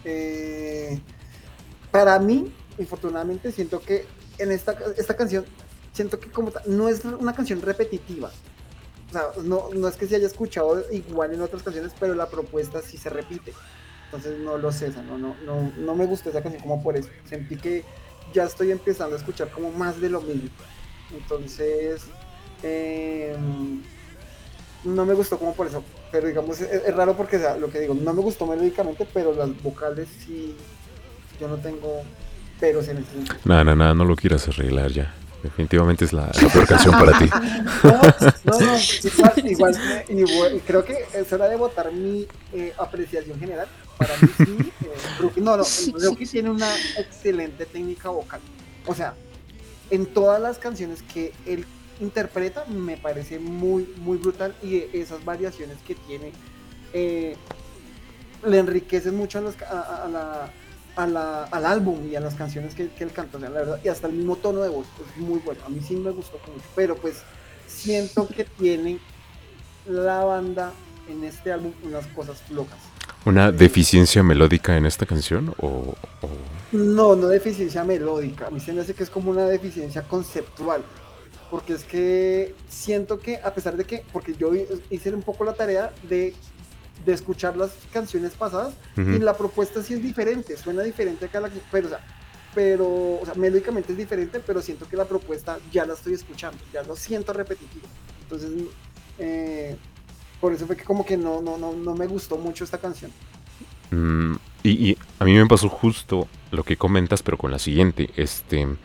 Eh, 0.03 0.99
para 1.91 2.17
mí, 2.17 2.51
infortunadamente, 2.79 3.51
siento 3.51 3.79
que 3.79 4.05
en 4.39 4.51
esta, 4.51 4.75
esta 4.97 5.15
canción, 5.15 5.45
siento 5.93 6.19
que 6.19 6.31
como 6.31 6.49
tal, 6.51 6.63
no 6.65 6.89
es 6.89 7.05
una 7.05 7.35
canción 7.35 7.61
repetitiva. 7.61 8.31
O 9.11 9.13
sea, 9.13 9.43
no, 9.43 9.69
no 9.73 9.87
es 9.89 9.97
que 9.97 10.07
se 10.07 10.15
haya 10.15 10.27
escuchado 10.27 10.85
igual 10.89 11.33
en 11.33 11.41
otras 11.41 11.63
canciones, 11.63 11.91
pero 11.99 12.15
la 12.15 12.29
propuesta 12.29 12.81
sí 12.81 12.97
se 12.97 13.09
repite. 13.09 13.53
Entonces 14.05 14.39
no 14.39 14.57
lo 14.57 14.71
sé, 14.71 14.89
no, 14.89 15.17
no, 15.17 15.35
no, 15.45 15.71
no 15.77 15.95
me 15.95 16.05
gustó 16.05 16.29
esa 16.29 16.41
canción 16.41 16.63
como 16.63 16.81
por 16.81 16.95
eso. 16.95 17.09
Sentí 17.25 17.57
que 17.57 17.83
ya 18.33 18.45
estoy 18.45 18.71
empezando 18.71 19.15
a 19.15 19.19
escuchar 19.19 19.49
como 19.49 19.69
más 19.71 19.99
de 19.99 20.09
lo 20.09 20.21
mismo. 20.21 20.49
Entonces, 21.13 22.03
em, 22.63 23.81
no 24.85 25.05
me 25.05 25.13
gustó 25.13 25.37
como 25.37 25.53
por 25.53 25.67
eso. 25.67 25.83
Pero 26.09 26.27
digamos, 26.27 26.61
es, 26.61 26.95
raro 26.95 27.17
porque, 27.17 27.37
lo 27.59 27.69
que 27.69 27.81
digo, 27.81 27.93
no 27.93 28.13
me 28.13 28.21
gustó 28.21 28.45
melódicamente, 28.45 29.05
pero 29.13 29.33
las 29.33 29.61
vocales 29.61 30.07
sí, 30.25 30.55
yo 31.39 31.49
no 31.49 31.57
tengo 31.57 32.03
peros 32.61 32.87
en 32.87 32.99
ese 32.99 33.11
sentido. 33.11 33.35
Nada, 33.43 33.75
nada, 33.75 33.93
no 33.93 34.05
lo 34.05 34.15
quieras 34.15 34.47
arreglar 34.47 34.91
ya. 34.91 35.13
Definitivamente 35.43 36.05
es 36.05 36.13
la, 36.13 36.27
peor 36.53 36.67
canción 36.67 36.93
para 36.93 37.17
ti. 37.17 37.29
No, 38.43 38.59
no, 38.59 38.77
igual, 39.49 39.73
igual, 40.09 40.61
creo 40.65 40.83
que 40.83 41.05
es 41.13 41.31
hora 41.33 41.47
de 41.47 41.55
votar 41.55 41.91
mi 41.91 42.27
eh, 42.53 42.73
apreciación 42.77 43.39
general. 43.39 43.67
Para 43.97 44.15
mí 44.17 44.29
sí, 44.37 44.71
eh, 44.81 45.31
no, 45.37 45.57
no, 45.57 45.63
Rookie 45.99 46.25
tiene 46.25 46.49
una 46.49 46.71
excelente 46.97 47.65
técnica 47.65 48.09
vocal. 48.09 48.41
O 48.85 48.93
sea, 48.93 49.13
en 49.89 50.05
todas 50.07 50.41
las 50.41 50.57
canciones 50.57 51.01
que 51.03 51.33
él 51.45 51.65
interpreta 51.99 52.65
me 52.65 52.97
parece 52.97 53.39
muy, 53.39 53.93
muy 53.97 54.17
brutal 54.17 54.55
y 54.61 54.83
esas 54.93 55.23
variaciones 55.23 55.77
que 55.85 55.95
tiene 55.95 56.31
eh, 56.93 57.35
le 58.45 58.57
enriquecen 58.57 59.15
mucho 59.15 59.39
a, 59.39 60.07
la, 60.07 60.51
al 60.95 61.65
álbum 61.65 62.07
y 62.09 62.15
a 62.15 62.19
las 62.19 62.35
canciones 62.35 62.75
que, 62.75 62.89
él 62.99 63.11
canta, 63.13 63.39
la 63.39 63.49
verdad, 63.49 63.79
y 63.83 63.87
hasta 63.87 64.07
el 64.07 64.13
mismo 64.13 64.35
tono 64.35 64.61
de 64.61 64.69
voz, 64.69 64.85
es 64.99 65.21
muy 65.21 65.39
bueno, 65.39 65.61
a 65.65 65.69
mí 65.69 65.79
sí 65.85 65.95
me 65.95 66.11
gustó 66.11 66.37
mucho, 66.47 66.65
pero 66.75 66.95
pues 66.95 67.23
siento 67.67 68.27
que 68.27 68.43
tiene 68.43 68.99
la 69.87 70.23
banda 70.23 70.73
en 71.09 71.23
este 71.23 71.51
álbum 71.51 71.73
unas 71.83 72.05
cosas 72.07 72.41
locas. 72.49 72.77
¿Una 73.25 73.51
deficiencia 73.51 74.23
melódica 74.23 74.77
en 74.77 74.85
esta 74.85 75.05
canción? 75.05 75.53
O, 75.59 75.95
No, 76.71 77.15
no 77.15 77.27
deficiencia 77.27 77.83
melódica, 77.83 78.47
a 78.47 78.49
mí 78.49 78.59
se 78.59 78.73
me 78.73 78.81
hace 78.81 78.93
que 78.93 79.03
es 79.03 79.09
como 79.09 79.31
una 79.31 79.45
deficiencia 79.45 80.03
conceptual, 80.03 80.83
porque 81.49 81.73
es 81.73 81.83
que 81.83 82.55
siento 82.69 83.19
que 83.19 83.37
a 83.37 83.53
pesar 83.53 83.77
de 83.77 83.85
que, 83.85 84.03
porque 84.11 84.33
yo 84.33 84.51
hice 84.89 85.13
un 85.13 85.21
poco 85.21 85.43
la 85.43 85.53
tarea 85.53 85.93
de 86.03 86.33
de 87.05 87.13
escuchar 87.13 87.57
las 87.57 87.71
canciones 87.91 88.33
pasadas 88.33 88.73
y 88.95 89.19
la 89.19 89.35
propuesta 89.35 89.81
sí 89.81 89.93
es 89.93 90.03
diferente, 90.03 90.55
suena 90.57 90.83
diferente 90.83 91.25
acá 91.25 91.39
la 91.39 91.49
pero 91.71 91.87
o 91.87 91.89
sea, 91.89 91.99
pero 92.53 92.87
o 92.87 93.21
sea, 93.25 93.33
melódicamente 93.35 93.91
es 93.91 93.97
diferente, 93.97 94.39
pero 94.39 94.61
siento 94.61 94.87
que 94.87 94.97
la 94.97 95.05
propuesta 95.05 95.59
ya 95.71 95.85
la 95.85 95.93
estoy 95.93 96.13
escuchando, 96.13 96.59
ya 96.73 96.83
lo 96.83 96.95
siento 96.95 97.33
repetitivo. 97.33 97.87
Entonces, 98.23 98.51
eh, 99.19 99.75
por 100.39 100.53
eso 100.53 100.65
fue 100.65 100.75
que 100.75 100.83
como 100.83 101.05
que 101.05 101.17
no, 101.17 101.41
no, 101.41 101.57
no, 101.57 101.73
no 101.73 101.95
me 101.95 102.07
gustó 102.07 102.37
mucho 102.37 102.63
esta 102.63 102.77
canción. 102.77 103.11
Mm, 103.91 104.35
y, 104.63 104.97
a 105.19 105.25
mí 105.25 105.33
me 105.33 105.45
pasó 105.45 105.69
justo 105.69 106.27
lo 106.51 106.63
que 106.63 106.77
comentas, 106.77 107.23
pero 107.23 107.37
con 107.37 107.51
la 107.51 107.59
siguiente. 107.59 108.09
Este, 108.15 108.61
en 108.61 108.77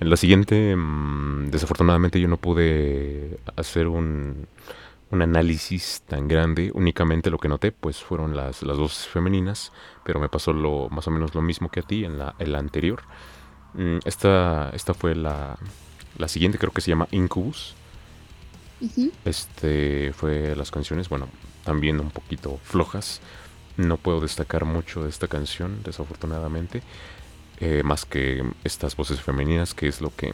la 0.00 0.16
siguiente, 0.16 0.74
mm, 0.76 1.50
desafortunadamente 1.50 2.20
yo 2.20 2.28
no 2.28 2.36
pude 2.36 3.38
hacer 3.56 3.86
un, 3.86 4.46
un 5.10 5.22
análisis 5.22 6.02
tan 6.06 6.28
grande. 6.28 6.70
Únicamente 6.74 7.30
lo 7.30 7.38
que 7.38 7.48
noté 7.48 7.72
pues 7.72 8.02
fueron 8.02 8.36
las, 8.36 8.62
las 8.62 8.78
voces 8.78 9.06
femeninas, 9.06 9.72
pero 10.04 10.20
me 10.20 10.28
pasó 10.28 10.52
lo, 10.52 10.88
más 10.90 11.06
o 11.08 11.10
menos 11.10 11.34
lo 11.34 11.42
mismo 11.42 11.70
que 11.70 11.80
a 11.80 11.82
ti 11.82 12.04
en 12.04 12.18
la, 12.18 12.34
anterior. 12.58 13.02
Mm, 13.74 13.98
esta, 14.04 14.70
esta 14.70 14.94
fue 14.94 15.14
la, 15.14 15.58
la 16.18 16.28
siguiente, 16.28 16.58
creo 16.58 16.72
que 16.72 16.80
se 16.80 16.90
llama 16.90 17.08
Incubus. 17.10 17.74
Este 19.26 20.12
fue 20.14 20.56
las 20.56 20.70
canciones, 20.70 21.10
bueno, 21.10 21.28
también 21.64 22.00
un 22.00 22.10
poquito 22.10 22.58
flojas. 22.62 23.20
No 23.76 23.96
puedo 23.96 24.20
destacar 24.20 24.64
mucho 24.64 25.02
de 25.02 25.10
esta 25.10 25.28
canción, 25.28 25.82
desafortunadamente. 25.84 26.82
Eh, 27.58 27.82
más 27.82 28.06
que 28.06 28.42
estas 28.64 28.96
voces 28.96 29.20
femeninas, 29.20 29.74
que 29.74 29.86
es 29.86 30.00
lo 30.00 30.14
que 30.16 30.32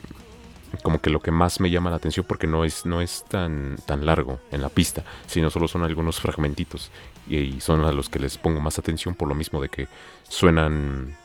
como 0.83 1.01
que 1.01 1.11
lo 1.11 1.21
que 1.21 1.31
más 1.31 1.61
me 1.61 1.71
llama 1.71 1.91
la 1.91 1.97
atención 1.97 2.27
porque 2.29 2.47
no 2.47 2.65
es, 2.65 2.87
no 2.87 3.01
es 3.01 3.25
tan, 3.29 3.77
tan 3.87 4.07
largo 4.07 4.41
en 4.51 4.63
la 4.63 4.69
pista, 4.69 5.05
sino 5.27 5.51
solo 5.51 5.69
son 5.69 5.83
algunos 5.83 6.21
fragmentitos 6.21 6.91
y, 7.29 7.61
son 7.61 7.85
a 7.85 7.93
los 7.93 8.09
que 8.09 8.19
les 8.19 8.39
pongo 8.39 8.61
más 8.61 8.79
atención 8.79 9.15
por 9.15 9.29
lo 9.29 9.35
mismo 9.35 9.61
de 9.61 9.69
que 9.69 9.89
suenan, 10.29 11.17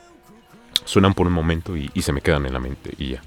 suenan 0.86 1.14
por 1.14 1.28
un 1.28 1.34
momento 1.34 1.76
y, 1.78 1.90
se 2.02 2.14
me 2.14 2.22
quedan 2.22 2.46
en 2.46 2.54
la 2.54 2.60
mente 2.60 2.94
y 2.98 3.10
ya. 3.12 3.22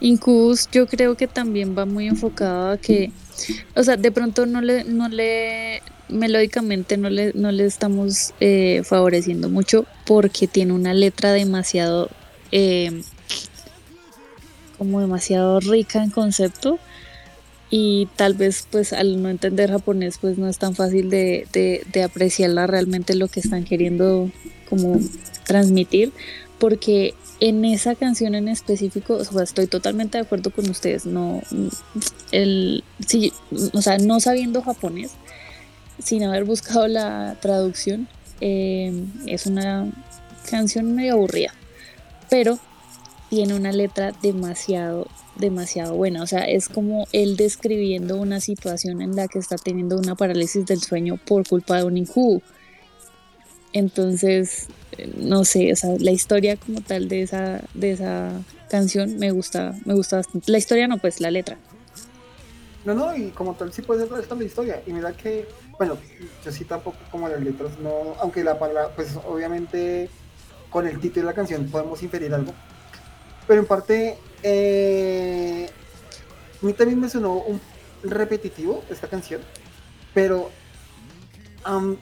Incubus 0.00 0.68
yo 0.70 0.86
creo 0.86 1.16
que 1.16 1.26
también 1.26 1.76
va 1.76 1.86
muy 1.86 2.08
enfocado 2.08 2.72
a 2.72 2.76
que, 2.78 3.10
o 3.74 3.82
sea, 3.82 3.96
de 3.96 4.10
pronto 4.12 4.44
no 4.44 4.60
le, 4.60 4.84
no 4.84 5.08
le, 5.08 5.82
melódicamente 6.08 6.96
no 6.96 7.08
le, 7.08 7.32
no 7.34 7.50
le 7.52 7.64
estamos 7.64 8.34
eh, 8.40 8.82
favoreciendo 8.84 9.48
mucho 9.48 9.86
porque 10.04 10.46
tiene 10.46 10.72
una 10.72 10.92
letra 10.92 11.32
demasiado 11.32 12.10
eh, 12.52 13.02
como 14.76 15.00
demasiado 15.00 15.60
rica 15.60 16.02
en 16.02 16.10
concepto 16.10 16.78
y 17.70 18.06
tal 18.16 18.34
vez 18.34 18.68
pues 18.70 18.92
al 18.92 19.20
no 19.20 19.28
entender 19.28 19.70
japonés 19.70 20.18
pues 20.20 20.38
no 20.38 20.48
es 20.48 20.58
tan 20.58 20.74
fácil 20.74 21.10
de, 21.10 21.48
de, 21.52 22.02
apreciarla 22.02 22.66
realmente 22.66 23.14
lo 23.14 23.28
que 23.28 23.40
están 23.40 23.64
queriendo 23.64 24.30
como 24.68 25.00
transmitir 25.44 26.12
porque 26.58 27.14
en 27.40 27.64
esa 27.64 27.94
canción 27.94 28.34
en 28.34 28.48
específico 28.48 29.14
o 29.14 29.24
sea, 29.24 29.42
estoy 29.42 29.66
totalmente 29.66 30.18
de 30.18 30.24
acuerdo 30.24 30.50
con 30.50 30.68
ustedes 30.70 31.04
no 31.06 31.42
el 32.30 32.84
sí, 33.06 33.32
o 33.72 33.82
sea 33.82 33.98
no 33.98 34.20
sabiendo 34.20 34.62
japonés 34.62 35.12
sin 35.98 36.22
haber 36.22 36.44
buscado 36.44 36.86
la 36.86 37.36
traducción 37.40 38.06
eh, 38.40 39.04
es 39.26 39.46
una 39.46 39.90
canción 40.48 40.94
medio 40.94 41.14
aburrida 41.14 41.52
pero 42.30 42.58
tiene 43.34 43.54
una 43.54 43.72
letra 43.72 44.12
demasiado, 44.22 45.08
demasiado 45.34 45.94
buena. 45.96 46.22
O 46.22 46.26
sea, 46.26 46.44
es 46.44 46.68
como 46.68 47.06
él 47.12 47.36
describiendo 47.36 48.16
una 48.16 48.38
situación 48.38 49.02
en 49.02 49.16
la 49.16 49.26
que 49.26 49.40
está 49.40 49.56
teniendo 49.56 49.98
una 49.98 50.14
parálisis 50.14 50.64
del 50.66 50.80
sueño 50.80 51.16
por 51.16 51.46
culpa 51.46 51.78
de 51.78 51.84
un 51.84 51.96
incubo. 51.96 52.42
Entonces, 53.72 54.68
no 55.16 55.44
sé, 55.44 55.72
o 55.72 55.76
sea, 55.76 55.90
la 55.98 56.12
historia 56.12 56.56
como 56.56 56.80
tal 56.80 57.08
de 57.08 57.22
esa, 57.22 57.60
de 57.74 57.90
esa 57.90 58.30
canción 58.70 59.18
me 59.18 59.32
gusta, 59.32 59.74
me 59.84 59.94
gusta 59.94 60.18
bastante. 60.18 60.52
La 60.52 60.58
historia 60.58 60.86
no, 60.86 60.98
pues 60.98 61.20
la 61.20 61.32
letra. 61.32 61.56
No, 62.84 62.94
no, 62.94 63.16
y 63.16 63.30
como 63.30 63.54
tal 63.54 63.72
sí 63.72 63.82
puede 63.82 64.06
ser 64.06 64.20
esta 64.20 64.36
la 64.36 64.44
historia. 64.44 64.80
Y 64.86 64.92
mira 64.92 65.12
que, 65.12 65.48
bueno, 65.76 65.98
yo 66.44 66.52
sí 66.52 66.64
tampoco 66.64 66.98
como 67.10 67.28
las 67.28 67.42
letras, 67.42 67.72
no, 67.82 68.14
aunque 68.20 68.44
la 68.44 68.56
palabra, 68.60 68.94
pues 68.94 69.16
obviamente 69.26 70.08
con 70.70 70.86
el 70.86 71.00
título 71.00 71.22
de 71.22 71.32
la 71.32 71.34
canción 71.34 71.66
podemos 71.66 72.00
inferir 72.04 72.32
algo. 72.32 72.52
Pero 73.46 73.60
en 73.60 73.66
parte, 73.66 74.18
eh, 74.42 75.68
a 76.62 76.66
mí 76.66 76.72
también 76.72 77.00
me 77.00 77.08
sonó 77.08 77.34
un 77.38 77.60
repetitivo 78.02 78.84
esta 78.90 79.08
canción, 79.08 79.40
pero 80.12 80.50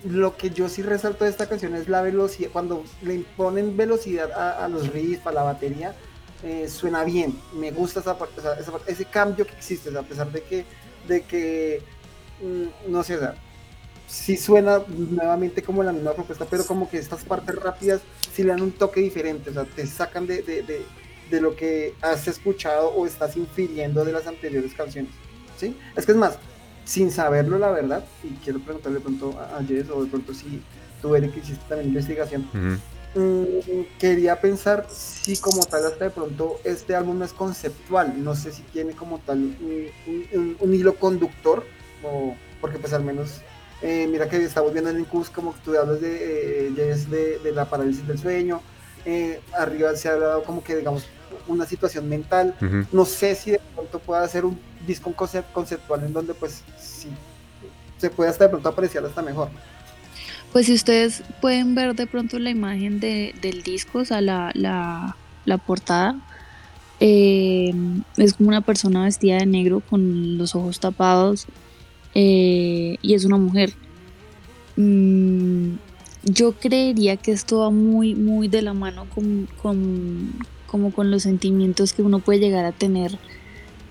lo 0.05 0.37
que 0.37 0.51
yo 0.51 0.69
sí 0.69 0.83
resalto 0.83 1.25
de 1.25 1.31
esta 1.31 1.49
canción 1.49 1.75
es 1.75 1.89
la 1.89 2.03
velocidad, 2.03 2.51
cuando 2.53 2.85
le 3.03 3.15
imponen 3.15 3.77
velocidad 3.77 4.33
a, 4.33 4.69
los 4.69 4.93
riffs, 4.93 5.27
a 5.27 5.33
la 5.33 5.43
batería, 5.45 5.95
eh, 6.43 6.69
suena 6.69 7.05
bien, 7.05 7.39
me 7.55 7.71
gusta 7.71 8.01
esa 8.01 8.19
parte, 8.19 8.41
ese 8.89 9.05
cambio 9.05 9.47
que 9.47 9.53
existe, 9.53 9.97
a 9.97 10.03
pesar 10.03 10.33
de 10.33 10.43
que, 10.43 10.65
de 11.07 11.23
que 11.23 11.83
mm, 12.43 12.91
no 12.91 13.05
sé, 13.05 13.17
o 13.17 13.21
sea, 13.21 13.37
sí 14.09 14.37
suena 14.37 14.83
nuevamente 14.89 15.63
como 15.63 15.83
la 15.83 15.93
misma 15.93 16.13
propuesta, 16.13 16.45
pero 16.51 16.67
como 16.67 16.91
que 16.91 16.99
estas 16.99 17.25
partes 17.25 17.55
rápidas 17.55 18.01
sí 18.35 18.43
le 18.43 18.51
dan 18.51 18.63
un 18.63 18.73
toque 18.73 19.01
diferente, 19.01 19.51
o 19.51 19.53
sea, 19.53 19.65
te 19.65 19.87
sacan 19.87 20.27
de, 20.27 20.85
de 21.33 21.41
lo 21.41 21.57
que 21.57 21.95
has 22.03 22.29
escuchado 22.29 22.91
o 22.91 23.07
estás 23.07 23.37
infiriendo 23.39 24.05
de 24.05 24.13
las 24.13 24.27
anteriores 24.27 24.75
canciones, 24.75 25.11
¿sí? 25.57 25.75
Es 25.97 26.05
que 26.05 26.13
es 26.13 26.19
más, 26.19 26.39
sin 26.85 27.11
saberlo 27.11 27.59
la 27.59 27.71
verdad, 27.71 28.05
y 28.23 28.35
quiero 28.45 28.61
preguntarle 28.61 28.99
de 28.99 29.05
pronto 29.05 29.41
a 29.41 29.65
Jess 29.65 29.89
o 29.89 30.05
de 30.05 30.11
pronto 30.11 30.35
si 30.35 30.61
tú, 31.01 31.17
Eric, 31.17 31.35
hiciste 31.39 31.65
también 31.67 31.89
investigación, 31.89 32.47
mm, 33.15 33.99
quería 33.99 34.39
pensar 34.43 34.87
si 34.91 35.39
como 35.39 35.63
tal 35.65 35.87
hasta 35.87 36.05
de 36.05 36.11
pronto 36.11 36.61
este 36.65 36.95
álbum 36.95 37.23
es 37.23 37.33
conceptual, 37.33 38.23
no 38.23 38.35
sé 38.35 38.53
si 38.53 38.63
tiene 38.65 38.93
como 38.93 39.19
tal 39.19 39.39
un, 40.61 40.75
hilo 40.75 40.97
conductor, 40.97 41.65
o, 42.05 42.37
porque 42.61 42.79
pues 42.79 42.93
al 42.93 43.05
menos... 43.05 43.41
Eh, 43.85 44.07
mira 44.09 44.29
que 44.29 44.37
estamos 44.37 44.73
viendo 44.73 44.91
en 44.91 44.99
el 44.99 45.07
CUS 45.07 45.29
como 45.29 45.57
tú 45.65 45.77
hablas 45.77 46.01
de, 46.01 46.69
eh, 46.69 46.71
de, 46.71 47.39
de, 47.41 47.51
la 47.51 47.65
parálisis 47.65 48.07
del 48.07 48.17
sueño, 48.17 48.63
eh, 49.05 49.41
arriba 49.59 49.97
se 49.97 50.09
ha 50.09 50.13
hablado 50.13 50.45
como 50.45 50.63
que 50.63 50.77
digamos 50.77 51.09
una 51.49 51.67
situación 51.67 52.09
mental. 52.09 52.55
No 52.93 53.05
sé 53.05 53.35
si 53.35 53.53
de 53.53 53.61
pronto 53.75 53.99
pueda 53.99 54.27
ser 54.29 54.45
un 54.45 54.59
disco 54.87 55.13
conceptual 55.53 56.05
en 56.05 56.13
donde 56.13 56.35
pues 56.35 56.63
sí 56.79 57.09
se 57.99 58.11
puede 58.11 58.31
hasta 58.31 58.45
de 58.45 58.51
pronto 58.51 58.69
apreciar 58.69 59.05
hasta 59.05 59.23
mejor. 59.23 59.49
Pues 60.53 60.67
si 60.67 60.75
ustedes 60.75 61.23
pueden 61.41 61.75
ver 61.75 61.95
de 61.95 62.07
pronto 62.07 62.39
la 62.39 62.51
imagen 62.51 63.01
de, 63.01 63.35
del 63.41 63.63
disco, 63.63 64.01
o 64.01 64.05
sea, 64.05 64.21
la, 64.21 64.51
la, 64.55 65.17
la 65.47 65.59
portada, 65.59 66.17
eh, 67.01 67.73
es 68.17 68.35
como 68.35 68.51
una 68.51 68.61
persona 68.61 69.05
vestida 69.05 69.39
de 69.39 69.47
negro 69.47 69.81
con 69.81 70.37
los 70.37 70.55
ojos 70.55 70.79
tapados 70.79 71.47
eh, 72.15 72.97
y 73.01 73.15
es 73.15 73.25
una 73.25 73.39
mujer. 73.39 73.73
Mm, 74.77 75.75
yo 76.25 76.53
creería 76.53 77.17
que 77.17 77.33
esto 77.33 77.61
va 77.61 77.71
muy, 77.71 78.15
muy 78.15 78.49
de 78.49 78.63
la 78.63 78.75
mano 78.75 79.07
con, 79.15 79.49
con, 79.61 80.33
como 80.73 80.91
con 80.91 81.11
los 81.11 81.23
sentimientos 81.23 81.93
que 81.93 82.03
uno 82.03 82.19
puede 82.19 82.41
llegar 82.41 82.65
a 82.65 82.73
tener, 82.73 83.19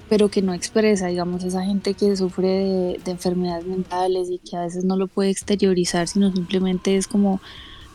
pero 0.09 0.29
que 0.29 0.41
no 0.41 0.53
expresa, 0.53 1.07
digamos, 1.07 1.43
esa 1.43 1.63
gente 1.63 1.93
que 1.93 2.17
sufre 2.17 2.47
de, 2.47 2.99
enfermedades 3.05 3.67
mentales 3.67 4.29
y 4.31 4.39
que 4.39 4.57
a 4.57 4.61
veces 4.61 4.83
no 4.83 4.97
lo 4.97 5.07
puede 5.07 5.29
exteriorizar, 5.29 6.07
sino 6.07 6.31
simplemente 6.33 6.97
es 6.97 7.07
como, 7.07 7.39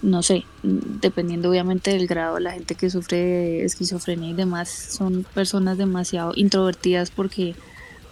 no 0.02 0.22
sé, 0.22 0.44
dependiendo 0.62 1.50
obviamente 1.50 1.90
del 1.90 2.06
grado, 2.06 2.38
la 2.38 2.52
gente 2.52 2.76
que 2.76 2.88
sufre 2.88 3.16
de 3.16 3.64
esquizofrenia 3.64 4.30
y 4.30 4.34
demás 4.34 4.68
son 4.68 5.26
personas 5.34 5.78
demasiado 5.78 6.32
introvertidas 6.36 7.10
porque 7.10 7.56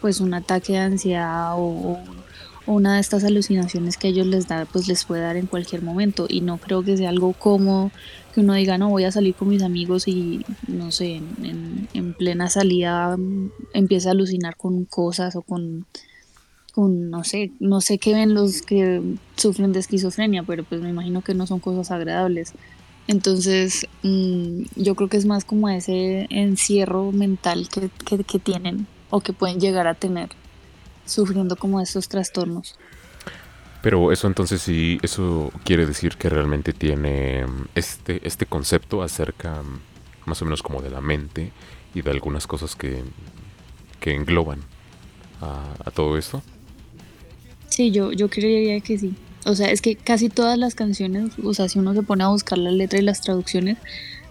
pues 0.01 0.21
un 0.21 0.35
ataque 0.35 0.73
de 0.73 0.81
ansiedad 0.81 1.53
o, 1.57 1.99
una 2.67 2.95
de 2.95 3.01
estas 3.01 3.25
alucinaciones 3.25 3.97
que 3.97 4.09
ellos 4.09 4.27
les 4.27 4.49
da, 4.49 4.67
pues 4.67 4.89
les 4.89 5.05
puede 5.05 5.23
dar 5.23 5.37
en 5.37 5.47
cualquier 5.47 5.83
momento 5.83 6.27
y 6.29 6.41
no 6.41 6.59
creo 6.59 6.83
que 6.83 6.97
sea 6.97 7.11
algo 7.11 7.33
cómodo 7.33 7.91
que 8.35 8.41
uno 8.41 8.55
diga, 8.55 8.79
no, 8.79 8.89
voy 8.89 9.05
a 9.05 9.13
salir 9.13 9.35
con 9.35 9.49
mis 9.49 9.63
amigos 9.63 10.09
y, 10.09 10.45
no 10.67 10.91
sé, 10.91 11.21
en, 11.43 12.15
plena 12.19 12.51
salida 12.51 13.17
mm, 13.17 13.51
empieza 13.75 14.09
a 14.09 14.13
alucinar 14.13 14.57
con 14.57 14.85
cosas 14.87 15.37
o 15.37 15.43
con, 15.43 15.87
no 16.77 17.23
sé, 17.23 17.53
no 17.61 17.81
sé 17.81 17.99
qué 17.99 18.13
ven 18.13 18.35
los 18.35 18.63
que 18.63 19.01
sufren 19.37 19.73
de 19.73 19.79
esquizofrenia, 19.79 20.43
pero 20.43 20.65
pues 20.65 20.81
me 20.81 20.91
imagino 20.91 21.23
que 21.23 21.35
no 21.35 21.47
son 21.47 21.61
cosas 21.61 21.93
agradables. 21.93 22.53
Entonces, 23.07 23.87
mm, 24.03 24.63
yo 24.77 24.97
creo 24.97 25.09
que 25.09 25.17
es 25.17 25.27
más 25.27 25.45
como 25.45 25.69
ese 25.69 26.27
encierro 26.31 27.13
mental 27.13 27.69
que, 27.69 27.91
que 28.25 28.39
tienen 28.41 28.89
o 29.11 29.21
que 29.21 29.33
pueden 29.33 29.61
llegar 29.61 29.87
a 29.87 29.95
tener 29.95 30.31
sufriendo 31.05 31.57
como 31.57 31.81
estos 31.81 32.09
trastornos. 32.09 32.77
Pero 33.83 34.13
eso 34.13 34.27
entonces 34.27 34.63
sí, 34.63 34.99
eso 35.03 35.53
quiere 35.63 35.85
decir 35.85 36.17
que 36.17 36.31
realmente 36.31 36.73
tiene 36.73 37.47
mm, 37.47 37.67
este, 37.75 38.27
este 38.27 38.47
concepto 38.47 39.03
acerca 39.03 39.63
mm, 39.63 39.81
más 40.25 40.41
o 40.41 40.47
menos 40.47 40.63
como 40.63 40.81
de 40.81 40.91
la 40.91 41.01
mente 41.03 41.53
y 41.95 42.03
de 42.03 42.11
algunas 42.11 42.47
cosas 42.47 42.77
que, 42.77 43.03
que 44.01 44.15
engloban 44.15 44.61
a, 45.41 45.91
todo 45.91 46.17
esto. 46.17 46.43
Sí, 47.69 47.91
yo, 47.91 48.13
yo 48.13 48.31
creería 48.31 48.81
que 48.81 48.99
sí. 48.99 49.15
O 49.45 49.55
sea, 49.55 49.71
es 49.71 49.83
que 49.83 49.97
casi 49.97 50.31
todas 50.31 50.57
las 50.57 50.75
canciones, 50.75 51.33
o 51.43 51.53
sea, 51.53 51.69
si 51.69 51.79
uno 51.79 51.93
se 51.93 52.03
pone 52.03 52.25
a 52.25 52.29
buscar 52.29 52.57
la 52.57 52.71
letra 52.71 52.99
y 52.99 53.03
las 53.03 53.21
traducciones, 53.21 53.77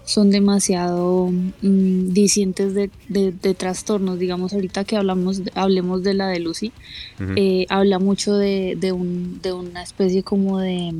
son 0.04 0.30
demasiado 0.30 1.30
mm, 1.30 2.12
dicientes 2.12 2.74
de, 2.74 2.90
de, 3.08 3.54
trastornos. 3.54 4.18
Digamos, 4.18 4.52
ahorita 4.52 4.84
que 4.84 4.96
hablamos, 4.96 5.42
hablemos 5.54 6.02
de 6.02 6.14
la 6.14 6.28
de 6.28 6.40
Lucy, 6.40 6.72
eh, 7.36 7.66
habla 7.70 7.98
mucho 7.98 8.34
de, 8.34 8.76
de, 8.78 8.92
un, 8.92 9.40
de 9.40 9.52
una 9.52 9.82
especie 9.82 10.22
como 10.22 10.58
de 10.58 10.92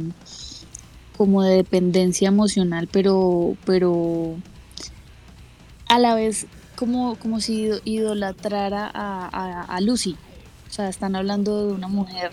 como 1.17 1.45
de 1.45 1.57
dependencia 1.57 2.27
emocional, 2.27 2.89
pero, 2.91 3.57
pero 3.65 4.35
a 5.87 5.99
la 6.01 6.17
vez 6.17 6.47
como, 6.75 7.15
como 7.17 7.41
si 7.41 7.71
idolatrara 7.85 8.91
a, 8.93 9.29
a, 9.29 9.63
a 9.63 9.81
Lucy. 9.81 10.17
O 10.69 10.73
sea, 10.73 10.89
están 10.89 11.15
hablando 11.15 11.69
de 11.69 11.73
una 11.73 11.87
mujer 11.87 12.33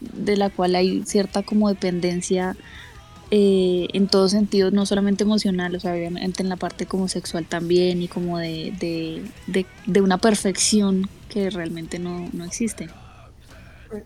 de 0.00 0.36
la 0.36 0.50
cual 0.50 0.74
hay 0.74 1.04
cierta 1.06 1.42
como 1.42 1.68
dependencia 1.68 2.56
eh, 3.30 3.88
en 3.92 4.06
todos 4.06 4.30
sentidos, 4.30 4.72
no 4.72 4.86
solamente 4.86 5.24
emocional, 5.24 5.74
o 5.74 5.80
sea, 5.80 5.94
obviamente 5.94 6.42
en 6.42 6.48
la 6.48 6.56
parte 6.56 6.86
como 6.86 7.08
sexual 7.08 7.44
también 7.44 8.00
y 8.00 8.08
como 8.08 8.38
de, 8.38 8.72
de, 8.78 9.66
de, 9.86 10.00
una 10.00 10.18
perfección 10.18 11.08
que 11.28 11.50
realmente 11.50 11.98
no, 11.98 12.28
no, 12.32 12.44
existe. 12.44 12.88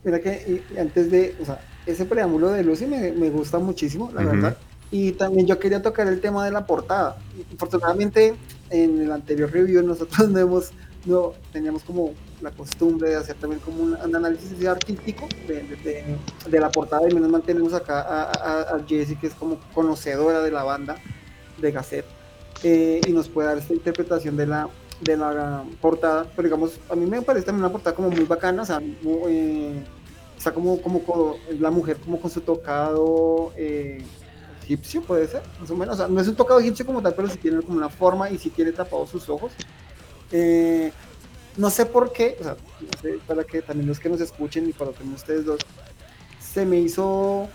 Mira 0.05 0.21
que 0.21 0.63
antes 0.79 1.11
de, 1.11 1.37
o 1.41 1.45
sea, 1.45 1.61
ese 1.85 2.07
preámbulo 2.07 2.51
de 2.51 2.65
Lucy 2.65 2.87
me, 2.87 3.13
me 3.13 3.29
gusta 3.29 3.59
muchísimo, 3.59 4.11
la 4.15 4.23
verdad. 4.23 4.57
Y 4.91 5.13
también 5.13 5.47
yo 5.47 5.59
quería 5.59 5.83
tocar 5.83 6.09
el 6.09 6.21
tema 6.21 6.45
de 6.45 6.51
la 6.51 6.67
portada. 6.67 7.17
Afortunadamente, 7.55 8.35
en 8.71 9.03
el 9.03 9.13
anterior 9.13 9.51
review 9.53 9.83
nosotros 9.83 10.29
no 10.31 10.39
hemos, 10.39 10.73
no, 11.05 11.35
teníamos 11.53 11.83
como 11.83 12.15
la 12.41 12.51
costumbre 12.51 13.11
de 13.11 13.17
hacer 13.17 13.37
también 13.37 13.61
como 13.61 13.83
un, 13.83 13.97
análisis 13.97 14.67
artístico 14.67 15.29
de, 15.47 15.63
de, 16.49 16.61
la 16.61 16.71
portada 16.71 17.09
y 17.09 17.15
menos 17.15 17.31
mal 17.31 17.43
tenemos 17.43 17.73
acá 17.75 18.01
a, 18.01 18.77
a, 18.77 18.85
Jessie 18.87 19.17
que 19.17 19.27
es 19.27 19.35
como 19.35 19.59
conocedora 19.75 20.41
de 20.41 20.51
la 20.51 20.65
banda 20.65 20.97
de 21.59 21.73
Gazette 21.73 22.07
eh, 22.63 23.01
y 23.07 23.13
nos 23.13 23.29
puede 23.29 23.49
dar 23.49 23.59
esta 23.59 23.73
interpretación 23.73 24.37
de 24.37 24.47
la, 24.47 24.69
de 25.01 25.17
la 25.17 25.65
portada, 25.81 26.27
pero 26.37 26.47
digamos, 26.47 26.79
a 26.91 26.95
mí 26.95 27.07
me 27.07 27.23
parece 27.23 27.47
también 27.47 27.65
una 27.65 27.73
portada 27.73 27.97
como 27.97 28.11
muy 28.11 28.25
bacana, 28.25 28.63
o 28.63 28.67
sea, 28.67 28.81
eh, 29.29 29.83
está 30.37 30.53
como, 30.53 30.81
como, 30.81 31.37
la 31.59 31.71
mujer 31.71 31.97
como 31.99 32.21
con 32.21 32.31
su 32.31 32.41
tocado 32.41 33.53
eh, 33.57 34.03
egipcio, 34.63 35.03
puede 35.03 35.27
ser, 35.27 35.43
más 35.59 35.71
o 35.71 35.77
menos, 35.77 35.95
o 35.95 35.99
sea, 35.99 36.09
no 36.09 36.21
es 36.21 36.29
un 36.29 36.37
tocado 36.37 36.61
egipcio 36.61 36.85
como 36.85 37.01
tal, 37.01 37.15
pero 37.15 37.29
sí 37.29 37.39
tiene 37.39 37.63
como 37.63 37.79
una 37.79 37.89
forma 37.89 38.31
y 38.31 38.39
sí 38.39 38.51
tiene 38.51 38.73
tapados 38.73 39.11
sus 39.11 39.29
ojos. 39.29 39.53
Eh, 40.33 40.93
no 41.61 41.69
sé 41.69 41.85
por 41.85 42.11
qué, 42.11 42.39
o 42.41 42.43
sea, 42.43 42.57
no 42.81 43.01
sé, 43.03 43.19
para 43.27 43.45
que 43.45 43.61
también 43.61 43.87
los 43.87 44.01
que 44.01 44.09
nos 44.09 44.23
escuchen 44.23 44.67
y 44.67 44.73
para 44.73 44.93
también 44.93 45.15
ustedes 45.15 45.45
dos, 45.45 45.61
se 46.41 46.65
me 46.65 46.81
hizo 46.81 47.51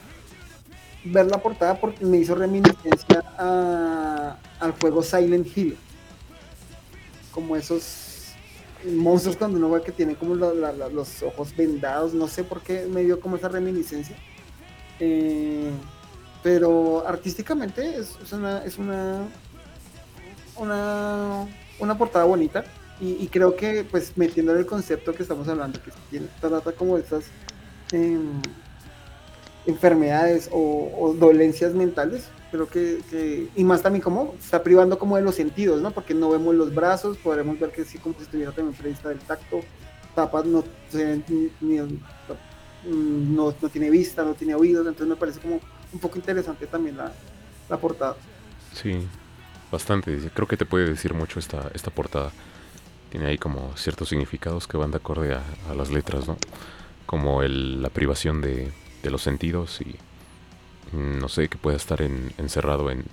ver 1.06 1.26
la 1.26 1.40
portada 1.40 1.80
porque 1.82 2.06
me 2.06 2.18
hizo 2.18 2.36
reminiscencia 2.36 3.24
al 4.60 4.72
juego 4.80 5.02
Silent 5.02 5.48
Hill. 5.58 5.76
Como 7.32 7.56
esos 7.56 8.36
monstruos 8.86 9.38
cuando 9.38 9.58
uno 9.58 9.72
ve 9.72 9.82
que 9.82 9.92
tienen 9.92 10.14
como 10.14 10.36
los 10.36 11.24
ojos 11.24 11.56
vendados, 11.56 12.14
no 12.14 12.28
sé 12.28 12.44
por 12.44 12.62
qué 12.62 12.86
me 12.86 13.04
dio 13.04 13.20
como 13.20 13.38
esa 13.38 13.50
reminiscencia. 13.50 14.16
Eh, 15.00 15.72
pero 16.44 17.08
artísticamente 17.08 17.98
es, 17.98 18.32
una, 18.32 18.64
es 18.64 18.78
una, 18.78 19.24
una, 20.58 21.48
una 21.80 21.98
portada 21.98 22.26
bonita 22.26 22.64
y, 23.00 23.28
creo 23.28 23.56
que, 23.56 23.84
pues, 23.84 24.14
metiendo 24.16 24.54
en 24.54 24.60
el 24.60 24.66
concepto 24.66 25.14
que 25.14 25.24
estamos 25.24 25.48
hablando, 25.50 25.82
que 25.82 25.92
tiene, 26.10 26.28
trata 26.40 26.72
como 26.72 26.98
estas 26.98 27.26
em, 27.92 28.42
enfermedades 29.66 30.50
o, 30.52 31.14
dolencias 31.20 31.74
mentales, 31.74 32.30
creo 32.52 32.68
que, 32.70 33.50
y 33.54 33.64
más 33.66 33.82
también 33.82 34.02
como 34.02 34.36
está 34.40 34.64
privando 34.64 34.98
como 34.98 35.18
de 35.18 35.24
los 35.24 35.36
sentidos, 35.36 35.82
¿no? 35.82 35.92
Porque 35.92 36.14
no 36.14 36.30
vemos 36.30 36.56
los 36.56 36.74
brazos, 36.74 37.18
podremos 37.18 37.60
ver 37.60 37.72
que 37.72 37.84
sí, 37.84 37.98
como 37.98 38.16
si 38.16 38.24
estuviera 38.24 38.54
también 38.54 38.78
prevista 38.78 39.10
del 39.10 39.20
tacto, 39.20 39.60
tapas 40.16 40.46
no, 40.46 40.64
no, 41.60 43.54
no, 43.62 43.70
tiene 43.70 43.90
vista, 43.90 44.24
no 44.24 44.36
tiene 44.36 44.56
oídos, 44.56 44.88
entonces 44.88 45.08
me 45.08 45.18
parece 45.18 45.42
como 45.42 45.60
un 45.92 46.00
poco 46.00 46.18
interesante 46.18 46.66
también 46.68 46.96
la, 46.96 47.12
la 47.70 47.78
portada. 47.78 48.16
Sí, 48.74 49.06
bastante. 49.72 50.18
Creo 50.34 50.48
que 50.48 50.56
te 50.58 50.66
puede 50.66 50.90
decir 50.90 51.14
mucho 51.14 51.40
esta, 51.40 51.70
esta 51.74 51.92
portada. 51.92 52.32
Tiene 53.16 53.30
ahí 53.30 53.38
como 53.38 53.72
ciertos 53.78 54.10
significados 54.10 54.68
que 54.68 54.76
van 54.76 54.92
de 54.92 54.98
acorde 54.98 55.34
a, 55.34 55.74
las 55.74 55.90
letras, 55.90 56.28
¿no? 56.28 56.36
Como 57.06 57.42
la 57.44 57.88
privación 57.88 58.42
de, 58.42 58.74
de, 59.04 59.10
los 59.10 59.22
sentidos 59.22 59.80
y 59.80 59.96
mm, 60.94 61.20
no 61.20 61.30
sé, 61.30 61.48
que 61.48 61.58
pueda 61.58 61.78
estar 61.78 62.02
encerrado 62.02 62.92
en, 62.92 63.06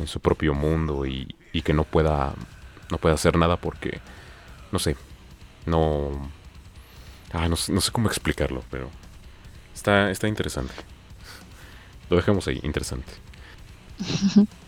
en, 0.00 0.08
su 0.08 0.18
propio 0.18 0.52
mundo 0.52 1.06
y, 1.06 1.36
y, 1.52 1.62
que 1.62 1.74
no 1.74 1.84
pueda, 1.84 2.34
no 2.90 2.98
pueda 2.98 3.14
hacer 3.14 3.36
nada 3.38 3.56
porque, 3.56 4.00
no 4.72 4.80
sé, 4.80 4.96
no... 5.64 6.10
Ah, 7.32 7.48
no, 7.48 7.54
no 7.68 7.80
sé 7.80 7.92
cómo 7.92 8.08
explicarlo, 8.08 8.64
pero 8.68 8.90
está, 9.72 10.10
está 10.10 10.26
interesante. 10.26 10.74
Lo 12.10 12.16
dejemos 12.16 12.48
ahí, 12.48 12.58
interesante. 12.64 13.12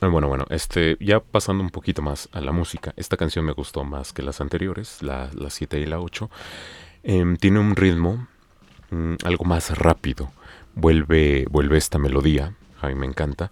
Bueno, 0.00 0.28
bueno, 0.28 0.46
este, 0.50 0.96
ya 1.00 1.18
pasando 1.18 1.64
un 1.64 1.70
poquito 1.70 2.02
más 2.02 2.28
a 2.32 2.40
la 2.40 2.52
música, 2.52 2.94
esta 2.96 3.16
canción 3.16 3.44
me 3.44 3.52
gustó 3.52 3.82
más 3.82 4.12
que 4.12 4.22
las 4.22 4.40
anteriores, 4.40 5.02
la, 5.02 5.28
7 5.48 5.80
y 5.80 5.86
la 5.86 5.98
8. 6.00 6.30
Em, 7.02 7.36
tiene 7.36 7.58
un 7.58 7.74
ritmo 7.74 8.28
mm, 8.90 9.14
algo 9.24 9.44
más 9.44 9.76
rápido, 9.76 10.30
vuelve, 10.76 11.46
vuelve 11.50 11.78
esta 11.78 11.98
melodía, 11.98 12.54
a 12.80 12.86
mí 12.86 12.94
me 12.94 13.06
encanta, 13.06 13.50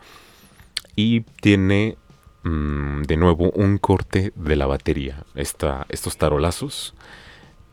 y 0.94 1.22
tiene 1.22 1.96
mm, 2.44 3.02
de 3.02 3.16
nuevo 3.16 3.50
un 3.50 3.78
corte 3.78 4.32
de 4.36 4.54
la 4.54 4.66
batería, 4.66 5.24
esta, 5.34 5.84
estos 5.88 6.16
tarolazos, 6.16 6.94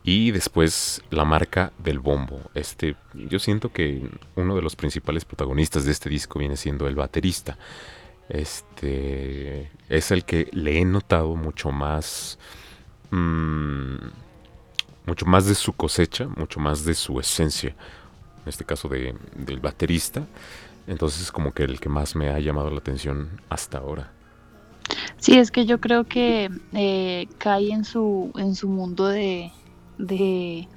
y 0.02 0.32
después 0.32 1.00
la 1.10 1.24
marca 1.24 1.72
del 1.78 2.00
bombo. 2.00 2.40
Este, 2.54 2.96
yo 3.14 3.38
siento 3.38 3.70
que 3.72 4.10
uno 4.34 4.56
de 4.56 4.62
los 4.62 4.74
principales 4.74 5.24
protagonistas 5.24 5.84
de 5.84 5.92
este 5.92 6.10
disco 6.10 6.40
viene 6.40 6.56
siendo 6.56 6.88
el 6.88 6.96
baterista 6.96 7.56
este 8.28 9.70
es 9.88 10.10
el 10.10 10.24
que 10.24 10.48
le 10.52 10.78
he 10.78 10.84
notado 10.84 11.36
mucho 11.36 11.70
más 11.70 12.38
mm, 13.10 13.96
mucho 15.06 15.26
más 15.26 15.46
de 15.46 15.54
su 15.54 15.72
cosecha 15.72 16.26
mucho 16.26 16.60
más 16.60 16.84
de 16.84 16.94
su 16.94 17.20
esencia 17.20 17.74
en 18.44 18.48
este 18.48 18.64
caso 18.64 18.88
de, 18.88 19.14
del 19.34 19.60
baterista. 19.60 20.26
Entonces 20.86 21.22
es 21.22 21.32
como 21.32 21.52
que 21.52 21.64
el 21.64 21.80
que 21.80 21.88
más 21.88 22.14
me 22.14 22.28
ha 22.28 22.38
llamado 22.38 22.70
la 22.70 22.78
atención 22.78 23.40
hasta 23.48 23.78
ahora. 23.78 24.12
Sí 25.16 25.38
es 25.38 25.50
que 25.50 25.64
yo 25.64 25.80
creo 25.80 26.04
que 26.04 26.50
eh, 26.74 27.26
cae 27.38 27.70
en 27.70 27.84
su 27.84 28.32
en 28.36 28.54
su 28.54 28.68
mundo 28.68 29.08
de, 29.08 29.50
de 29.96 30.68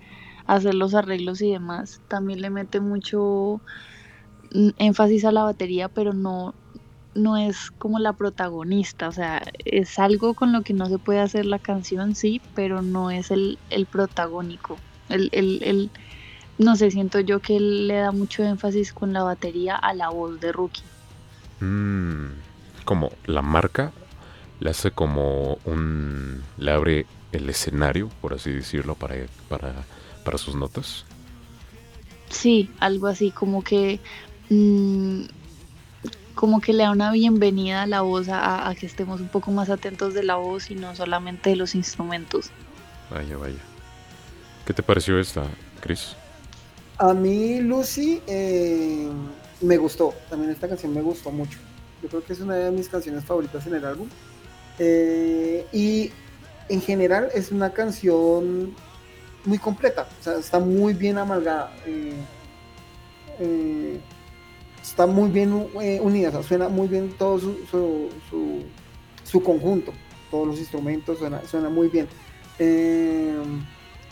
hacer 0.46 0.76
los 0.76 0.94
arreglos 0.94 1.42
y 1.42 1.52
demás. 1.52 2.02
También 2.08 2.42
le 2.42 2.50
mete 2.50 2.80
mucho 2.80 3.60
mm, 4.54 4.70
énfasis 4.78 5.26
a 5.26 5.34
la 5.34 5.44
batería 5.44 5.90
pero 5.90 6.14
no 6.14 6.56
no 7.18 7.36
es 7.36 7.72
como 7.72 8.00
la 8.00 8.14
protagonista, 8.14 9.10
o 9.10 9.12
sea, 9.12 9.44
es 9.66 10.00
algo 10.00 10.34
con 10.34 10.54
lo 10.54 10.62
que 10.62 10.74
no 10.74 10.86
se 10.86 10.98
puede 10.98 11.20
hacer 11.20 11.46
la 11.46 11.60
canción, 11.60 12.16
sí, 12.16 12.42
pero 12.56 12.82
no 12.82 13.12
es 13.12 13.32
el, 13.32 13.58
protagónico. 13.92 14.78
El, 15.10 15.30
el, 15.34 15.90
no 16.58 16.76
sé, 16.76 16.92
siento 16.92 17.20
yo 17.20 17.40
que 17.40 17.58
él 17.58 17.88
le 17.88 17.96
da 17.96 18.12
mucho 18.12 18.44
énfasis 18.44 18.94
con 18.94 19.14
la 19.14 19.24
batería 19.24 19.76
a 19.76 19.94
la 19.94 20.10
voz 20.10 20.40
de 20.40 20.52
Rookie. 20.52 20.84
Mm, 21.60 22.28
como 22.86 23.12
la 23.26 23.42
marca 23.42 23.92
le 24.60 24.70
hace 24.70 24.92
como 24.92 25.58
un... 25.66 26.44
le 26.58 26.72
abre 26.72 27.06
el 27.32 27.50
escenario, 27.50 28.10
por 28.22 28.34
así 28.34 28.52
decirlo, 28.52 28.96
para, 28.96 29.16
para, 29.50 29.74
para 30.24 30.38
sus 30.38 30.56
notas. 30.56 31.06
Sí, 32.30 32.70
algo 32.80 33.08
así, 33.08 33.32
como 33.32 33.64
que... 33.64 34.00
Mm, 34.50 35.24
como 36.38 36.62
que 36.62 36.72
le 36.72 36.84
da 36.84 36.92
una 36.92 37.12
bienvenida 37.12 37.82
a 37.82 37.88
la 37.88 38.02
voz, 38.02 38.28
a, 38.30 38.74
que 38.80 38.86
estemos 38.86 39.20
un 39.20 39.28
poco 39.28 39.52
más 39.52 39.70
atentos 39.70 40.14
de 40.14 40.24
la 40.24 40.36
voz 40.36 40.72
y 40.72 40.76
no 40.76 40.96
solamente 40.96 41.50
de 41.50 41.58
los 41.58 41.76
instrumentos. 41.76 42.52
Vaya, 43.10 43.36
vaya. 43.36 43.60
¿Qué 44.66 44.74
te 44.74 44.84
pareció 44.84 45.20
esta, 45.20 45.44
Chris? 45.82 46.16
A 47.00 47.14
mí, 47.14 47.60
Lucy, 47.60 48.22
eh, 48.28 49.10
me 49.62 49.78
gustó. 49.78 50.14
También 50.30 50.52
esta 50.52 50.70
canción 50.70 50.94
me 50.94 51.02
gustó 51.02 51.32
mucho. 51.32 51.58
Yo 52.02 52.10
creo 52.10 52.24
que 52.24 52.34
es 52.34 52.40
una 52.40 52.56
de 52.56 52.72
mis 52.72 52.88
canciones 52.88 53.26
favoritas 53.26 53.66
en 53.68 53.76
el 53.76 53.86
álbum. 53.86 54.08
Eh, 54.80 55.66
y 55.74 56.12
en 56.70 56.82
general 56.82 57.30
es 57.34 57.52
una 57.52 57.72
canción 57.72 58.76
muy 59.44 59.58
completa. 59.58 60.08
O 60.20 60.24
sea, 60.24 60.38
está 60.38 60.60
muy 60.60 60.94
bien 60.94 61.18
amalgada. 61.18 61.72
Eh, 63.40 64.00
está 64.90 65.06
muy 65.06 65.30
bien 65.30 65.68
eh, 65.82 66.00
unida, 66.02 66.42
suena 66.44 66.70
muy 66.70 66.88
bien 66.88 67.14
todo 67.18 67.40
su, 67.40 68.10
su, 69.24 69.44
conjunto, 69.44 69.94
todos 70.32 70.48
los 70.48 70.60
instrumentos, 70.60 71.20
suena, 71.20 71.42
suena 71.46 71.70
muy 71.70 71.90
bien. 71.90 72.08
Eh, 72.58 73.36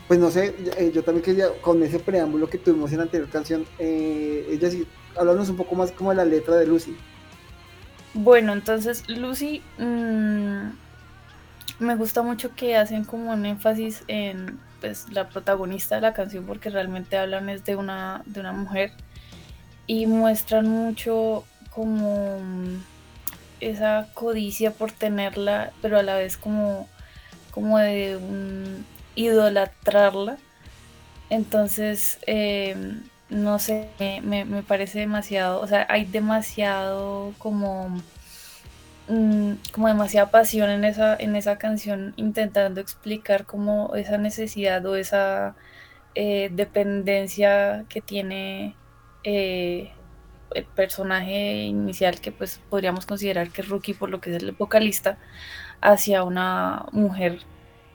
pues 0.08 0.20
no 0.20 0.30
sé, 0.30 0.54
eh, 0.78 0.92
yo 0.94 1.04
también 1.04 1.24
quería, 1.24 1.48
con 1.62 1.82
ese 1.82 1.98
preámbulo 2.00 2.50
que 2.50 2.58
tuvimos 2.58 2.92
en 2.92 2.98
la 2.98 3.04
anterior 3.04 3.30
canción, 3.30 3.66
ella 3.80 4.70
sí, 4.70 4.86
háblanos 5.18 5.50
un 5.50 5.58
poco 5.58 5.76
más 5.76 5.92
como 5.92 6.12
de 6.12 6.18
la 6.18 6.26
letra 6.26 6.56
de 6.58 6.68
Lucy. 6.68 6.96
Bueno, 8.14 8.54
entonces 8.54 9.10
Lucy, 9.10 9.64
mm, 9.80 10.70
me 11.80 11.96
gusta 11.96 12.22
mucho 12.22 12.54
que 12.54 12.76
hacen 12.76 13.06
como 13.06 13.32
un 13.32 13.46
énfasis 13.46 14.04
en 14.08 14.60
pues, 14.82 15.12
la 15.12 15.30
protagonista 15.30 15.96
de 15.96 16.02
la 16.02 16.14
canción 16.14 16.46
porque 16.46 16.70
realmente 16.70 17.18
hablan 17.18 17.50
es 17.50 17.66
de 17.66 17.76
una, 17.76 18.22
de 18.26 18.40
una 18.40 18.54
mujer 18.54 18.92
y 19.88 20.08
muestran 20.08 20.68
mucho 20.68 21.46
como 21.72 22.40
esa 23.60 24.08
codicia 24.14 24.72
por 24.72 24.92
tenerla, 24.92 25.72
pero 25.82 26.00
a 26.00 26.04
la 26.04 26.16
vez 26.16 26.38
como, 26.38 26.88
como 27.52 27.80
de 27.80 28.20
idolatrarla. 29.16 30.38
Entonces, 31.30 32.20
em, 32.28 33.04
no 33.30 33.60
sé, 33.60 33.90
me, 34.24 34.46
parece 34.64 35.00
demasiado, 35.00 35.62
o 35.62 35.68
sea, 35.68 35.86
hay 35.90 36.06
demasiado 36.06 37.34
como, 37.40 37.90
mm, 39.08 39.54
como 39.74 39.88
demasiada 39.88 40.32
pasión 40.32 40.70
en 40.70 40.86
esa, 40.86 41.16
en 41.16 41.36
esa 41.36 41.58
canción 41.58 42.14
intentando 42.18 42.82
explicar 42.82 43.46
como 43.46 43.96
esa 43.96 44.18
necesidad 44.18 44.86
o 44.86 44.96
esa 44.96 45.56
eh, 46.16 46.50
dependencia 46.54 47.86
que 47.90 48.02
tiene 48.02 48.76
eh, 49.26 49.92
el 50.52 50.66
personaje 50.66 51.64
inicial 51.64 52.22
que 52.22 52.32
pues 52.32 52.62
podríamos 52.70 53.06
considerar 53.06 53.50
que 53.50 53.62
es 53.62 53.70
Rookie 53.70 53.94
por 53.94 54.10
lo 54.10 54.22
que 54.22 54.36
es 54.36 54.42
el 54.42 54.52
vocalista 54.54 55.18
hacia 55.82 56.24
una 56.24 56.86
mujer 56.92 57.40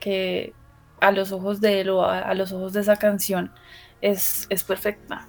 que 0.01 0.53
a 1.01 1.13
los 1.13 1.33
ojos 1.33 1.61
de 1.61 1.81
él 1.81 1.91
o 1.91 2.05
a, 2.05 2.35
los 2.35 2.53
ojos 2.53 2.73
de 2.73 2.81
esa 2.81 2.97
canción 2.97 3.53
es, 4.01 4.47
es 4.51 4.65
perfecta. 4.65 5.29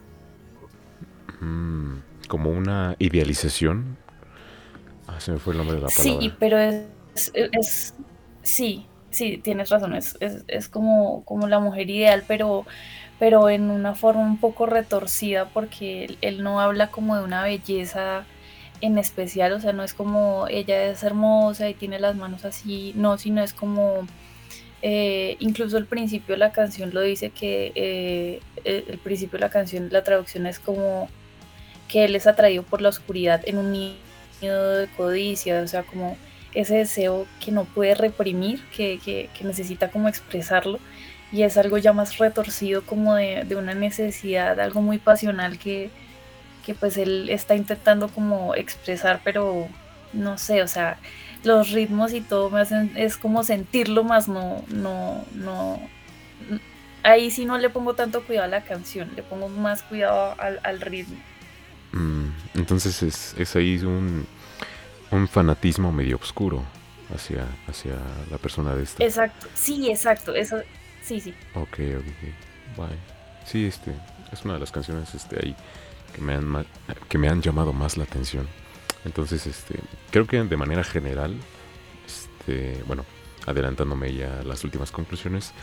Mm, 1.39 1.99
como 2.27 2.49
una 2.49 2.95
idealización. 2.99 3.97
Ah, 5.07 5.19
se 5.19 5.31
me 5.31 5.39
fue 5.39 5.53
el 5.53 5.59
nombre 5.59 5.75
de 5.77 5.81
la 5.83 5.87
palabra. 5.87 6.21
Sí, 6.21 6.33
pero 6.39 6.57
es, 6.57 7.31
es, 7.33 7.95
sí, 8.41 8.87
sí, 9.11 9.37
tienes 9.37 9.69
razón, 9.69 9.93
es, 9.93 10.17
es, 10.19 10.67
como, 10.67 11.23
como 11.25 11.47
la 11.47 11.59
mujer 11.59 11.89
ideal, 11.89 12.23
pero 12.27 12.65
pero 13.21 13.49
en 13.49 13.69
una 13.69 13.93
forma 13.93 14.21
un 14.23 14.39
poco 14.39 14.65
retorcida 14.65 15.45
porque 15.45 16.17
él, 16.21 16.41
no 16.41 16.59
habla 16.59 16.87
como 16.87 17.15
de 17.15 17.23
una 17.23 17.43
belleza 17.43 18.25
en 18.81 18.97
especial, 18.97 19.53
o 19.53 19.59
sea, 19.59 19.73
no 19.73 19.83
es 19.83 19.93
como 19.93 20.47
ella 20.49 20.85
es 20.85 21.03
hermosa 21.03 21.69
y 21.69 21.75
tiene 21.75 21.99
las 21.99 22.15
manos 22.15 22.45
así, 22.45 22.93
no, 22.95 23.19
sino 23.19 23.43
es 23.43 23.53
como, 23.53 24.07
eh, 24.81 25.35
incluso 25.37 25.77
al 25.77 25.85
principio 25.85 26.33
de 26.33 26.39
la 26.39 26.51
canción 26.51 26.95
lo 26.95 27.01
dice 27.01 27.29
que 27.29 27.71
eh, 27.75 28.39
el 28.63 28.97
principio 28.97 29.37
de 29.37 29.45
la 29.45 29.51
canción, 29.51 29.89
la 29.91 30.03
traducción 30.03 30.47
es 30.47 30.57
como 30.57 31.07
que 31.87 32.05
él 32.05 32.15
es 32.15 32.25
atraído 32.25 32.63
por 32.63 32.81
la 32.81 32.89
oscuridad 32.89 33.41
en 33.45 33.59
un 33.59 33.71
nido 33.71 34.77
de 34.77 34.87
codicia, 34.97 35.61
o 35.61 35.67
sea, 35.67 35.83
como 35.83 36.17
ese 36.55 36.77
deseo 36.77 37.27
que 37.39 37.51
no 37.51 37.65
puede 37.65 37.93
reprimir, 37.93 38.63
que 38.75 39.29
necesita 39.43 39.91
como 39.91 40.07
expresarlo 40.07 40.79
y 41.31 41.43
es 41.43 41.57
algo 41.57 41.77
ya 41.77 41.93
más 41.93 42.17
retorcido 42.17 42.81
como 42.83 43.15
de, 43.15 43.55
una 43.55 43.73
necesidad, 43.73 44.59
algo 44.59 44.81
muy 44.81 44.97
pasional 44.97 45.57
que, 45.57 45.89
pues 46.79 46.97
él 46.97 47.29
está 47.29 47.55
intentando 47.55 48.07
como 48.09 48.55
expresar, 48.55 49.21
pero 49.23 49.67
no 50.13 50.37
sé, 50.37 50.61
o 50.61 50.67
sea, 50.67 50.97
los 51.43 51.71
ritmos 51.71 52.13
y 52.13 52.21
todo 52.21 52.49
me 52.49 52.59
hacen, 52.59 52.91
es 52.95 53.17
como 53.17 53.43
sentirlo 53.43 54.03
más, 54.03 54.27
no, 54.27 54.63
no, 54.69 55.25
no, 55.33 55.79
ahí 57.03 57.31
sí 57.31 57.45
no 57.45 57.57
le 57.57 57.69
pongo 57.69 57.93
tanto 57.93 58.23
cuidado 58.23 58.45
a 58.45 58.49
la 58.49 58.63
canción, 58.63 59.11
le 59.15 59.23
pongo 59.23 59.49
más 59.49 59.83
cuidado 59.83 60.35
al, 60.37 60.81
ritmo. 60.81 61.17
Mm, 61.93 62.29
entonces 62.55 63.03
es, 63.03 63.35
es 63.37 63.55
ahí 63.55 63.77
un, 63.79 64.25
un 65.11 65.27
fanatismo 65.27 65.91
medio 65.91 66.17
oscuro 66.17 66.63
hacia, 67.13 67.45
hacia 67.67 67.93
la 68.29 68.37
persona 68.37 68.75
de 68.75 68.83
esta. 68.83 69.03
Exacto, 69.03 69.47
sí, 69.53 69.89
exacto, 69.89 70.33
eso, 70.33 70.61
Sí, 71.01 71.19
sí. 71.19 71.33
Ok, 71.55 71.79
ok. 71.97 72.77
Bye. 72.77 72.97
Sí, 73.45 73.65
este, 73.65 73.93
es 74.31 74.45
una 74.45 74.55
de 74.55 74.59
las 74.59 74.71
canciones 74.71 75.13
este, 75.13 75.37
ahí 75.37 75.55
que 76.15 76.21
me 76.21 76.33
han, 76.35 76.65
que 77.09 77.17
me 77.17 77.27
han 77.27 77.41
llamado 77.41 77.73
más 77.73 77.97
la 77.97 78.03
atención. 78.03 78.47
Entonces, 79.05 79.47
este, 79.47 79.79
creo 80.11 80.27
que 80.27 80.43
de 80.43 80.57
manera 80.57 80.83
general, 80.83 81.35
este, 82.05 82.83
bueno, 82.85 83.05
adelantándome 83.45 84.13
ya 84.13 84.39
a 84.39 84.43
las 84.43 84.63
últimas 84.63 84.91
conclusiones, 84.91 85.53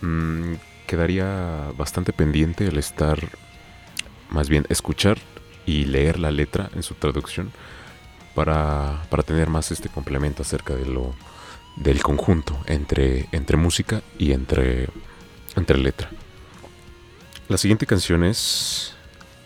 mmm, 0.00 0.54
quedaría 0.86 1.72
bastante 1.76 2.12
pendiente 2.12 2.66
el 2.66 2.78
estar, 2.78 3.18
más 4.30 4.48
bien, 4.48 4.66
escuchar 4.70 5.18
y 5.66 5.84
leer 5.84 6.18
la 6.18 6.30
letra 6.30 6.70
en 6.74 6.82
su 6.82 6.94
traducción 6.94 7.52
para, 8.34 9.02
para 9.10 9.22
tener 9.22 9.48
más 9.50 9.70
este 9.70 9.88
complemento 9.88 10.42
acerca 10.42 10.74
de 10.74 10.86
lo 10.86 11.14
del 11.76 12.02
conjunto 12.02 12.58
entre, 12.66 13.28
entre 13.32 13.56
música 13.56 14.02
y 14.18 14.32
entre, 14.32 14.88
entre 15.56 15.78
letra. 15.78 16.10
La 17.48 17.58
siguiente 17.58 17.86
canción 17.86 18.22
es 18.24 18.94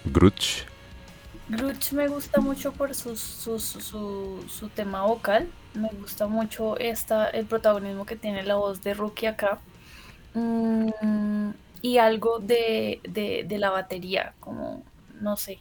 Grudge. 0.04 0.66
Grudge 1.48 1.92
me 1.92 2.08
gusta 2.08 2.40
mucho 2.40 2.72
por 2.72 2.94
su, 2.94 3.16
su, 3.16 3.58
su, 3.58 4.68
tema 4.74 5.04
vocal. 5.04 5.48
Me 5.74 5.88
gusta 5.88 6.26
mucho 6.26 6.78
esta, 6.78 7.28
el 7.28 7.46
protagonismo 7.46 8.06
que 8.06 8.16
tiene 8.16 8.42
la 8.42 8.56
voz 8.56 8.82
de 8.82 8.94
Rookie 8.94 9.26
acá. 9.26 9.58
Mm, 10.34 11.50
y 11.82 11.98
algo 11.98 12.38
de, 12.38 13.00
de, 13.04 13.58
la 13.58 13.70
batería, 13.70 14.34
como, 14.40 14.82
no 15.20 15.36
sé. 15.36 15.60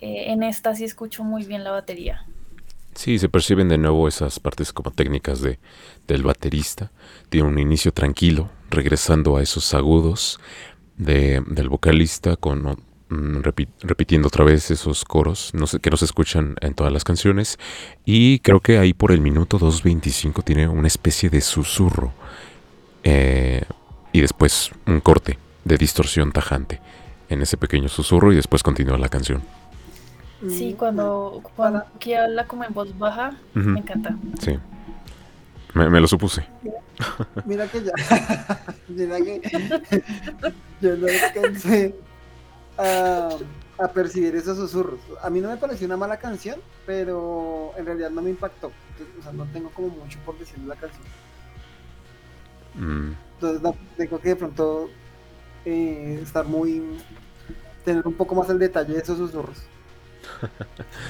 Eh, 0.00 0.32
en 0.32 0.42
esta 0.42 0.74
sí 0.74 0.84
escucho 0.84 1.24
muy 1.24 1.44
bien 1.44 1.64
la 1.64 1.72
batería. 1.72 2.26
Sí, 2.94 3.18
se 3.18 3.28
perciben 3.28 3.68
de 3.68 3.78
nuevo 3.78 4.06
esas 4.06 4.38
partes 4.38 4.72
como 4.72 4.90
técnicas 4.90 5.40
de, 5.40 5.58
del 6.06 6.22
baterista. 6.22 6.90
Tiene 7.30 7.48
un 7.48 7.58
inicio 7.58 7.92
tranquilo, 7.92 8.50
regresando 8.70 9.36
a 9.36 9.42
esos 9.42 9.72
agudos 9.74 10.38
de, 10.96 11.42
del 11.46 11.68
vocalista, 11.68 12.36
con, 12.36 12.62
mm, 13.08 13.42
repitiendo 13.82 14.28
otra 14.28 14.44
vez 14.44 14.70
esos 14.70 15.04
coros 15.04 15.52
que 15.80 15.90
no 15.90 15.96
se 15.96 16.04
escuchan 16.04 16.56
en 16.60 16.74
todas 16.74 16.92
las 16.92 17.04
canciones. 17.04 17.58
Y 18.04 18.40
creo 18.40 18.60
que 18.60 18.78
ahí 18.78 18.92
por 18.92 19.10
el 19.12 19.20
minuto 19.20 19.58
2.25 19.58 20.44
tiene 20.44 20.68
una 20.68 20.88
especie 20.88 21.30
de 21.30 21.40
susurro. 21.40 22.12
Eh, 23.04 23.62
y 24.12 24.20
después 24.20 24.70
un 24.86 25.00
corte 25.00 25.38
de 25.64 25.76
distorsión 25.76 26.32
tajante 26.32 26.80
en 27.30 27.42
ese 27.42 27.56
pequeño 27.56 27.88
susurro 27.88 28.32
y 28.32 28.36
después 28.36 28.62
continúa 28.62 28.98
la 28.98 29.08
canción. 29.08 29.42
Sí, 30.48 30.74
cuando, 30.76 31.40
cuando 31.56 31.84
que 32.00 32.16
habla 32.16 32.46
como 32.46 32.64
en 32.64 32.74
voz 32.74 32.96
baja, 32.98 33.36
me 33.54 33.80
encanta. 33.80 34.16
Sí. 34.40 34.58
Me, 35.74 36.00
lo 36.00 36.06
supuse. 36.06 36.46
Mira, 37.46 37.66
que 37.66 37.82
ya. 37.82 37.92
mira 38.88 39.16
que 39.18 39.40
yo 40.82 40.96
no 40.96 41.06
alcancé 41.06 41.94
a, 42.76 43.30
a, 43.78 43.88
percibir 43.88 44.36
esos 44.36 44.58
susurros. 44.58 45.00
A 45.22 45.30
mí 45.30 45.40
no 45.40 45.48
me 45.48 45.56
pareció 45.56 45.86
una 45.86 45.96
mala 45.96 46.18
canción, 46.18 46.60
pero 46.84 47.72
en 47.78 47.86
realidad 47.86 48.10
no 48.10 48.20
me 48.20 48.30
impactó. 48.30 48.70
o 49.18 49.22
sea, 49.22 49.32
no 49.32 49.46
tengo 49.46 49.70
como 49.70 49.88
mucho 49.88 50.18
por 50.26 50.38
decirle 50.38 50.66
la 50.66 50.76
canción. 50.76 51.02
Mm. 52.74 53.14
Entonces, 53.34 53.80
tengo 53.96 54.20
que 54.20 54.28
de 54.28 54.36
pronto 54.36 54.90
eh, 55.64 56.20
estar 56.22 56.46
muy. 56.46 56.98
tener 57.84 58.06
un 58.06 58.14
poco 58.14 58.34
más 58.34 58.50
el 58.50 58.58
detalle 58.58 58.92
de 58.92 59.00
esos 59.00 59.16
susurros. 59.16 59.62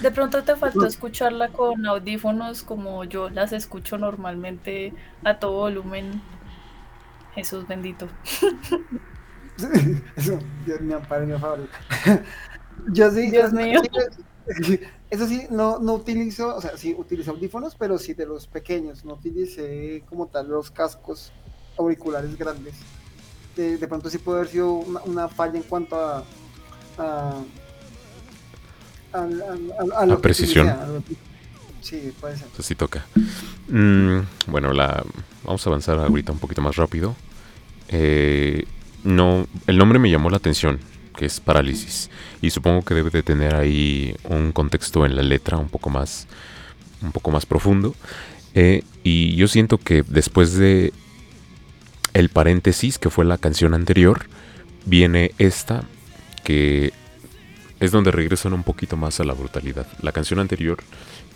De 0.02 0.10
pronto 0.10 0.42
te 0.42 0.56
faltó 0.56 0.86
escucharla 0.86 1.48
con 1.48 1.86
audífonos 1.86 2.62
como 2.62 3.04
yo 3.04 3.30
las 3.30 3.52
escucho 3.52 3.98
normalmente 3.98 4.92
a 5.24 5.38
todo 5.38 5.52
volumen. 5.52 6.22
Jesús 7.34 7.66
bendito. 7.66 8.08
Eso, 10.16 10.38
Dios 10.66 10.80
ampare, 10.94 11.26
mi 11.26 11.38
favor. 11.38 11.60
Yo 12.92 13.10
sí, 13.10 13.30
Dios 13.30 13.52
mío. 13.52 13.80
Eso 15.08 15.26
sí, 15.26 15.46
no, 15.50 15.78
no 15.78 15.94
utilizo, 15.94 16.56
o 16.56 16.60
sea, 16.60 16.76
sí 16.76 16.94
utilizo 16.96 17.30
audífonos, 17.30 17.76
pero 17.76 17.98
sí 17.98 18.14
de 18.14 18.26
los 18.26 18.46
pequeños, 18.46 19.04
no 19.04 19.14
utilicé 19.14 20.02
como 20.08 20.26
tal 20.26 20.48
los 20.48 20.70
cascos 20.70 21.32
auriculares 21.78 22.36
grandes. 22.36 22.74
De, 23.54 23.78
pronto 23.86 24.08
sí 24.08 24.18
puede 24.18 24.40
haber 24.40 24.50
sido 24.50 24.72
una, 24.72 25.28
falla 25.28 25.58
en 25.58 25.62
cuanto 25.62 25.96
a 25.96 26.24
a, 26.98 27.42
la 29.12 30.18
precisión. 30.18 30.72
sí, 31.80 32.12
puede 32.20 32.36
ser. 32.36 32.48
sí 32.60 32.74
toca. 32.74 33.04
Mm, 33.68 34.20
bueno, 34.46 34.72
la, 34.72 35.04
vamos 35.44 35.66
a 35.66 35.70
avanzar 35.70 35.98
ahorita 35.98 36.32
un 36.32 36.38
poquito 36.38 36.62
más 36.62 36.76
rápido. 36.76 37.14
Eh, 37.88 38.64
no, 39.04 39.46
el 39.66 39.78
nombre 39.78 39.98
me 39.98 40.10
llamó 40.10 40.30
la 40.30 40.36
atención, 40.36 40.78
que 41.16 41.26
es 41.26 41.40
parálisis. 41.40 42.10
Y 42.40 42.50
supongo 42.50 42.82
que 42.82 42.94
debe 42.94 43.10
de 43.10 43.22
tener 43.22 43.54
ahí 43.54 44.16
un 44.24 44.52
contexto 44.52 45.04
en 45.04 45.16
la 45.16 45.22
letra 45.22 45.58
un 45.58 45.68
poco 45.68 45.90
más, 45.90 46.26
un 47.02 47.12
poco 47.12 47.30
más 47.30 47.46
profundo. 47.46 47.94
Eh, 48.54 48.82
y 49.02 49.34
yo 49.36 49.48
siento 49.48 49.78
que 49.78 50.02
después 50.06 50.54
de 50.54 50.92
el 52.14 52.28
paréntesis, 52.28 52.98
que 52.98 53.10
fue 53.10 53.24
la 53.24 53.38
canción 53.38 53.74
anterior, 53.74 54.26
viene 54.84 55.32
esta, 55.38 55.84
que 56.44 56.92
es 57.82 57.90
donde 57.90 58.12
regresan 58.12 58.52
un 58.52 58.62
poquito 58.62 58.96
más 58.96 59.18
a 59.18 59.24
la 59.24 59.32
brutalidad. 59.32 59.88
La 60.02 60.12
canción 60.12 60.38
anterior 60.38 60.78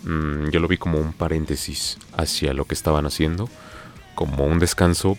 mm, 0.03 0.47
yo 0.49 0.61
lo 0.61 0.69
vi 0.69 0.77
como 0.77 0.97
un 0.97 1.11
paréntesis 1.11 1.97
hacia 2.15 2.53
lo 2.53 2.63
que 2.63 2.73
estaban 2.73 3.05
haciendo, 3.05 3.49
como 4.15 4.45
un 4.45 4.57
descanso 4.57 5.17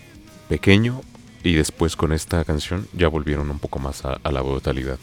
pequeño 0.48 1.02
y 1.44 1.52
después 1.52 1.96
con 1.96 2.14
esta 2.14 2.42
canción 2.46 2.88
ya 2.94 3.08
volvieron 3.08 3.50
un 3.50 3.58
poco 3.58 3.78
más 3.78 4.06
a, 4.06 4.18
la 4.32 4.40
brutalidad 4.40 4.98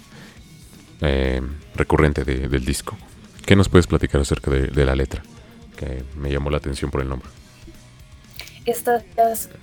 eh, 1.01 1.43
recurrente 1.76 2.26
del 2.26 2.65
disco. 2.65 2.97
¿Qué 3.45 3.55
nos 3.55 3.69
puedes 3.69 3.86
platicar 3.86 4.19
acerca 4.19 4.49
de, 4.49 4.86
la 4.86 4.95
letra? 4.95 5.21
Que 5.78 6.03
me 6.17 6.32
llamó 6.32 6.49
la 6.49 6.57
atención 6.57 6.89
por 6.89 7.01
el 7.01 7.07
nombre. 7.09 7.30
Esta 8.65 9.03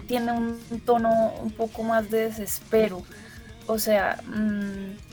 tiene 0.07 0.31
un 0.31 0.61
tono 0.87 1.33
un 1.43 1.51
poco 1.51 1.83
más 1.83 2.09
de 2.09 2.29
desespero. 2.29 3.03
O 3.67 3.81
sea, 3.81 4.23
mm, 4.29 5.12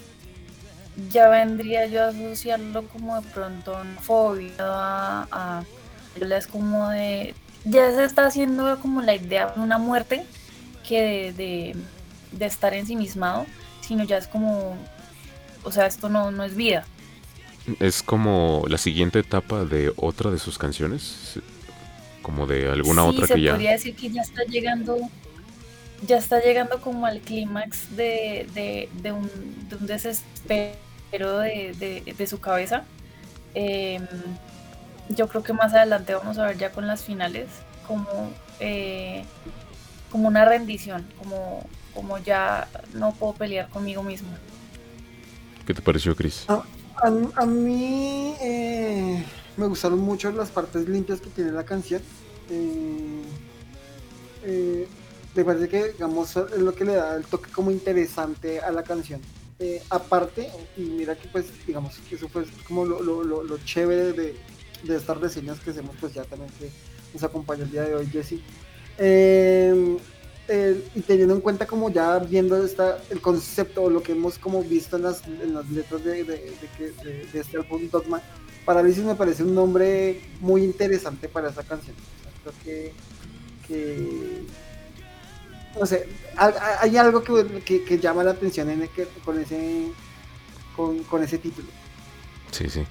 ya 1.09 1.29
vendría 1.29 1.85
yo 1.87 2.03
a 2.03 2.07
asociarlo 2.09 2.87
como 2.87 3.19
de 3.21 3.27
pronto 3.29 3.75
a 3.75 3.81
una 3.81 4.01
fobia, 4.01 4.51
a, 4.59 5.63
es 6.19 6.47
como 6.47 6.89
de, 6.89 7.33
ya 7.65 7.91
se 7.91 8.03
está 8.03 8.25
haciendo 8.25 8.79
como 8.79 9.01
la 9.01 9.15
idea 9.15 9.51
de 9.51 9.61
una 9.61 9.77
muerte 9.77 10.25
que 10.87 11.33
de, 11.33 11.75
de, 12.31 12.45
estar 12.45 12.73
ensimismado, 12.73 13.45
sino 13.81 14.03
ya 14.03 14.17
es 14.17 14.27
como, 14.27 14.75
o 15.63 15.71
sea, 15.71 15.85
esto 15.85 16.09
no, 16.09 16.31
no 16.31 16.43
es 16.43 16.55
vida. 16.55 16.85
Es 17.79 18.01
como 18.01 18.65
la 18.67 18.77
siguiente 18.77 19.19
etapa 19.19 19.63
de 19.63 19.93
otra 19.95 20.31
de 20.31 20.39
sus 20.39 20.57
canciones, 20.57 21.39
como 22.21 22.47
de 22.47 22.69
alguna 22.69 23.03
otra 23.03 23.27
que 23.27 23.41
ya... 23.41 23.51
podría 23.51 23.71
decir 23.71 23.95
que 23.95 24.09
ya 24.09 24.21
está 24.21 24.43
llegando 24.43 24.97
ya 26.07 26.17
está 26.17 26.41
llegando 26.41 26.79
como 26.79 27.05
al 27.05 27.19
clímax 27.19 27.95
de, 27.97 28.47
de, 28.53 28.87
de, 29.01 29.11
un, 29.11 29.29
de 29.67 29.75
un 29.75 29.85
desespero 29.85 30.88
pero 31.12 31.39
de, 31.39 32.03
de, 32.18 32.28
su 32.28 32.39
cabeza. 32.39 32.84
Em, 33.53 34.05
yo 35.10 35.28
creo 35.28 35.43
que 35.43 35.53
más 35.53 35.74
adelante 35.74 36.14
vamos 36.14 36.38
a 36.38 36.45
ver 36.45 36.57
ya 36.57 36.72
con 36.72 36.86
las 36.86 37.03
finales 37.03 37.47
como, 37.88 38.32
eh, 38.60 39.24
como 40.12 40.28
una 40.28 40.45
rendición, 40.45 41.07
como, 41.18 41.68
como 41.93 42.20
ya 42.20 42.68
no 42.93 43.14
puedo 43.14 43.34
pelear 43.34 43.70
conmigo 43.70 44.03
mismo. 44.03 44.30
¿Qué 45.66 45.74
te 45.74 45.82
pareció, 45.82 46.16
Chris? 46.16 46.45
A, 46.47 46.64
a, 47.36 47.45
mí 47.45 48.36
eh, 48.41 49.24
me 49.57 49.68
gustaron 49.68 49.99
mucho 49.99 50.32
las 50.32 50.49
partes 50.49 50.88
limpias 50.88 51.22
que 51.22 51.30
tiene 51.30 51.51
la 51.51 51.64
canción. 51.64 52.01
Eh, 54.45 54.88
me 55.36 55.45
parece 55.45 55.70
que 55.70 55.93
digamos, 55.93 56.36
es 56.36 56.57
lo 56.57 56.74
que 56.74 56.86
le 56.86 56.95
da 56.95 57.16
el 57.16 57.26
toque 57.26 57.51
como 57.51 57.72
interesante 57.72 58.60
a 58.60 58.72
la 58.72 58.84
canción. 58.84 59.22
Eh, 59.60 59.82
aparte, 59.89 60.49
y 60.78 60.82
mira 60.82 61.16
que 61.16 61.28
pues 61.28 61.47
digamos 61.68 61.97
que 62.07 62.16
eso 62.16 62.30
fue 62.30 62.45
como 62.66 62.86
lo, 62.86 63.01
lo, 63.01 63.43
lo, 63.43 63.57
chévere 63.66 64.14
de, 64.14 64.36
de, 64.84 64.95
estas 64.95 65.18
reseñas 65.18 65.60
que 65.60 65.72
hacemos 65.72 65.95
pues 65.99 66.14
ya 66.14 66.24
también 66.24 66.49
que 66.57 66.70
nos 67.14 67.24
acompaña 67.24 67.64
el 67.64 67.72
día 67.72 67.84
de 67.84 67.95
hoy 67.95 68.07
Jesse. 68.07 68.39
Eh, 68.97 69.99
y 70.95 71.01
teniendo 71.01 71.36
en 71.36 71.41
cuenta 71.41 71.68
como 71.68 71.91
ya 71.91 72.18
viendo 72.20 72.64
esta, 72.64 72.99
el 73.12 73.22
concepto 73.22 73.84
o 73.84 73.89
lo 73.89 74.01
que 74.01 74.14
hemos 74.14 74.39
como 74.39 74.64
visto 74.64 74.95
en 74.95 75.03
las, 75.03 75.28
en 75.28 75.53
las 75.53 75.70
letras 75.70 76.03
de, 76.03 76.24
de, 76.24 76.55
de, 77.03 77.39
este 77.39 77.57
álbum 77.57 77.88
Dogma, 77.91 78.22
Parálisis 78.66 79.03
me 79.03 79.14
parece 79.14 79.43
un 79.43 79.53
nombre 79.53 80.22
muy 80.39 80.64
interesante 80.64 81.30
para 81.30 81.49
esa 81.49 81.64
canción. 81.64 81.95
creo 82.43 82.53
que, 82.64 82.93
que 83.68 84.43
no 85.78 85.86
sé, 85.86 86.07
hay 86.36 86.97
algo 86.97 87.24
que, 87.24 87.99
llama 87.99 88.24
la 88.24 88.32
atención 88.32 88.70
en 88.70 88.89
con 89.24 89.39
ese 89.39 89.91
con, 91.09 91.24
ese 91.24 91.38
título. 91.38 91.67
Sí, 92.51 92.70
sí. 92.70 92.86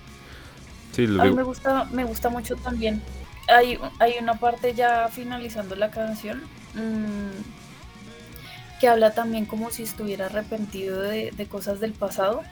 a 1.18 1.24
mí 1.24 1.32
me 1.32 1.42
gusta, 1.42 1.84
me 1.86 2.04
gusta 2.04 2.28
mucho 2.28 2.56
también. 2.56 3.02
Hay, 3.48 3.78
hay 3.98 4.14
una 4.20 4.34
parte 4.34 4.74
ya 4.74 5.08
finalizando 5.08 5.74
la 5.74 5.90
canción 5.90 6.42
mm, 6.74 8.78
que 8.78 8.88
habla 8.88 9.14
también 9.14 9.46
como 9.46 9.70
si 9.70 9.84
estuviera 9.84 10.26
arrepentido 10.26 11.00
de, 11.00 11.48
cosas 11.50 11.80
del 11.80 11.92
pasado, 11.92 12.42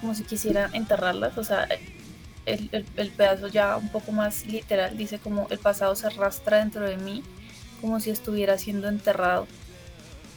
como 0.00 0.14
si 0.14 0.24
quisiera 0.24 0.70
enterrarlas. 0.72 1.36
O 1.36 1.44
sea, 1.44 1.68
el, 2.46 2.86
el, 2.96 3.10
pedazo 3.10 3.48
ya 3.48 3.76
un 3.76 3.90
poco 3.90 4.12
más 4.12 4.46
literal, 4.46 4.96
dice 4.96 5.18
como 5.18 5.46
el 5.50 5.58
pasado 5.58 5.94
se 5.94 6.06
arrastra 6.06 6.58
dentro 6.58 6.88
de 6.88 6.96
mí, 6.96 7.22
como 7.80 8.00
si 8.00 8.10
estuviera 8.10 8.58
siendo 8.58 8.88
enterrado. 8.88 9.46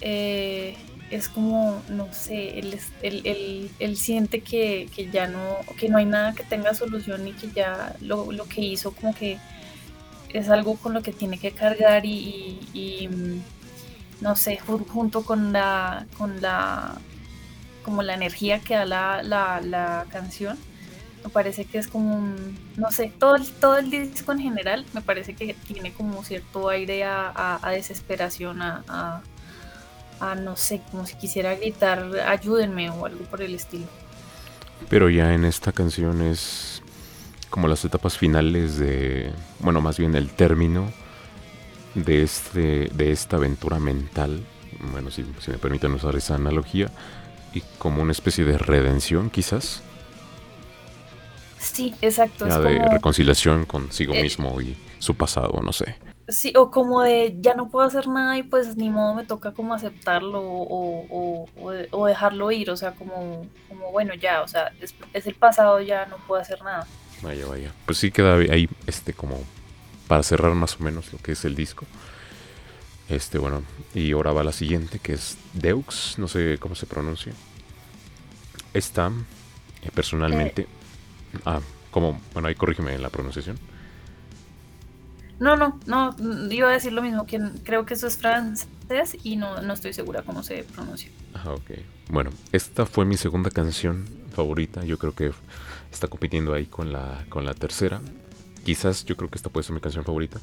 Eh, 0.01 0.75
es 1.11 1.29
como, 1.29 1.81
no 1.89 2.11
sé, 2.11 2.59
él, 2.59 2.79
él, 3.03 3.69
él, 3.77 3.97
siente 3.97 4.41
que, 4.41 4.89
que, 4.95 5.09
ya 5.11 5.27
no, 5.27 5.57
que 5.77 5.87
no 5.87 5.97
hay 5.97 6.05
nada 6.05 6.33
que 6.33 6.43
tenga 6.43 6.73
solución 6.73 7.27
y 7.27 7.33
que 7.33 7.51
ya 7.51 7.95
lo, 8.01 8.31
lo 8.31 8.45
que 8.45 8.61
hizo 8.61 8.91
como 8.91 9.13
que 9.13 9.37
es 10.33 10.49
algo 10.49 10.75
con 10.75 10.93
lo 10.93 11.03
que 11.03 11.13
tiene 11.13 11.37
que 11.37 11.51
cargar 11.51 12.05
y, 12.05 12.59
y, 12.73 13.09
no 14.21 14.35
sé, 14.35 14.57
junto 14.57 15.23
con 15.23 15.53
la, 15.53 16.07
con 16.17 16.41
la, 16.41 16.97
como 17.83 18.01
la 18.01 18.15
energía 18.15 18.59
que 18.59 18.73
da 18.73 18.85
la, 19.21 19.61
la 19.61 20.05
canción, 20.09 20.57
me 21.23 21.29
parece 21.29 21.65
que 21.65 21.77
es 21.77 21.87
como, 21.87 22.35
no 22.75 22.91
sé, 22.91 23.11
todo 23.17 23.35
el, 23.35 23.49
todo 23.51 23.77
el 23.77 23.89
disco 23.89 24.31
en 24.31 24.39
general 24.39 24.85
me 24.93 25.01
parece 25.01 25.35
que 25.35 25.53
tiene 25.53 25.93
como 25.93 26.23
cierto 26.23 26.69
aire 26.69 27.03
a, 27.03 27.59
a, 27.61 27.71
desesperación, 27.71 28.61
a, 28.61 29.21
a, 30.19 30.35
no 30.35 30.55
sé, 30.55 30.81
como 30.91 31.05
si 31.05 31.15
quisiera 31.15 31.55
gritar, 31.55 32.09
ayúdenme 32.27 32.89
o 32.89 33.05
algo 33.05 33.23
por 33.25 33.41
el 33.41 33.55
estilo. 33.55 33.85
Pero 34.89 35.09
ya 35.09 35.33
en 35.33 35.45
esta 35.45 35.71
canción 35.71 36.21
es 36.21 36.81
como 37.49 37.67
las 37.67 37.85
etapas 37.85 38.17
finales 38.17 38.77
de, 38.77 39.31
bueno, 39.59 39.79
más 39.79 39.97
bien 39.97 40.15
el 40.15 40.29
término 40.29 40.91
de, 41.95 42.23
este, 42.23 42.89
de 42.93 43.11
esta 43.11 43.37
aventura 43.37 43.79
mental, 43.79 44.43
bueno, 44.91 45.11
si, 45.11 45.25
si 45.39 45.51
me 45.51 45.57
permiten 45.57 45.93
usar 45.93 46.15
esa 46.15 46.35
analogía, 46.35 46.89
y 47.53 47.61
como 47.77 48.01
una 48.01 48.11
especie 48.11 48.43
de 48.43 48.57
redención 48.57 49.29
quizás. 49.29 49.83
Sí, 51.63 51.95
exacto. 52.01 52.47
Ya 52.47 52.59
de 52.59 52.79
reconciliación 52.89 53.65
consigo 53.65 54.13
eh, 54.13 54.21
mismo 54.21 54.59
y 54.59 54.75
su 54.99 55.15
pasado, 55.15 55.61
no 55.61 55.71
sé. 55.71 55.95
Sí, 56.27 56.53
o 56.55 56.69
como 56.69 57.01
de 57.01 57.37
ya 57.39 57.53
no 57.53 57.69
puedo 57.69 57.87
hacer 57.87 58.07
nada 58.07 58.37
y 58.37 58.43
pues 58.43 58.75
ni 58.75 58.89
modo 58.89 59.15
me 59.15 59.25
toca 59.25 59.53
como 59.53 59.73
aceptarlo 59.73 60.41
o, 60.41 61.47
o, 61.91 62.05
dejarlo 62.05 62.51
ir, 62.51 62.69
o 62.69 62.77
sea, 62.77 62.91
como, 62.91 63.47
como 63.69 63.91
bueno, 63.91 64.13
ya, 64.13 64.41
o 64.41 64.47
sea, 64.47 64.71
es, 64.79 64.93
es, 65.13 65.27
el 65.27 65.35
pasado, 65.35 65.81
ya 65.81 66.05
no 66.05 66.17
puedo 66.27 66.41
hacer 66.41 66.61
nada. 66.63 66.85
Vaya, 67.21 67.45
vaya. 67.45 67.71
Pues 67.85 67.97
sí 67.97 68.11
queda 68.11 68.35
ahí, 68.35 68.69
este, 68.85 69.13
como 69.13 69.39
para 70.07 70.23
cerrar 70.23 70.53
más 70.53 70.79
o 70.79 70.83
menos 70.83 71.11
lo 71.13 71.19
que 71.19 71.31
es 71.31 71.45
el 71.45 71.55
disco. 71.55 71.85
Este, 73.09 73.37
bueno, 73.37 73.63
y 73.93 74.11
ahora 74.11 74.31
va 74.31 74.43
la 74.43 74.51
siguiente, 74.51 74.99
que 74.99 75.13
es 75.13 75.37
Deux, 75.53 76.15
no 76.17 76.27
sé 76.27 76.57
cómo 76.59 76.75
se 76.75 76.85
pronuncia. 76.85 77.33
Esta, 78.73 79.11
eh, 79.81 79.89
personalmente... 79.93 80.63
Eh. 80.63 80.82
Ah, 81.45 81.61
como, 81.91 82.19
bueno, 82.33 82.47
ahí 82.47 82.55
corrígeme 82.55 82.97
la 82.97 83.09
pronunciación. 83.09 83.57
No, 85.39 85.55
no, 85.55 85.79
no, 85.85 86.15
iba 86.51 86.69
a 86.69 86.71
decir 86.71 86.93
lo 86.93 87.01
mismo, 87.01 87.25
que 87.25 87.39
creo 87.63 87.85
que 87.85 87.95
eso 87.95 88.07
es 88.07 88.17
francés 88.17 89.17
y 89.23 89.35
no, 89.35 89.61
no 89.61 89.73
estoy 89.73 89.93
segura 89.93 90.21
cómo 90.21 90.43
se 90.43 90.63
pronuncia. 90.63 91.09
Ah, 91.33 91.51
ok. 91.51 91.71
Bueno, 92.09 92.31
esta 92.51 92.85
fue 92.85 93.05
mi 93.05 93.17
segunda 93.17 93.49
canción 93.49 94.05
favorita, 94.33 94.83
yo 94.85 94.97
creo 94.97 95.13
que 95.13 95.31
está 95.91 96.07
compitiendo 96.07 96.53
ahí 96.53 96.65
con 96.65 96.93
la, 96.93 97.25
con 97.29 97.45
la 97.45 97.53
tercera. 97.53 98.01
Quizás 98.63 99.05
yo 99.05 99.17
creo 99.17 99.29
que 99.29 99.37
esta 99.37 99.49
puede 99.49 99.65
ser 99.65 99.73
mi 99.73 99.81
canción 99.81 100.05
favorita. 100.05 100.39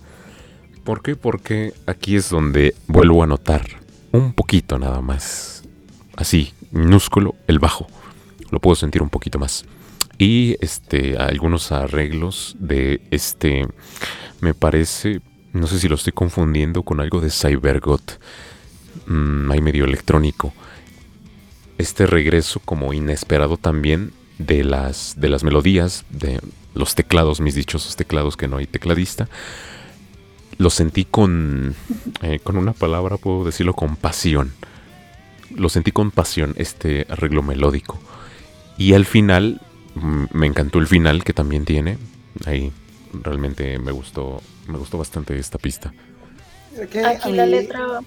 ¿Por 0.85 1.03
qué? 1.03 1.17
Porque 1.17 1.73
aquí 1.87 2.17
es 2.17 2.31
donde 2.31 2.75
vuelvo 2.87 3.23
a 3.23 3.27
notar 3.27 3.67
un 4.13 4.33
poquito 4.33 4.79
nada 4.79 5.01
más. 5.01 5.63
Así, 6.17 6.53
minúsculo, 6.71 7.35
el 7.47 7.59
bajo. 7.59 7.87
Lo 8.51 8.61
puedo 8.61 8.75
sentir 8.75 9.03
un 9.03 9.11
poquito 9.11 9.39
más. 9.39 9.65
Y 10.21 10.59
este, 10.61 11.17
algunos 11.17 11.73
arreglos 11.73 12.55
de 12.59 13.01
este, 13.11 13.67
me 14.43 14.53
parece, 14.53 15.23
no 15.55 15.67
sé 15.67 15.79
si 15.79 15.89
lo 15.89 15.95
estoy 15.95 16.13
confundiendo 16.13 16.83
con 16.83 17.01
algo 17.01 17.23
de 17.23 17.31
Cybergot. 17.31 18.21
Mm, 19.07 19.51
hay 19.51 19.63
medio 19.63 19.87
electrónico. 19.87 20.53
Este 21.79 22.07
regreso 22.07 22.61
como 22.63 22.93
inesperado 22.93 23.57
también 23.57 24.13
de 24.37 24.63
las, 24.63 25.15
de 25.17 25.31
las 25.31 25.43
melodías, 25.43 26.05
de 26.11 26.39
los 26.75 26.95
teclados, 26.95 27.41
mis 27.41 27.55
dichosos 27.55 27.97
teclados, 27.97 28.37
que 28.37 28.47
no 28.47 28.59
hay 28.59 28.67
tecladista. 28.67 29.27
Lo 30.59 30.69
sentí 30.69 31.07
con, 31.07 31.75
eh, 32.21 32.41
con 32.41 32.59
una 32.59 32.75
palabra, 32.75 33.17
puedo 33.17 33.45
decirlo, 33.47 33.73
con 33.73 33.97
pasión. 33.97 34.53
Lo 35.57 35.71
sentí 35.71 35.93
con 35.93 36.11
pasión, 36.11 36.53
este 36.59 37.07
arreglo 37.09 37.43
melódico. 37.43 37.99
Y 38.77 38.93
al 38.93 39.07
final, 39.07 39.63
me 40.01 40.47
encantó 40.47 40.79
el 40.79 40.87
final 40.87 41.25
que 41.25 41.33
también 41.33 41.65
tiene. 41.65 41.99
Ahí 42.47 42.73
realmente 43.13 43.79
me 43.79 43.93
gustó, 43.93 44.41
me 44.69 44.79
gustó 44.79 44.99
bastante 44.99 45.39
esta 45.39 45.59
pista. 45.59 45.93
Aquí 47.05 47.33
la 47.33 47.47
letra. 47.47 48.01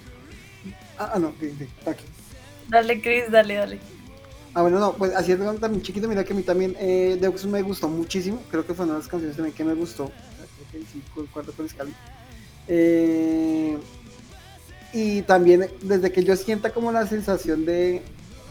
Ah, 0.98 1.18
no, 1.20 1.34
aquí. 1.86 2.04
Dale, 2.70 3.02
Chris, 3.02 3.30
dale, 3.30 3.56
dale. 3.56 3.80
Ah, 4.54 4.62
bueno, 4.62 4.80
no, 4.80 4.94
pues 4.94 5.16
haciendo 5.16 5.52
también 5.56 5.82
chiquito, 5.82 6.08
mira 6.08 6.24
que 6.24 6.34
a 6.34 6.36
mí 6.36 6.44
también 6.44 6.76
eh, 6.80 7.18
Deux 7.20 7.46
me 7.46 7.62
gustó 7.62 7.90
muchísimo. 7.90 8.42
Creo 8.52 8.66
que 8.66 8.74
fue 8.74 8.86
una 8.86 8.94
de 8.94 9.00
las 9.00 9.08
canciones 9.08 9.36
también 9.36 9.56
que 9.56 9.64
me 9.64 9.74
gustó. 9.74 10.12
Creo 10.72 10.84
que 10.84 11.22
el 11.22 11.28
cuarto 11.28 11.52
con 11.54 11.68
Scali. 11.68 11.94
Eh, 12.68 13.78
y 14.94 15.24
también 15.24 15.68
desde 15.82 16.12
que 16.12 16.24
yo 16.24 16.36
sienta 16.36 16.70
como 16.70 16.92
la 16.92 17.08
sensación 17.08 17.66
de, 17.66 18.04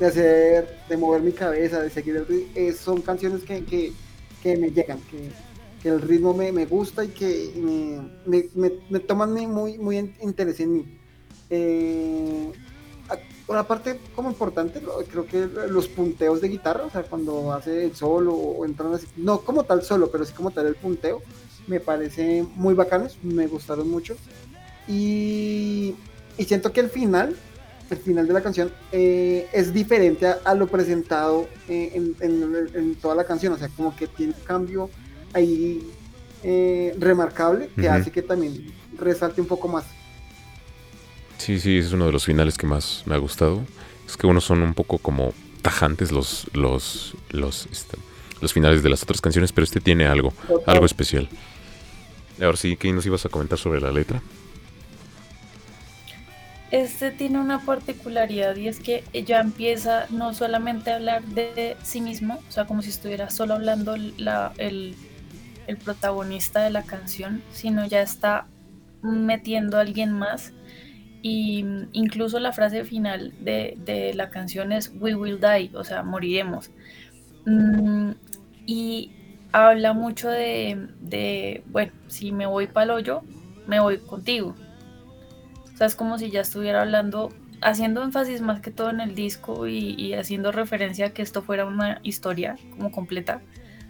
de 0.03 0.09
hacer, 0.09 0.79
de 0.89 0.97
mover 0.97 1.23
mi 1.23 1.33
cabeza, 1.33 1.81
de 1.81 1.89
seguir 1.89 2.17
el 2.17 2.27
ritmo, 2.27 2.77
son 2.77 3.03
canciones 3.03 3.45
que, 3.45 3.65
que, 3.65 3.93
que, 4.43 4.57
me 4.57 4.71
llegan, 4.71 4.99
que, 5.03 5.31
que 5.81 5.89
el 5.89 6.01
ritmo 6.01 6.35
me, 6.35 6.51
me, 6.51 6.67
gusta 6.67 7.05
y 7.05 7.09
que 7.09 7.53
me, 8.27 8.49
me, 8.55 8.73
me 8.91 8.99
toman 8.99 9.33
muy, 9.33 9.79
muy 9.79 9.99
interés 10.21 10.59
en 10.61 10.75
mí. 10.75 10.99
Eh, 11.51 12.53
una 13.47 13.67
parte 13.67 14.01
como 14.17 14.31
importante, 14.31 14.81
creo 15.11 15.27
que 15.27 15.47
los 15.69 15.87
punteos 15.87 16.41
de 16.41 16.49
guitarra, 16.49 16.85
o 16.85 16.91
sea, 16.91 17.03
cuando 17.03 17.53
hace 17.53 17.85
el 17.85 17.95
solo 17.95 18.35
o 18.35 18.65
entran 18.65 18.95
así, 18.95 19.07
no 19.17 19.41
como 19.43 19.65
tal 19.65 19.83
solo, 19.83 20.11
pero 20.11 20.25
sí 20.25 20.33
como 20.33 20.51
tal 20.51 20.67
el 20.67 20.75
punteo, 20.75 21.21
me 21.67 21.79
parece 21.79 22.45
muy 22.57 22.75
bacanos, 22.75 23.19
me 23.23 23.47
gustaron 23.47 23.89
mucho. 23.89 24.17
Y, 24.89 25.95
y 26.39 26.45
siento 26.45 26.73
que 26.73 26.81
el 26.81 26.91
final, 26.91 27.37
el 27.93 27.99
final 27.99 28.27
de 28.27 28.33
la 28.33 28.41
canción, 28.41 28.71
eh, 28.91 29.49
es 29.53 29.73
diferente 29.73 30.27
a, 30.27 30.55
lo 30.55 30.67
presentado 30.67 31.49
eh, 31.69 31.93
en, 31.95 32.17
en, 32.75 32.95
toda 32.97 33.15
la 33.15 33.25
canción, 33.25 33.53
o 33.53 33.59
sea, 33.59 33.69
como 33.69 33.95
que 33.95 34.07
tiene 34.07 34.35
un 34.37 34.45
cambio 34.45 34.91
ahí 35.33 35.91
eh, 36.43 36.95
remarcable 36.99 37.71
que 37.77 37.89
hace 37.89 38.11
que 38.11 38.23
también 38.23 38.73
resalte 38.97 39.41
un 39.41 39.47
poco 39.47 39.69
más. 39.69 39.85
Sí, 41.39 41.59
sí, 41.59 41.79
es 41.79 41.93
uno 41.93 42.07
de 42.07 42.13
los 42.13 42.25
finales 42.25 42.57
que 42.57 42.67
más 42.67 43.03
me 43.07 43.15
ha 43.15 43.19
gustado. 43.19 43.63
Es 44.07 44.17
que 44.17 44.27
unos 44.27 44.45
son 44.45 44.63
un 44.63 44.75
poco 44.75 44.99
como 44.99 45.33
tajantes 45.61 46.13
los 46.13 46.47
los 46.53 47.15
los, 47.31 47.67
este, 47.67 47.97
los 48.41 48.53
finales 48.53 48.83
de 48.83 48.89
las 48.89 49.03
otras 49.03 49.21
canciones, 49.21 49.53
pero 49.53 49.65
este 49.65 49.81
tiene 49.81 50.07
algo, 50.07 50.33
algo 50.67 50.87
especial. 50.87 51.29
Ahora 52.41 52.57
sí, 52.57 52.77
¿qué 52.77 52.93
nos 52.93 53.07
ibas 53.07 53.25
a 53.25 53.29
comentar 53.29 53.59
sobre 53.59 53.81
la 53.81 53.93
letra? 53.93 54.23
Este 56.73 57.11
tiene 57.11 57.39
una 57.39 57.61
particularidad 57.61 58.57
y 58.57 58.67
es 58.67 58.81
que 58.81 59.05
ella 59.13 59.41
empieza 59.41 60.07
no 60.11 60.35
solamente 60.35 60.91
a 60.91 60.97
hablar 60.97 61.23
de 61.23 61.77
sí 61.83 62.01
mismo, 62.01 62.41
o 62.49 62.51
sea, 62.51 62.65
como 62.65 62.83
si 62.83 62.89
estuviera 62.89 63.31
solo 63.31 63.55
hablando 63.55 63.95
la, 64.17 64.53
el, 64.57 64.97
el 65.67 65.77
protagonista 65.77 66.63
de 66.63 66.71
la 66.71 66.83
canción, 66.83 67.43
sino 67.53 67.87
ya 67.87 68.01
está 68.01 68.47
metiendo 69.03 69.77
a 69.77 69.83
alguien 69.83 70.13
más 70.13 70.53
y 71.23 71.65
incluso 71.93 72.41
la 72.41 72.53
frase 72.53 72.85
final 72.85 73.33
de, 73.41 74.13
la 74.15 74.29
canción 74.31 74.73
es 74.73 74.93
We 74.99 75.15
will 75.15 75.41
die, 75.41 75.71
o 75.75 75.85
sea, 75.85 76.03
moriremos. 76.03 76.71
Mm, 77.47 78.11
y 78.67 79.13
habla 79.53 79.93
mucho 79.93 80.29
de, 80.29 81.63
bueno, 81.67 81.93
si 82.09 82.33
me 82.33 82.47
voy 82.47 82.67
para 82.67 82.85
el 82.85 82.91
hoyo, 82.91 83.23
me 83.69 83.79
voy 83.79 83.99
contigo. 83.99 84.57
O 85.73 85.77
sea, 85.77 85.87
es 85.87 85.95
como 85.95 86.19
si 86.19 86.31
ya 86.31 86.41
estuviera 86.41 86.83
hablando, 86.83 87.33
haciendo 87.61 88.03
énfasis 88.03 88.41
más 88.41 88.61
que 88.61 88.71
todo 88.71 88.91
en 88.91 89.01
el 89.01 89.15
disco 89.15 89.67
y, 89.67 89.95
y 89.95 90.15
haciendo 90.15 90.53
referencia 90.53 91.07
a 91.07 91.11
que 91.11 91.23
esto 91.23 91.43
fuera 91.43 91.65
una 91.65 92.01
historia 92.03 92.57
como 92.77 92.91
completa, 92.91 93.41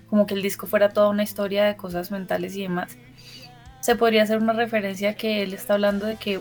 como 0.09 0.27
que 0.27 0.35
el 0.35 0.43
disco 0.43 0.67
fuera 0.67 0.91
toda 0.91 1.09
una 1.09 1.23
historia 1.23 1.65
de 1.65 1.77
cosas 1.77 2.11
mentales 2.11 2.57
y 2.57 2.63
demás. 2.63 2.97
Se 3.81 3.97
podría 3.97 4.23
hacer 4.23 4.39
una 4.39 4.53
referencia 4.53 5.17
que 5.17 5.43
él 5.43 5.55
está 5.55 5.75
hablando 5.75 6.07
de 6.07 6.17
que 6.17 6.41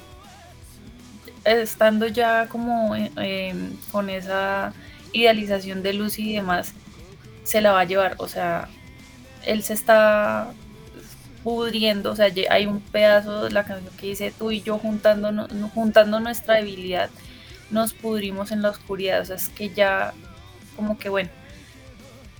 estando 1.46 2.08
ya 2.08 2.48
como 2.48 2.96
eh, 2.96 3.12
em, 3.18 3.76
con 3.92 4.10
esa 4.10 4.74
idealización 5.14 5.84
de 5.84 5.94
Lucy 5.94 6.32
y 6.32 6.36
demás, 6.36 6.74
se 7.44 7.62
la 7.62 7.72
va 7.72 7.82
a 7.82 7.86
llevar. 7.86 8.16
O 8.20 8.28
sea, 8.28 8.68
él 9.46 9.64
se 9.64 9.74
está 9.74 10.54
pudriendo, 11.44 12.12
o 12.12 12.16
sea, 12.16 12.32
hay 12.50 12.66
un 12.66 12.82
pedazo 12.82 13.44
de 13.44 13.52
la 13.52 13.64
canción 13.64 13.94
que 13.98 14.08
dice 14.08 14.34
tú 14.38 14.52
y 14.52 14.62
yo 14.62 14.78
juntando, 14.78 15.48
juntando 15.74 16.20
nuestra 16.20 16.56
debilidad, 16.56 17.10
nos 17.70 17.94
pudrimos 17.94 18.52
en 18.52 18.62
la 18.62 18.70
oscuridad. 18.70 19.22
O 19.22 19.26
sea, 19.26 19.36
es 19.36 19.50
que 19.50 19.70
ya 19.70 20.14
como 20.76 20.98
que 20.98 21.10
bueno, 21.10 21.30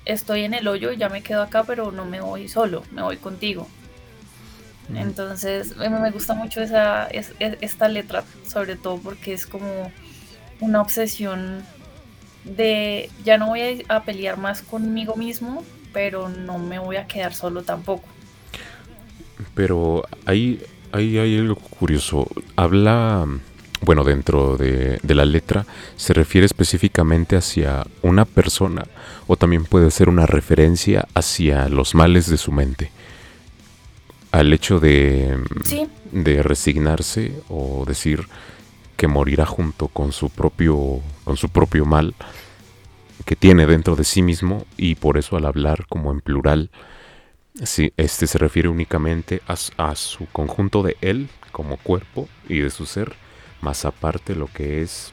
estoy 0.06 0.44
en 0.44 0.54
el 0.54 0.68
hoyo, 0.68 0.92
ya 0.92 1.10
me 1.10 1.22
quedo 1.22 1.42
acá, 1.42 1.64
pero 1.64 1.92
no 1.92 2.06
me 2.06 2.22
voy 2.22 2.48
solo, 2.48 2.84
me 2.92 3.02
voy 3.02 3.18
contigo. 3.18 3.68
Entonces, 4.94 5.78
me 5.78 6.12
gusta 6.12 6.34
mucho 6.34 6.62
esa, 6.62 7.08
esta 7.08 7.88
letra, 7.88 8.24
sobre 8.46 8.76
todo 8.76 8.98
porque 8.98 9.34
es 9.34 9.46
como 9.46 9.92
una 10.60 10.82
obsesión 10.82 11.64
de 12.44 13.10
ya 13.24 13.38
no 13.38 13.48
voy 13.48 13.86
a, 13.88 14.04
pelear 14.04 14.38
más 14.38 14.62
conmigo 14.62 15.16
mismo, 15.16 15.64
pero 15.94 16.28
no 16.28 16.58
me 16.58 16.80
voy 16.80 16.98
a 16.98 17.08
quedar 17.08 17.34
solo 17.34 17.64
tampoco. 17.64 18.04
Pero 19.62 20.04
ahí, 20.26 20.60
ahí 20.92 21.20
hay 21.20 21.38
algo 21.38 21.54
curioso. 21.54 22.28
Habla, 22.56 23.28
bueno, 23.82 24.04
dentro 24.04 24.58
de, 24.58 24.98
de, 25.04 25.14
la 25.14 25.24
letra, 25.24 25.68
se 25.98 26.14
refiere 26.14 26.48
específicamente 26.48 27.36
hacia 27.36 27.86
una 28.02 28.26
persona 28.26 28.88
o 29.28 29.36
también 29.36 29.66
puede 29.66 29.92
ser 29.92 30.10
una 30.10 30.26
referencia 30.26 31.08
hacia 31.14 31.70
los 31.70 31.94
males 31.94 32.28
de 32.28 32.40
su 32.40 32.52
mente 32.52 32.90
al 34.32 34.52
hecho 34.52 34.80
de, 34.80 35.38
de 36.12 36.42
resignarse 36.42 37.32
o 37.48 37.84
decir 37.86 38.26
que 38.98 39.08
morirá 39.08 39.46
junto 39.46 39.90
con 39.90 40.12
su 40.12 40.32
propio 40.32 41.02
con 41.24 41.38
su 41.38 41.50
propio 41.50 41.86
mal 41.86 42.16
que 43.26 43.36
tiene 43.36 43.68
dentro 43.68 43.96
de 43.96 44.06
sí 44.06 44.24
mismo 44.24 44.66
y 44.76 44.96
por 44.96 45.20
eso 45.20 45.38
al 45.38 45.46
hablar 45.46 45.86
como 45.88 46.12
en 46.12 46.22
plural 46.22 46.72
si 47.56 47.94
este 47.98 48.28
se 48.28 48.38
refiere 48.38 48.70
únicamente 48.70 49.42
a, 49.48 49.96
su 49.96 50.26
conjunto 50.28 50.84
de 50.84 50.98
él 51.02 51.30
como 51.52 51.78
cuerpo 51.78 52.30
y 52.48 52.60
de 52.60 52.70
su 52.70 52.86
ser 52.86 53.14
más 53.62 53.86
aparte 53.86 54.36
lo 54.36 54.48
que 54.48 54.82
es 54.82 55.12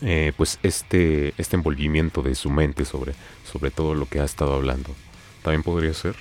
eh, 0.00 0.32
pues 0.36 0.58
este 0.62 1.34
este 1.36 1.56
envolvimiento 1.56 2.22
de 2.22 2.34
su 2.34 2.50
mente 2.50 2.84
sobre 2.84 3.14
sobre 3.44 3.70
todo 3.70 3.94
lo 3.94 4.06
que 4.06 4.20
ha 4.20 4.24
estado 4.24 4.54
hablando 4.54 4.94
también 5.42 5.62
podría 5.62 5.92
ser 5.92 6.16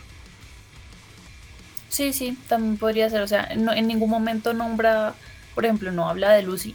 Sí, 1.91 2.13
sí, 2.13 2.37
también 2.47 2.77
podría 2.77 3.09
ser. 3.09 3.21
O 3.21 3.27
sea, 3.27 3.49
en 3.51 3.87
ningún 3.87 4.09
momento 4.09 4.53
nombra, 4.53 5.13
por 5.53 5.65
ejemplo, 5.65 5.91
no 5.91 6.07
habla 6.07 6.31
de 6.31 6.41
Lucy 6.41 6.73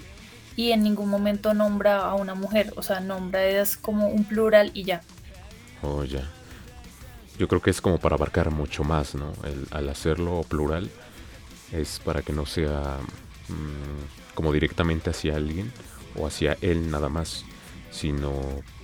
y 0.57 0.73
en 0.73 0.83
ningún 0.83 1.09
momento 1.09 1.55
nombra 1.55 2.01
a 2.01 2.15
una 2.15 2.35
mujer. 2.35 2.75
O 2.77 2.83
sea, 2.83 3.01
nombra 3.01 3.43
es 3.43 3.79
como 3.79 4.09
un 4.09 4.25
plural 4.25 4.71
y 4.75 4.85
ya. 4.85 5.01
Oh, 5.83 6.05
ya. 6.05 6.31
Yo 7.39 7.49
creo 7.49 7.61
que 7.61 7.71
es 7.71 7.81
como 7.81 7.99
para 7.99 8.17
abarcar 8.17 8.51
mucho 8.51 8.85
más, 8.85 9.15
¿no? 9.15 9.33
El, 9.45 9.67
al 9.71 9.89
hacerlo 9.89 10.43
plural 10.49 10.91
es 11.73 12.01
para 12.05 12.23
que 12.23 12.33
no 12.33 12.47
sea 12.47 12.99
mm, 13.49 14.35
como 14.35 14.53
directamente 14.53 15.11
hacia 15.11 15.37
alguien 15.37 15.73
o 16.17 16.27
hacia 16.27 16.57
él 16.61 16.91
nada 16.91 17.09
más, 17.09 17.45
sino 17.91 18.33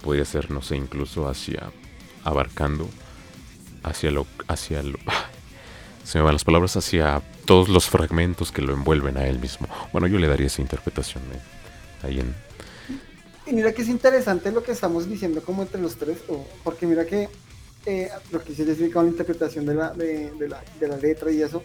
puede 0.02 0.24
ser, 0.24 0.50
no 0.50 0.62
sé, 0.62 0.76
incluso 0.76 1.28
hacia 1.28 1.72
abarcando 2.24 2.88
hacia 3.82 4.10
lo 4.10 4.26
hacia 4.46 4.82
lo 4.82 4.98
se 6.04 6.18
me 6.18 6.24
van 6.24 6.34
las 6.34 6.44
palabras 6.44 6.76
hacia 6.76 7.22
todos 7.44 7.68
los 7.68 7.88
fragmentos 7.88 8.52
que 8.52 8.62
lo 8.62 8.72
envuelven 8.72 9.16
a 9.16 9.26
él 9.26 9.38
mismo. 9.38 9.68
Bueno, 9.92 10.06
yo 10.06 10.18
le 10.18 10.28
daría 10.28 10.46
esa 10.46 10.62
interpretación 10.62 11.22
eh, 11.32 12.06
ahí 12.06 12.20
en... 12.20 12.34
Y 13.46 13.52
mira 13.52 13.72
que 13.72 13.82
es 13.82 13.88
interesante 13.88 14.52
lo 14.52 14.62
que 14.62 14.72
estamos 14.72 15.08
diciendo 15.08 15.42
como 15.42 15.62
entre 15.62 15.80
los 15.80 15.96
tres, 15.96 16.18
porque 16.62 16.86
mira 16.86 17.06
que 17.06 17.28
eh, 17.86 18.08
lo 18.30 18.42
que 18.42 18.54
se 18.54 18.62
explica 18.62 18.94
con 18.94 19.06
la 19.06 19.10
interpretación 19.10 19.66
de 19.66 19.74
la, 19.74 19.90
de, 19.90 20.32
la, 20.48 20.62
de 20.78 20.88
la 20.88 20.96
letra 20.96 21.30
y 21.30 21.42
eso, 21.42 21.62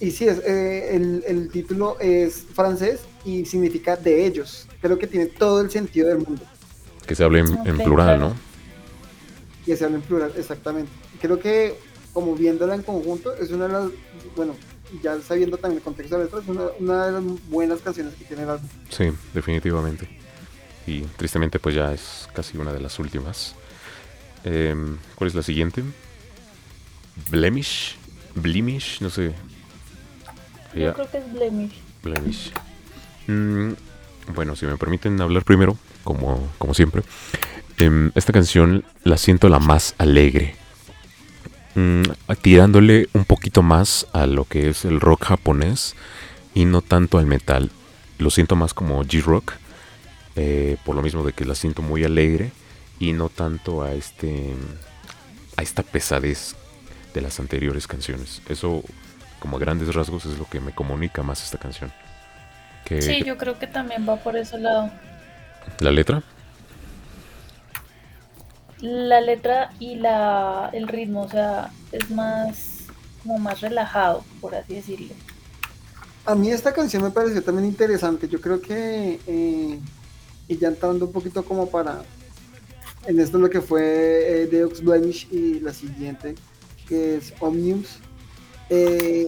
y 0.00 0.10
sí, 0.10 0.26
es, 0.26 0.38
eh, 0.38 0.96
el, 0.96 1.22
el, 1.26 1.48
título 1.48 1.96
es 2.00 2.44
francés 2.54 3.00
y 3.24 3.44
significa 3.44 3.96
de 3.96 4.26
ellos. 4.26 4.66
Creo 4.80 4.98
que 4.98 5.06
tiene 5.06 5.26
todo 5.26 5.60
el 5.60 5.70
sentido 5.70 6.08
del 6.08 6.18
mundo. 6.18 6.42
Que 7.06 7.14
se 7.14 7.22
hable 7.22 7.40
en, 7.40 7.66
en 7.66 7.78
plural, 7.78 8.18
¿no? 8.18 8.34
Que 9.64 9.76
se 9.76 9.84
hable 9.84 9.96
en 9.96 10.02
plural, 10.02 10.32
exactamente. 10.36 10.90
Creo 11.20 11.38
que 11.38 11.76
como 12.12 12.34
viéndola 12.34 12.74
en 12.74 12.82
conjunto, 12.82 13.34
es 13.36 13.50
una 13.50 13.66
de 13.66 13.72
las, 13.72 13.90
bueno, 14.36 14.54
ya 15.02 15.20
sabiendo 15.20 15.56
también 15.56 15.78
el 15.78 15.84
contexto 15.84 16.16
de 16.16 16.24
la 16.24 16.24
letra, 16.24 16.40
es 16.40 16.80
una, 16.80 17.06
de 17.06 17.12
las 17.12 17.22
buenas 17.48 17.80
canciones 17.80 18.14
que 18.14 18.24
tiene 18.24 18.42
el 18.42 18.50
álbum. 18.50 18.68
Sí, 18.90 19.10
definitivamente. 19.32 20.08
Y 20.86 21.02
tristemente 21.02 21.58
pues 21.58 21.74
ya 21.74 21.92
es 21.92 22.28
casi 22.34 22.58
una 22.58 22.72
de 22.72 22.80
las 22.80 22.98
últimas. 22.98 23.54
Em, 24.44 24.98
¿Cuál 25.14 25.28
es 25.28 25.34
la 25.34 25.42
siguiente? 25.42 25.82
Blemish. 27.30 27.96
Blemish, 28.34 29.00
no 29.00 29.10
sé. 29.10 29.34
Yo 30.74 30.94
creo 30.94 31.10
que 31.10 31.18
es 31.18 31.32
Blemish. 31.32 31.80
Blemish. 32.02 32.52
Mm, 33.26 33.72
bueno, 34.34 34.56
si 34.56 34.66
me 34.66 34.76
permiten 34.76 35.20
hablar 35.20 35.44
primero, 35.44 35.76
como, 36.04 36.48
como 36.58 36.74
siempre. 36.74 37.02
Em, 37.78 38.10
esta 38.14 38.32
canción 38.32 38.84
la 39.04 39.16
siento 39.16 39.48
la 39.48 39.58
más 39.58 39.94
alegre 39.98 40.56
Mm, 41.74 42.02
tirándole 42.42 43.08
un 43.14 43.24
poquito 43.24 43.62
más 43.62 44.06
a 44.12 44.26
lo 44.26 44.44
que 44.44 44.68
es 44.68 44.84
el 44.84 45.00
rock 45.00 45.24
japonés 45.24 45.94
y 46.54 46.66
no 46.66 46.82
tanto 46.82 47.18
al 47.18 47.26
metal. 47.26 47.70
Lo 48.18 48.30
siento 48.30 48.56
más 48.56 48.74
como 48.74 49.02
G-Rock, 49.02 49.54
eh, 50.36 50.76
por 50.84 50.94
lo 50.96 51.02
mismo 51.02 51.24
de 51.24 51.32
que 51.32 51.46
la 51.46 51.54
siento 51.54 51.80
muy 51.80 52.04
alegre 52.04 52.52
y 53.02 53.12
no 53.12 53.28
tanto 53.28 53.82
a 53.82 53.92
este 53.94 54.54
a 55.56 55.62
esta 55.62 55.82
pesadez 55.82 56.54
de 57.12 57.20
las 57.20 57.40
anteriores 57.40 57.88
canciones. 57.88 58.40
Eso, 58.48 58.84
como 59.40 59.58
grandes 59.58 59.92
rasgos, 59.92 60.24
es 60.24 60.38
lo 60.38 60.44
que 60.48 60.60
me 60.60 60.72
comunica 60.72 61.24
más 61.24 61.42
esta 61.42 61.58
canción. 61.58 61.92
sí, 62.88 63.24
yo 63.24 63.36
creo 63.36 63.58
que 63.58 63.66
también 63.66 64.08
va 64.08 64.16
por 64.16 64.36
ese 64.36 64.56
lado. 64.56 64.92
¿La 65.80 65.90
letra? 65.90 66.22
la 68.80 69.20
letra 69.20 69.70
y 69.78 69.94
la, 69.94 70.70
el 70.72 70.88
ritmo, 70.88 71.22
o 71.22 71.28
sea, 71.28 71.70
es 71.92 72.10
más, 72.10 72.86
como 73.22 73.38
más 73.38 73.60
relajado, 73.60 74.24
por 74.40 74.56
así 74.56 74.74
decirlo. 74.74 75.14
A 76.24 76.34
mí 76.34 76.50
esta 76.50 76.72
canción 76.72 77.02
me 77.02 77.10
pareció 77.10 77.42
también 77.44 77.68
interesante. 77.68 78.28
Yo 78.28 78.40
creo 78.40 78.60
que, 78.60 79.20
eh, 79.24 79.80
y 80.48 80.58
ya 80.58 80.68
entrando 80.68 81.06
un 81.06 81.12
poquito 81.12 81.44
como 81.44 81.68
para, 81.68 82.02
en 83.06 83.20
esto 83.20 83.38
lo 83.38 83.50
que 83.50 83.60
fue 83.60 84.44
eh, 84.50 84.68
Blemish 84.82 85.28
y 85.30 85.60
la 85.60 85.72
siguiente, 85.72 86.34
que 86.88 87.16
es 87.16 87.32
Omniums, 87.40 87.98
eh, 88.70 89.26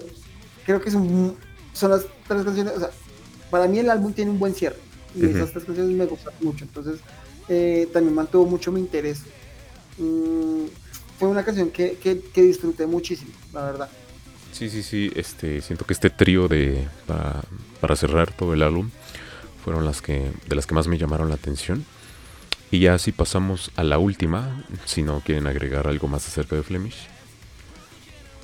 creo 0.65 0.81
que 0.81 0.91
son, 0.91 1.37
son 1.73 1.91
las 1.91 2.07
tres 2.29 2.45
canciones, 2.45 2.75
o 2.77 2.81
sea, 2.81 2.91
para 3.51 3.67
mí 3.69 3.79
el 3.79 3.91
álbum 3.91 4.13
tiene 4.13 4.31
un 4.31 4.39
buen 4.39 4.55
cierre. 4.55 4.79
Y 5.15 5.27
esas 5.27 5.53
tres 5.53 5.65
canciones 5.65 5.95
me 5.97 6.07
gustan 6.07 6.35
mucho. 6.41 6.65
Entonces, 6.65 6.99
eh, 7.49 7.89
también 7.93 8.15
mantuvo 8.17 8.47
mucho 8.47 8.73
mi 8.73 8.81
interés 8.81 9.21
Mm, 9.99 10.67
fue 11.19 11.29
una 11.29 11.45
canción 11.45 11.71
que, 11.71 11.97
que, 11.97 12.43
disfruté 12.43 12.87
muchísimo, 12.87 13.31
la 13.53 13.65
verdad. 13.65 13.89
Sí, 14.53 14.69
sí, 14.69 14.83
sí, 14.83 15.11
este, 15.15 15.61
siento 15.61 15.85
que 15.85 15.93
este 15.93 16.11
trío 16.11 16.49
de 16.49 16.87
para, 17.07 17.43
para, 17.81 17.97
cerrar 17.97 18.33
todo 18.33 18.55
el 18.55 18.63
álbum 18.63 18.91
fueron 19.65 19.85
las 19.85 20.01
que 20.01 20.31
de 20.49 20.57
las 20.57 20.67
que 20.67 20.75
más 20.75 20.87
me 20.87 20.99
llamaron 20.99 21.29
la 21.29 21.37
atención. 21.37 21.85
Y 22.71 22.81
ya 22.81 22.99
si 22.99 23.13
pasamos 23.13 23.71
a 23.77 23.85
la 23.85 23.99
última, 23.99 24.65
si 24.85 25.03
no 25.03 25.21
quieren 25.21 25.47
agregar 25.47 25.87
algo 25.87 26.09
más 26.09 26.27
acerca 26.27 26.57
de 26.57 26.63
Flemish. 26.63 27.07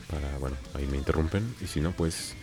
Para, 0.09 0.39
bueno, 0.39 0.57
ahí 0.75 0.87
me 0.87 0.97
interrumpen. 0.97 1.55
Y 1.61 1.67
si 1.67 1.81
no, 1.81 1.93
pues 1.93 2.35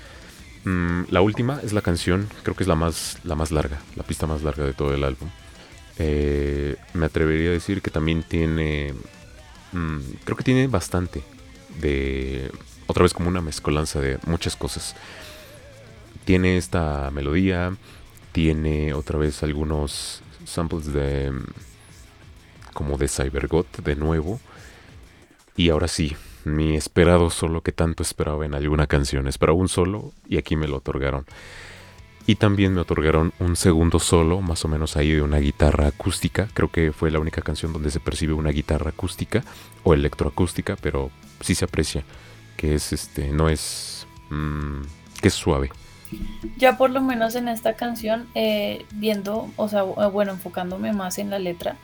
mm, 0.65 1.03
la 1.09 1.21
última 1.21 1.61
es 1.63 1.73
la 1.73 1.81
canción, 1.81 2.29
creo 2.43 2.55
que 2.55 2.63
es 2.63 2.67
la 2.67 2.75
más, 2.75 3.19
la 3.23 3.35
más 3.35 3.51
larga, 3.51 3.79
la 3.95 4.03
pista 4.03 4.27
más 4.27 4.43
larga 4.43 4.65
de 4.65 4.73
todo 4.73 4.93
el 4.93 5.03
álbum. 5.03 5.29
Eh, 5.99 6.75
me 6.93 7.05
atrevería 7.07 7.49
a 7.49 7.53
decir 7.53 7.81
que 7.81 7.89
también 7.89 8.23
tiene, 8.23 8.93
mm, 9.71 9.99
creo 10.25 10.37
que 10.37 10.43
tiene 10.43 10.67
bastante 10.67 11.23
de, 11.79 12.51
otra 12.87 13.03
vez 13.03 13.13
como 13.13 13.29
una 13.29 13.41
mezcolanza 13.41 13.99
de 13.99 14.19
muchas 14.25 14.55
cosas. 14.55 14.95
Tiene 16.25 16.57
esta 16.57 17.09
melodía, 17.11 17.75
tiene 18.31 18.93
otra 18.93 19.17
vez 19.17 19.43
algunos 19.43 20.21
samples 20.47 20.93
de, 20.93 21.31
como 22.73 22.97
de 22.97 23.07
Cybergot 23.07 23.83
de 23.83 23.95
nuevo. 23.95 24.39
Y 25.55 25.69
ahora 25.69 25.87
sí, 25.87 26.15
mi 26.45 26.75
esperado 26.75 27.29
solo 27.29 27.61
que 27.61 27.71
tanto 27.71 28.03
esperaba 28.03 28.45
en 28.45 28.53
alguna 28.53 28.87
canción. 28.87 29.27
Esperaba 29.27 29.57
un 29.57 29.69
solo 29.69 30.13
y 30.27 30.37
aquí 30.37 30.55
me 30.55 30.67
lo 30.67 30.77
otorgaron. 30.77 31.25
Y 32.25 32.35
también 32.35 32.73
me 32.73 32.81
otorgaron 32.81 33.33
un 33.39 33.55
segundo 33.55 33.99
solo, 33.99 34.41
más 34.41 34.65
o 34.65 34.67
menos 34.67 34.97
ahí 34.97 35.13
de 35.13 35.21
una 35.21 35.37
guitarra 35.37 35.87
acústica. 35.87 36.49
Creo 36.53 36.69
que 36.69 36.91
fue 36.91 37.09
la 37.09 37.19
única 37.19 37.41
canción 37.41 37.71
donde 37.71 37.89
se 37.89 38.01
percibe 38.01 38.33
una 38.33 38.51
guitarra 38.51 38.89
acústica 38.89 39.43
o 39.83 39.93
electroacústica, 39.93 40.75
pero 40.75 41.09
sí 41.39 41.55
se 41.55 41.65
aprecia 41.65 42.03
que 42.57 42.75
es 42.75 42.91
este, 42.91 43.31
no 43.31 43.47
es, 43.47 44.07
mm, 44.29 44.81
que 45.21 45.29
es 45.29 45.33
suave. 45.33 45.71
Ya 46.57 46.77
por 46.77 46.89
lo 46.89 47.01
menos 47.01 47.35
en 47.35 47.47
esta 47.47 47.73
canción, 47.73 48.27
eh, 48.35 48.85
viendo, 48.91 49.49
o 49.57 49.67
sea, 49.67 49.83
bueno, 49.83 50.31
enfocándome 50.31 50.93
más 50.93 51.17
en 51.17 51.29
la 51.29 51.39
letra, 51.39 51.75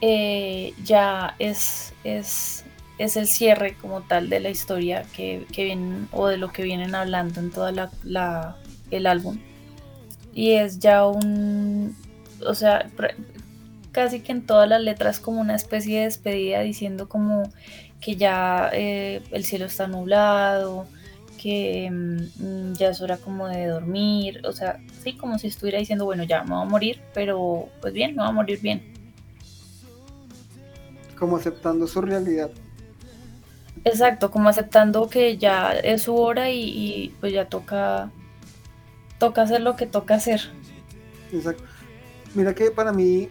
eh, 0.00 0.72
ya 0.84 1.34
es, 1.38 1.94
es, 2.04 2.64
es 2.98 3.16
el 3.16 3.26
cierre 3.26 3.74
como 3.74 4.02
tal 4.02 4.28
de 4.28 4.40
la 4.40 4.50
historia 4.50 5.04
que, 5.14 5.46
que 5.52 5.64
vienen, 5.64 6.08
o 6.12 6.26
de 6.26 6.36
lo 6.36 6.52
que 6.52 6.62
vienen 6.62 6.94
hablando 6.94 7.40
en 7.40 7.50
toda 7.50 7.72
la, 8.04 8.56
el 8.90 9.06
álbum. 9.06 9.38
Y 10.34 10.52
es 10.52 10.78
ya 10.78 11.06
un, 11.06 11.96
o 12.46 12.54
sea, 12.54 12.90
casi 13.92 14.20
que 14.20 14.32
en 14.32 14.46
todas 14.46 14.68
las 14.68 14.82
letras 14.82 15.20
como 15.20 15.40
una 15.40 15.54
especie 15.54 15.98
de 15.98 16.04
despedida 16.04 16.60
diciendo 16.60 17.08
como 17.08 17.50
que 18.00 18.16
ya 18.16 18.68
eh, 18.72 19.22
el 19.30 19.44
cielo 19.44 19.66
está 19.66 19.86
nublado, 19.86 20.86
que 21.44 21.90
mm, 21.90 22.72
ya 22.72 22.88
es 22.88 23.02
hora 23.02 23.18
como 23.18 23.46
de 23.48 23.66
dormir, 23.66 24.40
o 24.46 24.52
sea, 24.52 24.80
sí, 25.02 25.12
como 25.12 25.38
si 25.38 25.48
estuviera 25.48 25.78
diciendo, 25.78 26.06
bueno, 26.06 26.24
ya 26.24 26.42
me 26.42 26.54
voy 26.54 26.62
a 26.62 26.70
morir, 26.70 27.02
pero 27.12 27.68
pues 27.82 27.92
bien, 27.92 28.12
me 28.12 28.22
voy 28.22 28.30
a 28.30 28.32
morir 28.32 28.60
bien. 28.62 28.82
Como 31.18 31.36
aceptando 31.36 31.86
su 31.86 32.00
realidad. 32.00 32.50
Exacto, 33.84 34.30
como 34.30 34.48
aceptando 34.48 35.06
que 35.10 35.36
ya 35.36 35.72
es 35.72 36.00
su 36.00 36.16
hora 36.16 36.50
y, 36.50 37.14
pues 37.20 37.34
ya 37.34 37.46
toca, 37.46 38.10
toca 39.18 39.42
hacer 39.42 39.60
lo 39.60 39.76
que 39.76 39.84
toca 39.84 40.14
hacer. 40.14 40.40
Exacto. 41.30 41.62
Mira 42.34 42.54
que 42.54 42.70
para 42.70 42.90
mí, 42.90 43.28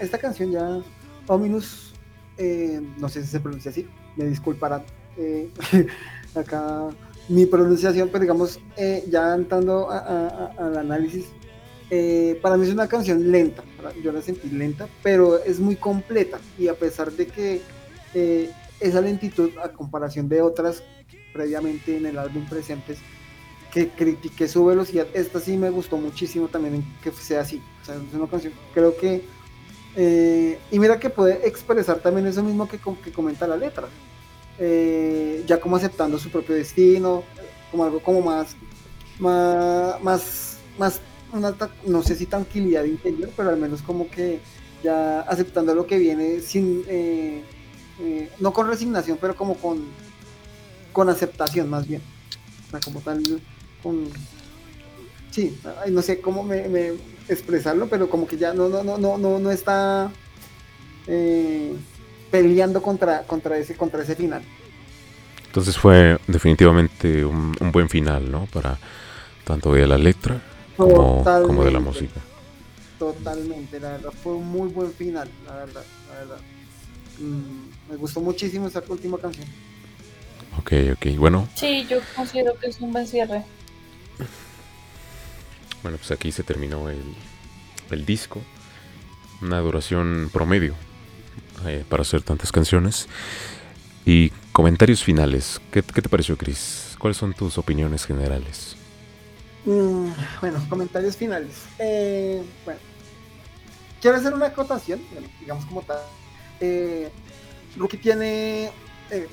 esta 0.00 0.16
canción 0.16 0.52
ya, 0.52 0.80
Ominous, 1.26 1.92
eh, 2.38 2.80
no 2.96 3.10
sé 3.10 3.20
si 3.20 3.28
se 3.28 3.40
pronuncia 3.40 3.70
así, 3.70 3.86
me 4.16 4.24
disculparán. 4.24 4.84
Eh, 5.18 5.50
acá 6.34 6.88
mi 7.28 7.46
pronunciación, 7.46 8.08
pero 8.08 8.22
digamos, 8.22 8.60
eh, 8.76 9.04
ya 9.08 9.34
entrando 9.34 9.90
al 9.90 10.76
análisis, 10.76 11.26
eh, 11.90 12.38
para 12.40 12.56
mí 12.56 12.66
es 12.66 12.72
una 12.72 12.88
canción 12.88 13.30
lenta, 13.30 13.62
yo 14.02 14.12
la 14.12 14.22
sentí 14.22 14.48
lenta, 14.50 14.88
pero 15.02 15.42
es 15.42 15.60
muy 15.60 15.76
completa 15.76 16.40
y 16.58 16.68
a 16.68 16.74
pesar 16.74 17.12
de 17.12 17.26
que 17.26 17.60
eh, 18.14 18.50
esa 18.80 19.00
lentitud 19.00 19.50
a 19.62 19.68
comparación 19.68 20.28
de 20.28 20.40
otras 20.40 20.82
previamente 21.32 21.96
en 21.96 22.06
el 22.06 22.18
álbum 22.18 22.46
presentes, 22.46 22.98
que 23.72 23.88
critiqué 23.88 24.48
su 24.48 24.66
velocidad, 24.66 25.06
esta 25.14 25.40
sí 25.40 25.56
me 25.56 25.70
gustó 25.70 25.96
muchísimo 25.96 26.48
también 26.48 26.84
que 27.02 27.10
sea 27.10 27.40
así, 27.40 27.62
o 27.82 27.84
sea, 27.84 27.94
es 27.94 28.14
una 28.14 28.26
canción, 28.26 28.52
creo 28.74 28.94
que, 28.96 29.24
y 30.70 30.78
mira 30.78 31.00
que 31.00 31.08
puede 31.08 31.46
expresar 31.48 32.00
también 32.00 32.26
eso 32.26 32.42
mismo 32.42 32.68
que, 32.68 32.78
que 32.78 33.12
comenta 33.12 33.46
la 33.46 33.56
letra, 33.56 33.88
eh, 34.64 35.42
ya 35.44 35.58
como 35.58 35.74
aceptando 35.74 36.20
su 36.20 36.30
propio 36.30 36.54
destino, 36.54 37.24
como 37.72 37.82
algo 37.82 38.00
como 38.00 38.20
más, 38.20 38.54
más, 39.18 40.56
más, 40.78 41.00
no 41.84 42.02
sé 42.04 42.14
si 42.14 42.26
tranquilidad 42.26 42.84
interior, 42.84 43.30
pero 43.36 43.50
al 43.50 43.56
menos 43.56 43.82
como 43.82 44.08
que 44.08 44.38
ya 44.84 45.22
aceptando 45.22 45.74
lo 45.74 45.84
que 45.84 45.98
viene 45.98 46.40
sin, 46.40 46.84
eh, 46.86 47.42
eh, 47.98 48.30
no 48.38 48.52
con 48.52 48.68
resignación, 48.68 49.18
pero 49.20 49.34
como 49.34 49.56
con, 49.56 49.84
con 50.92 51.08
aceptación 51.08 51.68
más 51.68 51.88
bien, 51.88 52.02
como 52.84 53.00
tal, 53.00 53.20
con, 53.82 54.10
sí, 55.32 55.58
no 55.90 56.02
sé 56.02 56.20
cómo 56.20 56.44
me, 56.44 56.92
expresarlo, 57.28 57.88
pero 57.88 58.08
como 58.08 58.28
que 58.28 58.36
ya 58.36 58.54
no, 58.54 58.68
no, 58.68 58.84
no, 58.84 58.96
no, 58.96 59.18
no, 59.18 59.40
no 59.40 59.50
está 59.50 60.12
peleando 62.32 62.82
contra, 62.82 63.22
contra, 63.24 63.58
ese, 63.58 63.76
contra 63.76 64.02
ese 64.02 64.16
final. 64.16 64.42
Entonces 65.46 65.76
fue 65.76 66.18
definitivamente 66.26 67.24
un, 67.26 67.54
buen 67.70 67.90
final, 67.90 68.32
¿no? 68.32 68.46
Para 68.46 68.78
tanto 69.44 69.74
de 69.74 69.86
la 69.86 69.98
letra 69.98 70.40
como, 70.76 71.22
como, 71.22 71.62
de 71.62 71.70
la 71.70 71.78
música. 71.78 72.20
Totalmente, 72.98 73.78
la 73.78 73.90
verdad, 73.90 74.10
fue 74.22 74.32
un 74.32 74.48
muy 74.48 74.68
buen 74.70 74.92
final, 74.92 75.28
la 75.46 75.56
verdad, 75.56 75.84
la 76.08 76.14
verdad. 76.20 76.38
Mm, 77.18 77.90
me 77.90 77.96
gustó 77.96 78.20
muchísimo 78.20 78.66
esa 78.66 78.82
última 78.88 79.18
canción. 79.18 79.46
Ok, 80.58 80.72
ok, 80.94 81.18
bueno. 81.18 81.46
Sí, 81.54 81.86
yo 81.88 81.98
considero 82.16 82.58
que 82.58 82.68
es 82.68 82.80
un 82.80 82.92
buen 82.92 83.06
cierre. 83.06 83.44
Bueno, 85.82 85.98
pues 85.98 86.10
aquí 86.12 86.32
se 86.32 86.44
terminó 86.44 86.88
el, 86.88 87.02
el 87.90 88.06
disco. 88.06 88.40
Una 89.42 89.58
duración 89.58 90.30
promedio 90.32 90.74
eh, 91.66 91.84
para 91.88 92.02
hacer 92.02 92.22
tantas 92.22 92.52
canciones. 92.52 93.08
Y 94.04 94.30
comentarios 94.52 95.02
finales. 95.02 95.60
¿Qué, 95.70 95.82
te 95.82 96.08
pareció, 96.08 96.36
Chris? 96.36 96.96
¿Cuáles 96.98 97.16
son 97.16 97.34
tus 97.34 97.58
opiniones 97.58 98.04
generales? 98.04 98.76
Mm, 99.64 100.08
bueno, 100.40 100.64
comentarios 100.68 101.16
finales. 101.16 101.54
Eh, 101.78 102.42
bueno, 102.64 102.80
quiero 104.00 104.16
hacer 104.16 104.34
una 104.34 104.46
acotación, 104.46 105.00
digamos 105.40 105.64
como 105.66 105.82
tal. 105.82 105.98
Eh, 106.60 107.10
Rookie 107.76 107.96
tiene 107.96 108.70
eh, 109.10 109.28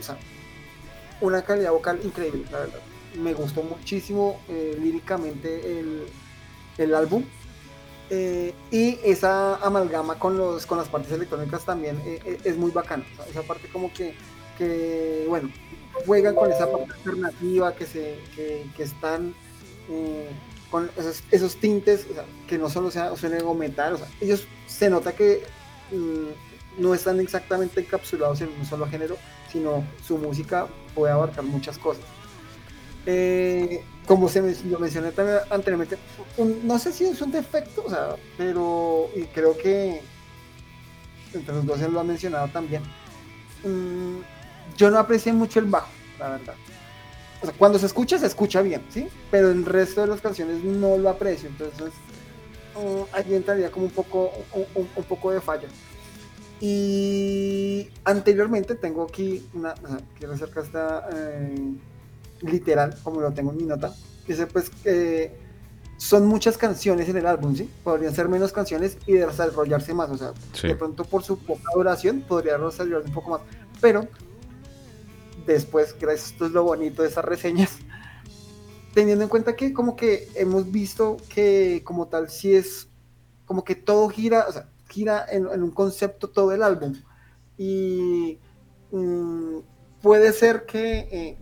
una 1.22 1.42
calidad 1.42 1.72
vocal 1.72 2.00
increíble, 2.04 2.46
la 2.52 2.60
verdad. 2.60 2.80
Me 3.16 3.34
gustó 3.34 3.64
muchísimo 3.64 4.40
líricamente 4.48 5.80
el, 5.80 6.06
el 6.78 6.94
álbum. 6.94 7.24
Eh, 8.12 8.54
y 8.72 8.98
esa 9.04 9.56
amalgama 9.58 10.18
con, 10.18 10.36
los, 10.36 10.66
con 10.66 10.80
las 10.80 10.88
partes 10.88 11.12
electrónicas 11.12 11.64
también 11.64 12.02
eh, 12.06 12.20
eh, 12.26 12.40
es 12.44 12.58
muy 12.58 12.72
bacana. 12.72 13.06
esa 13.30 13.44
parte 13.44 13.68
como 13.70 13.94
que, 13.94 14.16
que, 14.58 15.26
bueno, 15.28 15.52
juegan 16.06 16.34
con 16.34 16.52
esa 16.52 16.72
parte 16.72 16.92
alternativa 16.94 17.76
que, 17.76 17.86
se, 17.86 18.18
que, 18.36 18.84
están 18.84 19.36
con 20.72 20.90
esos, 21.32 21.56
tintes, 21.58 22.08
que 22.48 22.58
no 22.58 22.70
solo 22.70 22.90
sea, 22.90 23.16
suene 23.16 23.42
o 23.44 23.54
metal, 23.54 23.98
ellos 24.22 24.48
se 24.68 24.90
nota 24.90 25.14
que 25.14 25.44
mm, 25.92 26.82
no 26.82 26.94
están 26.94 27.20
exactamente 27.20 27.82
encapsulados 27.82 28.42
en 28.42 28.50
un 28.50 28.66
solo 28.66 28.88
género, 28.88 29.18
sino 29.52 29.84
su 30.06 30.18
música 30.18 30.68
puede 30.96 31.14
abarcar 31.14 31.44
muchas 31.44 31.78
cosas. 31.78 32.04
Eh, 33.12 33.84
como 34.06 34.30
se 34.30 34.40
lo 34.66 34.78
mencioné 34.78 35.12
también 35.12 35.40
anteriormente, 35.50 35.98
no 36.64 36.78
sé 36.78 36.94
si 36.94 37.06
es 37.06 37.20
un 37.24 37.32
defecto, 37.32 37.84
o 37.84 37.90
sea, 37.90 38.16
pero 38.38 39.10
creo 39.34 39.58
que 39.58 40.02
entre 41.34 41.56
los 41.56 41.66
dos 41.66 41.80
se 41.80 41.90
lo 41.90 42.00
han 42.00 42.06
mencionado 42.06 42.48
también. 42.50 42.84
Mm, 43.64 44.20
yo 44.78 44.92
no 44.92 45.00
aprecié 45.00 45.34
mucho 45.34 45.60
el 45.60 45.66
bajo, 45.66 45.90
la 46.20 46.30
verdad. 46.30 46.54
O 47.42 47.46
sea, 47.48 47.56
cuando 47.58 47.80
se 47.80 47.88
escucha, 47.88 48.20
se 48.20 48.28
escucha 48.28 48.62
bien, 48.62 48.84
¿sí? 48.90 49.08
Pero 49.32 49.50
el 49.50 49.66
resto 49.66 50.02
de 50.02 50.08
las 50.08 50.22
canciones 50.22 50.64
no 50.64 50.96
lo 51.00 51.10
aprecio, 51.10 51.50
entonces 51.50 51.92
uh, 52.76 53.06
ahí 53.12 53.34
entraría 53.34 53.72
como 53.72 53.86
un 53.86 53.92
poco, 53.92 54.32
un, 54.76 55.04
poco 55.06 55.32
de 55.32 55.42
falla. 55.42 55.68
Y 56.62 57.90
anteriormente 58.04 58.76
tengo 58.76 59.04
aquí 59.04 59.48
una, 59.56 59.74
quiero 60.20 60.34
acercar 60.34 60.66
esta 60.66 61.10
eh, 61.12 61.74
literal, 62.42 62.96
como 63.04 63.22
lo 63.22 63.32
tengo 63.34 63.52
en 63.52 63.58
mi 63.58 63.64
nota, 63.64 63.94
dice 64.28 64.48
pues 64.48 64.70
que 64.70 65.38
son 65.98 66.28
muchas 66.28 66.58
canciones 66.58 67.10
en 67.10 67.18
el 67.18 67.26
álbum, 67.26 67.56
¿sí? 67.56 67.70
Podrían 67.84 68.16
ser 68.16 68.30
menos 68.30 68.54
canciones 68.54 68.98
y 69.06 69.14
desarrollarse 69.14 69.94
más, 69.94 70.10
o 70.10 70.18
sea, 70.18 70.34
de 70.62 70.76
pronto 70.76 71.04
por 71.04 71.24
su 71.24 71.38
poca 71.38 71.70
duración 71.76 72.22
podría 72.22 72.58
desarrollarse 72.58 73.10
un 73.10 73.14
poco 73.14 73.32
más, 73.32 73.42
pero 73.82 74.08
después, 75.46 75.96
gracias, 76.00 76.32
esto 76.32 76.46
es 76.46 76.52
lo 76.52 76.64
bonito 76.64 77.02
de 77.02 77.10
esas 77.10 77.26
reseñas, 77.26 77.80
teniendo 78.94 79.24
en 79.24 79.30
cuenta 79.30 79.56
que 79.56 79.74
como 79.74 79.96
que 79.96 80.30
hemos 80.36 80.72
visto 80.72 81.18
que 81.28 81.82
como 81.84 82.08
tal 82.08 82.30
si 82.30 82.56
es 82.56 82.88
como 83.46 83.64
que 83.64 83.76
todo 83.76 84.08
gira, 84.10 84.46
o 84.48 84.52
sea, 84.54 84.70
gira 84.90 85.26
en, 85.30 85.48
un 85.48 85.72
concepto 85.72 86.30
todo 86.30 86.52
el 86.52 86.64
álbum 86.64 86.96
y 87.58 88.40
mm, 88.92 89.58
puede 90.02 90.32
ser 90.34 90.66
que 90.66 91.10
eh, 91.12 91.38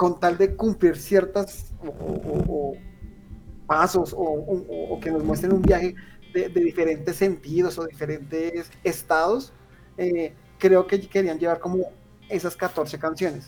con 0.00 0.18
tal 0.18 0.38
de 0.38 0.56
cumplir 0.56 0.96
ciertas 0.96 1.74
pasos 3.66 4.14
o, 4.16 4.98
que 4.98 5.10
nos 5.10 5.22
muestren 5.22 5.52
un 5.52 5.60
viaje 5.60 5.94
de, 6.32 6.48
diferentes 6.48 7.16
sentidos 7.16 7.78
o 7.78 7.86
diferentes 7.86 8.70
estados, 8.82 9.52
eh, 9.98 10.32
creo 10.56 10.86
que 10.86 11.06
querían 11.06 11.38
llevar 11.38 11.60
como 11.60 11.92
esas 12.30 12.56
14 12.56 12.98
canciones. 12.98 13.44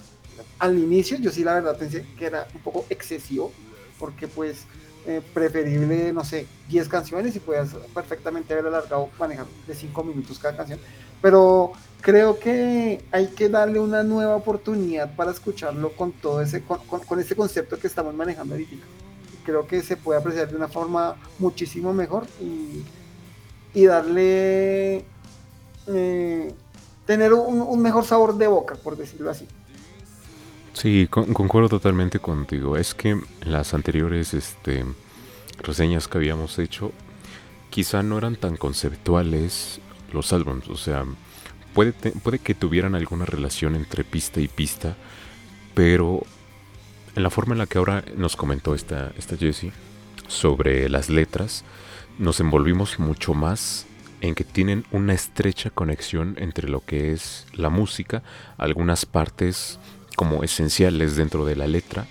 Al 0.58 0.78
inicio 0.78 1.16
yo 1.16 1.30
sí 1.30 1.42
la 1.42 1.54
verdad 1.54 1.78
pensé 1.78 2.04
que 2.18 2.26
era 2.26 2.46
un 2.54 2.60
poco 2.60 2.84
excesivo, 2.90 3.50
porque 3.98 4.28
pues 4.28 4.66
eh, 5.06 5.22
preferible, 5.32 6.12
no 6.12 6.22
sé, 6.22 6.46
10 6.68 6.86
canciones 6.86 7.34
y 7.34 7.40
puedes 7.40 7.70
perfectamente 7.94 8.52
haber 8.52 8.66
alargado, 8.66 9.08
manejar 9.18 9.46
de 9.66 9.74
5 9.74 10.04
minutos 10.04 10.38
cada 10.38 10.54
canción. 10.54 10.78
Pero 11.22 11.72
creo 12.02 12.38
que 12.38 13.02
hay 13.12 13.28
que 13.28 13.48
darle 13.48 13.78
una 13.78 14.02
nueva 14.02 14.36
oportunidad 14.36 15.14
para 15.16 15.30
escucharlo 15.30 15.92
con 15.92 16.12
todo 16.12 16.42
ese, 16.42 16.62
con, 16.62 16.80
con, 16.80 17.20
ese 17.20 17.34
concepto 17.34 17.78
que 17.78 17.86
estamos 17.86 18.14
manejando 18.14 18.54
ahorita. 18.54 18.84
Creo 19.44 19.66
que 19.66 19.82
se 19.82 19.96
puede 19.96 20.20
apreciar 20.20 20.50
de 20.50 20.56
una 20.56 20.68
forma 20.68 21.16
muchísimo 21.38 21.94
mejor 21.94 22.26
y, 22.40 22.84
y 23.72 23.86
darle, 23.86 25.04
eh, 25.86 26.54
tener 27.06 27.32
un, 27.32 27.80
mejor 27.80 28.04
sabor 28.04 28.36
de 28.36 28.48
boca, 28.48 28.74
por 28.74 28.96
decirlo 28.96 29.30
así. 29.30 29.46
Sí, 30.74 31.06
concuerdo 31.08 31.68
totalmente 31.68 32.18
contigo. 32.18 32.76
Es 32.76 32.94
que 32.94 33.20
las 33.42 33.74
anteriores 33.74 34.34
este, 34.34 34.84
reseñas 35.58 36.08
que 36.08 36.18
habíamos 36.18 36.58
hecho 36.58 36.92
quizá 37.70 38.02
no 38.02 38.18
eran 38.18 38.36
tan 38.36 38.56
conceptuales 38.56 39.80
los 40.12 40.32
álbumes, 40.32 40.68
o 40.68 40.76
sea, 40.76 41.04
puede, 41.74 41.94
que 42.42 42.54
tuvieran 42.54 42.94
alguna 42.94 43.24
relación 43.24 43.74
entre 43.74 44.04
pista 44.04 44.40
y 44.40 44.48
pista, 44.48 44.96
pero 45.74 46.22
en 47.16 47.22
la 47.22 47.30
forma 47.30 47.54
en 47.54 47.58
la 47.58 47.66
que 47.66 47.78
ahora 47.78 48.04
nos 48.16 48.36
comentó 48.36 48.74
esta, 48.74 49.12
esta 49.16 49.36
Jessie 49.36 49.72
sobre 50.28 50.88
las 50.88 51.10
letras, 51.10 51.64
nos 52.18 52.40
envolvimos 52.40 52.98
mucho 52.98 53.34
más 53.34 53.86
en 54.20 54.34
que 54.34 54.44
tienen 54.44 54.84
una 54.92 55.14
estrecha 55.14 55.70
conexión 55.70 56.36
entre 56.38 56.68
lo 56.68 56.84
que 56.84 57.12
es 57.12 57.46
la 57.54 57.70
música, 57.70 58.22
algunas 58.56 59.04
partes 59.04 59.78
como 60.16 60.44
esenciales 60.44 61.16
dentro 61.16 61.44
de 61.44 61.56
la 61.56 61.66
letra, 61.66 62.06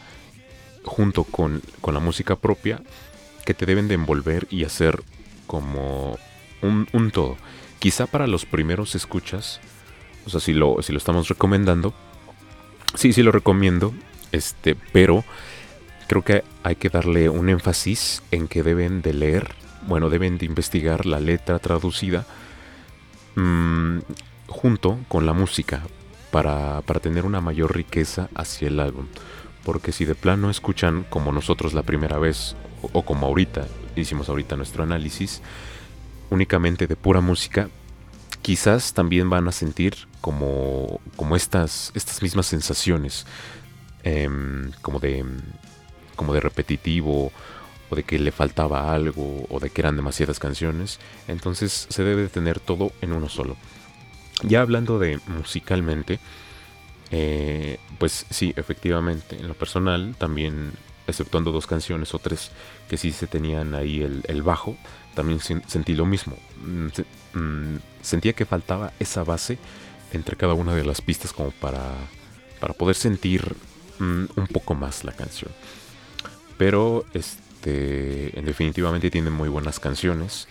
junto 0.84 1.24
con, 1.24 1.62
con 1.80 1.94
la 1.94 2.00
música 2.00 2.36
propia, 2.36 2.82
que 3.46 3.54
te 3.54 3.66
deben 3.66 3.88
de 3.88 3.94
envolver 3.96 4.48
y 4.50 4.66
hacer 4.66 5.04
como 5.48 6.18
un 6.62 7.12
todo. 7.12 7.38
Quizá 7.82 8.06
para 8.06 8.28
los 8.28 8.46
primeros 8.46 8.94
escuchas, 8.94 9.60
o 10.28 10.30
sea, 10.30 10.40
si 10.40 10.54
lo, 10.54 10.84
si 10.84 10.92
lo 10.92 11.00
estamos 11.00 11.28
recomendando, 11.30 11.96
sí, 12.94 13.12
sí 13.12 13.24
lo 13.24 13.32
recomiendo, 13.32 13.92
este, 14.32 14.76
pero 14.92 15.26
creo 16.06 16.22
que 16.22 16.44
hay 16.62 16.76
que 16.76 16.90
darle 16.90 17.28
un 17.28 17.50
énfasis 17.50 18.22
en 18.30 18.48
que 18.48 18.62
deben 18.62 19.02
de 19.02 19.16
leer, 19.16 19.56
bueno, 19.88 20.12
deben 20.12 20.38
de 20.38 20.46
investigar 20.46 21.08
la 21.08 21.20
letra 21.20 21.58
traducida 21.58 22.28
mmm, 23.34 23.98
junto 24.46 25.00
con 25.08 25.26
la 25.26 25.34
música 25.34 25.82
para, 26.30 26.82
para 26.82 27.00
tener 27.00 27.26
una 27.26 27.42
mayor 27.42 27.76
riqueza 27.76 28.30
hacia 28.36 28.68
el 28.68 28.80
álbum. 28.80 29.08
Porque 29.66 29.92
si 29.92 30.06
de 30.06 30.14
plano 30.14 30.52
escuchan 30.52 31.04
como 31.10 31.32
nosotros 31.32 31.74
la 31.74 31.82
primera 31.82 32.20
vez, 32.20 32.56
o, 32.84 32.92
o 32.94 33.02
como 33.02 33.26
ahorita, 33.26 33.66
hicimos 33.96 34.30
ahorita 34.30 34.56
nuestro 34.56 34.84
análisis, 34.84 35.42
únicamente 36.32 36.88
de 36.88 36.96
pura 36.96 37.22
música, 37.22 37.70
quizás 38.42 38.94
también 38.94 39.30
van 39.30 39.48
a 39.48 39.52
sentir 39.52 39.96
como, 40.22 41.00
como 41.16 41.36
estas, 41.36 41.92
estas 41.94 42.24
mismas 42.24 42.48
sensaciones, 42.48 43.28
eh, 44.04 44.28
como, 44.82 45.00
de, 45.00 45.24
como 46.16 46.34
de 46.34 46.40
repetitivo, 46.40 47.32
o 47.90 47.96
de 47.96 48.04
que 48.04 48.18
le 48.18 48.32
faltaba 48.32 48.94
algo, 48.94 49.46
o 49.50 49.60
de 49.60 49.70
que 49.70 49.82
eran 49.82 49.98
demasiadas 49.98 50.40
canciones. 50.40 51.00
Entonces 51.28 51.88
se 51.90 52.04
debe 52.04 52.28
tener 52.30 52.60
todo 52.60 52.92
en 53.02 53.12
uno 53.12 53.30
solo. 53.30 53.58
Ya 54.44 54.62
hablando 54.62 54.98
de 54.98 55.20
musicalmente, 55.28 56.20
eh, 57.12 57.78
pues 58.00 58.26
sí, 58.30 58.54
efectivamente, 58.56 59.38
en 59.38 59.50
lo 59.50 59.54
personal 59.54 60.16
también, 60.18 60.72
exceptuando 61.06 61.52
dos 61.52 61.68
canciones 61.68 62.14
o 62.14 62.20
tres 62.20 62.52
que 62.90 62.96
sí 62.96 63.12
se 63.12 63.28
tenían 63.28 63.76
ahí 63.76 64.02
el, 64.02 64.24
el 64.28 64.42
bajo, 64.42 64.78
también 65.14 65.40
sentí 65.40 65.94
lo 65.94 66.06
mismo. 66.06 66.38
Mm, 66.64 67.38
mm, 67.38 67.80
sentía 68.02 68.34
que 68.34 68.46
faltaba 68.46 68.94
esa 69.00 69.24
base 69.24 69.58
entre 70.14 70.36
cada 70.36 70.54
una 70.54 70.74
de 70.76 70.84
las 70.84 71.02
pistas 71.02 71.34
como 71.34 71.52
para, 71.52 71.94
para 72.60 72.74
poder 72.74 72.96
sentir 72.96 73.56
mm, 74.00 74.26
un 74.36 74.48
poco 74.52 74.76
más 74.76 75.04
la 75.04 75.12
canción. 75.12 75.52
Pero 76.58 77.06
este, 77.14 78.38
en 78.38 78.46
definitivamente 78.46 79.10
tiene 79.10 79.30
muy 79.30 79.50
buenas 79.50 79.80
canciones, 79.80 80.48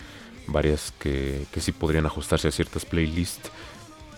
varias 0.46 0.92
que, 0.98 1.46
que 1.52 1.60
sí 1.60 1.72
podrían 1.72 2.06
ajustarse 2.06 2.48
a 2.48 2.52
ciertas 2.52 2.84
playlists 2.84 3.50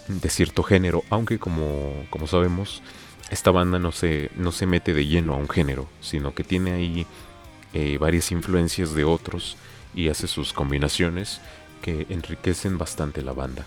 de 0.08 0.30
cierto 0.30 0.62
género, 0.62 1.04
aunque 1.10 1.38
como, 1.38 2.06
como 2.10 2.26
sabemos, 2.26 2.82
esta 3.30 3.50
banda 3.50 3.78
no 3.78 3.92
se, 3.92 4.30
no 4.36 4.52
se 4.52 4.66
mete 4.66 4.92
de 4.92 5.06
lleno 5.06 5.34
a 5.34 5.38
un 5.38 5.48
género, 5.48 5.88
sino 6.00 6.34
que 6.34 6.44
tiene 6.44 6.72
ahí 6.72 7.06
eh, 7.72 7.96
varias 7.98 8.30
influencias 8.30 8.94
de 8.94 9.04
otros 9.04 9.56
y 9.94 10.08
hace 10.08 10.26
sus 10.26 10.52
combinaciones 10.52 11.40
que 11.82 12.06
enriquecen 12.08 12.78
bastante 12.78 13.22
la 13.22 13.32
banda. 13.32 13.66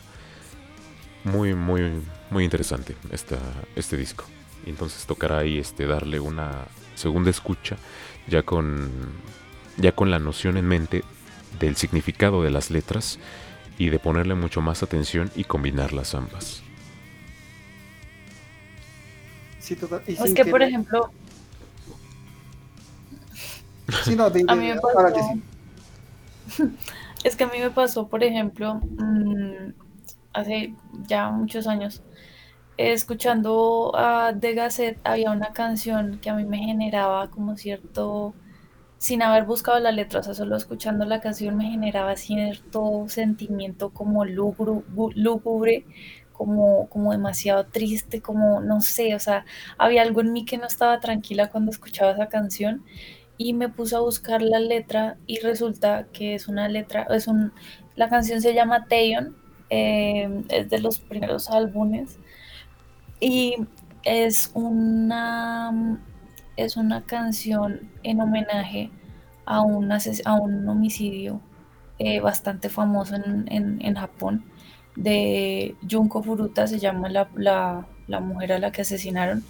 Muy, 1.23 1.53
muy, 1.55 2.01
muy 2.29 2.43
interesante 2.43 2.95
esta, 3.11 3.37
este 3.75 3.97
disco. 3.97 4.25
Y 4.65 4.69
entonces 4.69 5.05
tocará 5.05 5.39
ahí 5.39 5.57
este, 5.59 5.85
darle 5.85 6.19
una 6.19 6.65
segunda 6.95 7.29
escucha 7.29 7.77
ya 8.27 8.43
con, 8.43 8.89
ya 9.77 9.91
con 9.91 10.09
la 10.11 10.19
noción 10.19 10.57
en 10.57 10.65
mente 10.67 11.03
del 11.59 11.75
significado 11.75 12.41
de 12.41 12.51
las 12.51 12.71
letras 12.71 13.19
y 13.77 13.89
de 13.89 13.99
ponerle 13.99 14.35
mucho 14.35 14.61
más 14.61 14.81
atención 14.83 15.31
y 15.35 15.43
combinarlas 15.43 16.15
ambas. 16.15 16.61
Sí, 19.59 19.75
total. 19.75 20.01
Y 20.07 20.13
Es 20.13 20.33
que, 20.33 20.45
por 20.45 20.61
ejemplo, 20.61 21.11
Sí, 24.03 24.15
no, 24.15 24.29
de- 24.29 24.43
a 24.47 24.55
de- 24.55 24.61
mí 24.61 24.67
me 24.67 24.73
que 24.75 24.79
pasó, 24.81 25.15
sí. 25.33 25.41
es 27.23 27.35
que 27.35 27.43
a 27.43 27.47
mí 27.47 27.59
me 27.59 27.71
pasó, 27.71 28.07
por 28.07 28.23
ejemplo, 28.23 28.75
mm, 28.75 29.73
hace 30.33 30.75
ya 31.07 31.29
muchos 31.31 31.67
años, 31.67 32.03
escuchando 32.77 33.93
a 33.95 34.33
The 34.39 34.53
Gazette, 34.53 34.99
había 35.03 35.31
una 35.31 35.53
canción 35.53 36.19
que 36.19 36.29
a 36.29 36.35
mí 36.35 36.45
me 36.45 36.57
generaba 36.59 37.29
como 37.31 37.57
cierto, 37.57 38.35
sin 38.97 39.21
haber 39.23 39.45
buscado 39.45 39.79
la 39.79 39.91
letra, 39.91 40.21
o 40.21 40.23
sea, 40.23 40.33
solo 40.35 40.55
escuchando 40.57 41.05
la 41.05 41.21
canción 41.21 41.57
me 41.57 41.65
generaba 41.71 42.15
cierto 42.17 43.05
sentimiento 43.09 43.91
como 43.91 44.25
lúgubre, 44.25 45.85
como, 46.33 46.89
como 46.89 47.11
demasiado 47.13 47.65
triste, 47.67 48.21
como 48.21 48.61
no 48.61 48.81
sé, 48.81 49.15
o 49.15 49.19
sea, 49.19 49.45
había 49.77 50.01
algo 50.01 50.21
en 50.21 50.33
mí 50.33 50.45
que 50.45 50.57
no 50.57 50.67
estaba 50.67 50.99
tranquila 50.99 51.49
cuando 51.49 51.71
escuchaba 51.71 52.11
esa 52.11 52.27
canción 52.29 52.83
y 53.37 53.53
me 53.53 53.69
puse 53.69 53.95
a 53.95 53.99
buscar 53.99 54.41
la 54.41 54.59
letra 54.59 55.17
y 55.27 55.39
resulta 55.39 56.07
que 56.13 56.35
es 56.35 56.47
una 56.47 56.67
letra, 56.69 57.03
es 57.09 57.27
un, 57.27 57.51
la 57.95 58.09
canción 58.09 58.41
se 58.41 58.53
llama 58.53 58.85
Taeyeon, 58.87 59.35
eh, 59.69 60.43
es 60.49 60.69
de 60.69 60.79
los 60.79 60.99
primeros 60.99 61.49
álbumes 61.49 62.17
y 63.19 63.55
es 64.03 64.51
una, 64.53 65.99
es 66.57 66.77
una 66.77 67.01
canción 67.05 67.89
en 68.03 68.21
homenaje 68.21 68.91
a 69.45 69.61
un, 69.61 69.91
a 69.91 70.33
un 70.35 70.69
homicidio 70.69 71.41
eh, 71.99 72.19
bastante 72.19 72.69
famoso 72.69 73.15
en, 73.15 73.45
en- 73.51 73.81
en 73.85 73.95
Japón 73.95 74.45
de 74.95 75.75
Junko 75.89 76.23
Furuta, 76.23 76.67
se 76.67 76.79
llama 76.79 77.09
la, 77.09 77.29
la- 77.35 77.87
la 78.07 78.19
mujer 78.19 78.53
a 78.53 78.59
la 78.59 78.71
que 78.71 78.81
asesinaron 78.81 79.43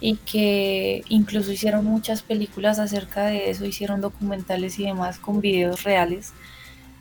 y 0.00 0.16
que 0.16 1.04
incluso 1.08 1.52
hicieron 1.52 1.84
muchas 1.84 2.22
películas 2.22 2.78
acerca 2.78 3.26
de 3.26 3.50
eso, 3.50 3.66
hicieron 3.66 4.00
documentales 4.00 4.78
y 4.78 4.84
demás 4.84 5.18
con 5.18 5.40
videos 5.40 5.84
reales 5.84 6.32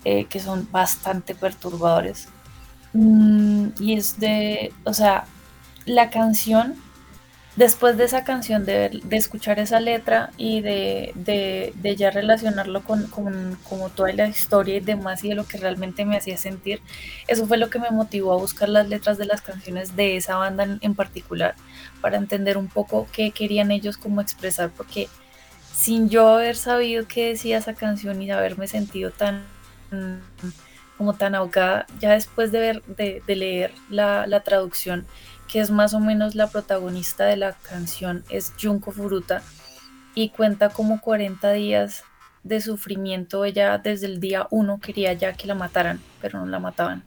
eh, 0.05 0.25
que 0.25 0.39
son 0.39 0.67
bastante 0.71 1.35
perturbadores. 1.35 2.27
Mm, 2.93 3.67
y 3.79 3.93
es 3.95 4.19
de, 4.19 4.73
o 4.83 4.93
sea, 4.93 5.25
la 5.85 6.09
canción, 6.09 6.75
después 7.59 7.97
de 7.97 8.05
esa 8.05 8.23
canción, 8.23 8.65
de, 8.65 8.89
de 9.03 9.17
escuchar 9.17 9.59
esa 9.59 9.79
letra 9.79 10.31
y 10.37 10.61
de, 10.61 11.11
de- 11.15 11.95
ya 11.95 12.09
relacionarlo 12.11 12.83
con, 12.83 13.07
con 13.07 13.57
como 13.67 13.89
toda 13.89 14.13
la 14.13 14.27
historia 14.27 14.77
y 14.77 14.79
demás 14.79 15.23
y 15.23 15.29
de 15.29 15.35
lo 15.35 15.45
que 15.45 15.57
realmente 15.57 16.05
me 16.05 16.17
hacía 16.17 16.37
sentir, 16.37 16.81
eso 17.27 17.45
fue 17.47 17.57
lo 17.57 17.69
que 17.69 17.79
me 17.79 17.91
motivó 17.91 18.33
a 18.33 18.37
buscar 18.37 18.69
las 18.69 18.87
letras 18.87 19.17
de 19.17 19.25
las 19.25 19.41
canciones 19.41 19.95
de 19.95 20.15
esa 20.17 20.37
banda 20.37 20.77
en, 20.81 20.95
particular, 20.95 21.55
para 22.01 22.17
entender 22.17 22.57
un 22.57 22.67
poco 22.69 23.07
qué 23.11 23.31
querían 23.31 23.71
ellos 23.71 23.97
como 23.97 24.21
expresar, 24.21 24.69
porque 24.75 25.09
sin 25.73 26.09
yo 26.09 26.27
haber 26.29 26.55
sabido 26.55 27.07
qué 27.07 27.29
decía 27.29 27.57
esa 27.59 27.73
canción 27.75 28.21
y 28.21 28.31
haberme 28.31 28.67
sentido 28.67 29.11
tan 29.11 29.45
como 30.97 31.13
tan 31.15 31.33
ahogada, 31.35 31.85
ya 31.99 32.11
después 32.11 32.51
de 32.51 32.59
ver, 32.59 32.83
de, 32.85 33.23
de 33.25 33.35
leer 33.35 33.71
la, 33.89 34.27
la 34.27 34.41
traducción, 34.41 35.07
que 35.49 35.59
es 35.59 35.71
más 35.71 35.93
o 35.93 35.99
menos 35.99 36.35
la 36.35 36.47
protagonista 36.47 37.25
de 37.25 37.35
la 37.35 37.53
canción, 37.53 38.23
es 38.29 38.53
Junko 38.61 38.91
Furuta, 38.91 39.41
y 40.15 40.29
cuenta 40.29 40.69
como 40.69 41.01
40 41.01 41.51
días 41.53 42.03
de 42.43 42.61
sufrimiento. 42.61 43.45
Ella 43.45 43.77
desde 43.77 44.05
el 44.07 44.19
día 44.19 44.47
uno 44.51 44.79
quería 44.79 45.13
ya 45.13 45.33
que 45.33 45.47
la 45.47 45.55
mataran, 45.55 45.99
pero 46.21 46.39
no 46.39 46.45
la 46.45 46.59
mataban. 46.59 47.03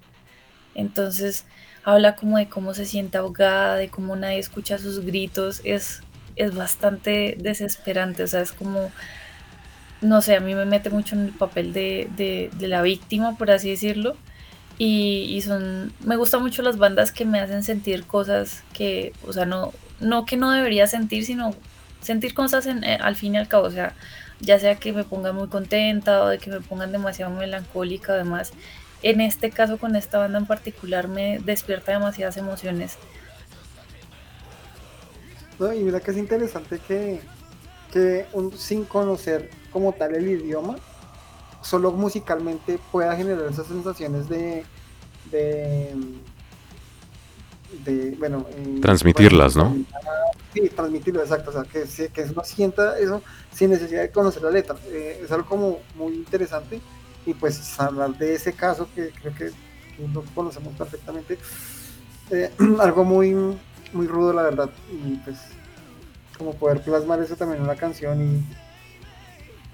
Entonces 0.74 1.44
habla 1.84 2.16
como 2.16 2.38
de 2.38 2.48
cómo 2.48 2.74
se 2.74 2.86
siente 2.86 3.18
ahogada, 3.18 3.76
de 3.76 3.88
cómo 3.88 4.16
nadie 4.16 4.38
escucha 4.38 4.78
sus 4.78 5.04
gritos. 5.04 5.60
Es, 5.64 6.02
es 6.36 6.54
bastante 6.54 7.36
desesperante, 7.38 8.22
o 8.22 8.26
sea, 8.26 8.40
es 8.40 8.52
como, 8.52 8.90
no 10.00 10.22
sé, 10.22 10.36
a 10.36 10.40
mí 10.40 10.54
me 10.54 10.64
mete 10.64 10.90
mucho 10.90 11.14
en 11.14 11.26
el 11.26 11.32
papel 11.32 11.72
de, 11.72 12.08
de 12.16 12.68
la 12.68 12.82
víctima, 12.82 13.36
por 13.36 13.50
así 13.50 13.70
decirlo. 13.70 14.16
Y, 14.84 15.40
son, 15.42 15.92
me 16.00 16.16
gustan 16.16 16.42
mucho 16.42 16.60
las 16.60 16.76
bandas 16.76 17.12
que 17.12 17.24
me 17.24 17.38
hacen 17.38 17.62
sentir 17.62 18.04
cosas 18.04 18.64
que, 18.72 19.12
o 19.24 19.32
sea, 19.32 19.46
no, 19.46 19.72
no 20.00 20.26
que 20.26 20.36
no 20.36 20.50
debería 20.50 20.88
sentir, 20.88 21.24
sino 21.24 21.54
sentir 22.00 22.34
cosas 22.34 22.66
en- 22.66 22.82
eh, 22.82 22.98
al 23.00 23.14
fin 23.14 23.36
y 23.36 23.38
al 23.38 23.46
cabo, 23.46 23.66
o 23.68 23.70
sea, 23.70 23.94
ya 24.40 24.58
sea 24.58 24.74
que 24.74 24.92
me 24.92 25.04
pongan 25.04 25.36
muy 25.36 25.46
contenta 25.46 26.24
o 26.24 26.26
de 26.26 26.38
que 26.38 26.50
me 26.50 26.60
pongan 26.60 26.90
demasiado 26.90 27.32
melancólica, 27.32 28.14
además. 28.14 28.50
En 29.04 29.20
este 29.20 29.50
caso, 29.52 29.78
con 29.78 29.94
esta 29.94 30.18
banda 30.18 30.38
en 30.40 30.46
particular, 30.46 31.06
me 31.06 31.38
despierta 31.38 31.92
demasiadas 31.92 32.36
emociones. 32.36 32.96
No, 35.60 35.72
y 35.72 35.78
mira 35.78 36.00
que 36.00 36.10
es 36.10 36.16
interesante 36.16 36.80
que, 36.88 37.20
que 37.92 38.26
un- 38.32 38.58
sin 38.58 38.84
conocer 38.84 39.48
como 39.70 39.92
tal 39.92 40.16
el 40.16 40.26
idioma, 40.28 40.74
solo 41.62 41.92
musicalmente 41.92 42.78
pueda 42.90 43.16
generar 43.16 43.50
esas 43.50 43.66
sensaciones 43.66 44.28
de, 44.28 44.64
de, 45.30 45.94
de 47.84 48.16
bueno, 48.18 48.46
eh, 48.50 48.78
Transmitirlas, 48.80 49.54
bueno, 49.54 49.76
¿no? 49.76 49.84
Sí, 50.52 50.68
transmitirlo, 50.68 51.22
exacto, 51.22 51.50
o 51.50 51.52
sea, 51.52 51.62
que, 51.62 51.86
que 52.08 52.22
uno 52.22 52.44
sienta 52.44 52.98
eso 52.98 53.22
sin 53.52 53.70
necesidad 53.70 54.02
de 54.02 54.10
conocer 54.10 54.42
la 54.42 54.50
letra. 54.50 54.76
Eh, 54.86 55.22
es 55.24 55.32
algo 55.32 55.48
como 55.48 55.78
muy 55.94 56.14
interesante 56.14 56.80
y 57.24 57.34
pues 57.34 57.78
hablar 57.80 58.16
de 58.18 58.34
ese 58.34 58.52
caso 58.52 58.88
que 58.94 59.10
creo 59.10 59.34
que, 59.34 59.50
lo 60.12 60.24
conocemos 60.34 60.74
perfectamente, 60.74 61.38
eh, 62.30 62.50
algo 62.80 63.04
muy, 63.04 63.34
muy 63.92 64.06
rudo 64.06 64.32
la 64.32 64.42
verdad, 64.42 64.70
y 64.90 65.16
pues 65.16 65.38
como 66.36 66.54
poder 66.54 66.82
plasmar 66.82 67.20
eso 67.20 67.36
también 67.36 67.58
en 67.58 67.64
una 67.64 67.76
canción 67.76 68.20
y, 68.20 68.61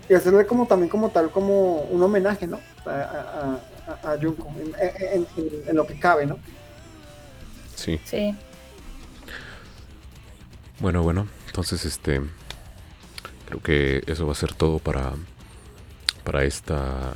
y 0.09 0.15
hacerle 0.15 0.47
como 0.47 0.67
también 0.67 0.89
como 0.89 1.11
tal 1.11 1.31
como 1.31 1.83
un 1.83 2.03
homenaje, 2.03 2.47
¿no? 2.47 2.61
A, 2.87 3.59
a, 4.03 4.19
Junko, 4.21 4.51
en, 4.57 5.77
lo 5.77 5.87
que 5.87 5.99
cabe, 5.99 6.27
¿no? 6.27 6.39
Sí. 7.75 8.01
Sí. 8.05 8.35
Bueno, 10.81 11.03
bueno, 11.03 11.29
entonces 11.47 11.85
este 11.85 12.21
creo 13.47 13.63
que 13.63 14.03
eso 14.07 14.27
va 14.27 14.33
a 14.33 14.37
ser 14.37 14.55
todo 14.55 14.79
para 14.79 15.13
para 16.25 16.45
esta 16.45 17.15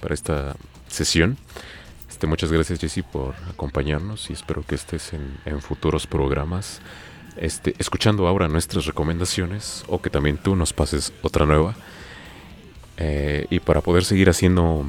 para 0.00 0.14
esta 0.14 0.56
sesión. 0.88 1.38
Este, 2.08 2.26
muchas 2.26 2.52
gracias 2.52 2.80
Jesse 2.80 3.02
por 3.02 3.34
acompañarnos 3.48 4.28
y 4.30 4.34
espero 4.34 4.64
que 4.66 4.74
estés 4.74 5.12
en, 5.12 5.38
en 5.46 5.60
futuros 5.62 6.06
programas 6.06 6.80
este, 7.36 7.74
escuchando 7.78 8.26
ahora 8.26 8.48
nuestras 8.48 8.86
recomendaciones 8.86 9.84
o 9.88 10.00
que 10.00 10.10
también 10.10 10.38
tú 10.38 10.56
nos 10.56 10.72
pases 10.72 11.12
otra 11.22 11.46
nueva. 11.46 11.74
Eh, 12.96 13.46
y 13.50 13.60
para 13.60 13.80
poder 13.80 14.04
seguir 14.04 14.28
haciendo 14.28 14.84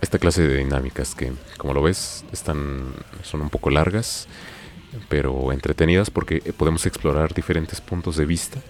esta 0.00 0.18
clase 0.18 0.46
de 0.46 0.58
dinámicas 0.58 1.14
que, 1.14 1.32
como 1.58 1.74
lo 1.74 1.82
ves, 1.82 2.24
están, 2.32 2.94
son 3.22 3.40
un 3.40 3.50
poco 3.50 3.70
largas, 3.70 4.28
pero 5.08 5.52
entretenidas 5.52 6.10
porque 6.10 6.40
podemos 6.56 6.86
explorar 6.86 7.34
diferentes 7.34 7.80
puntos 7.80 8.16
de 8.16 8.24
vista 8.24 8.60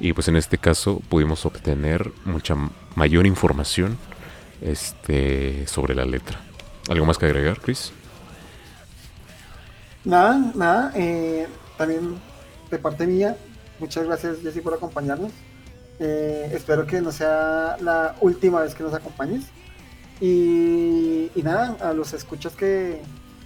y 0.00 0.12
pues 0.12 0.28
en 0.28 0.36
este 0.36 0.58
caso 0.58 1.00
pudimos 1.08 1.46
obtener 1.46 2.12
mucha 2.24 2.56
mayor 2.94 3.26
información 3.26 3.96
este, 4.60 5.66
sobre 5.66 5.94
la 5.94 6.04
letra. 6.04 6.40
¿Algo 6.88 7.06
más 7.06 7.18
que 7.18 7.26
agregar, 7.26 7.60
Chris? 7.60 7.92
Nada, 10.04 10.52
nada. 10.54 10.92
Eh, 10.94 11.46
también 11.78 12.20
de 12.74 12.78
parte 12.80 13.06
mía, 13.06 13.36
muchas 13.78 14.04
gracias 14.04 14.38
Jessy 14.42 14.60
por 14.60 14.74
acompañarnos. 14.74 15.32
Eh, 16.00 16.50
espero 16.52 16.86
que 16.86 17.00
no 17.00 17.12
sea 17.12 17.76
la 17.80 18.16
última 18.20 18.60
vez 18.60 18.74
que 18.74 18.82
nos 18.82 18.94
acompañes. 18.94 19.44
Y, 20.20 21.30
nada, 21.42 21.76
a 21.80 21.92
los 21.92 22.12
escuchas 22.12 22.54
que, 22.54 23.00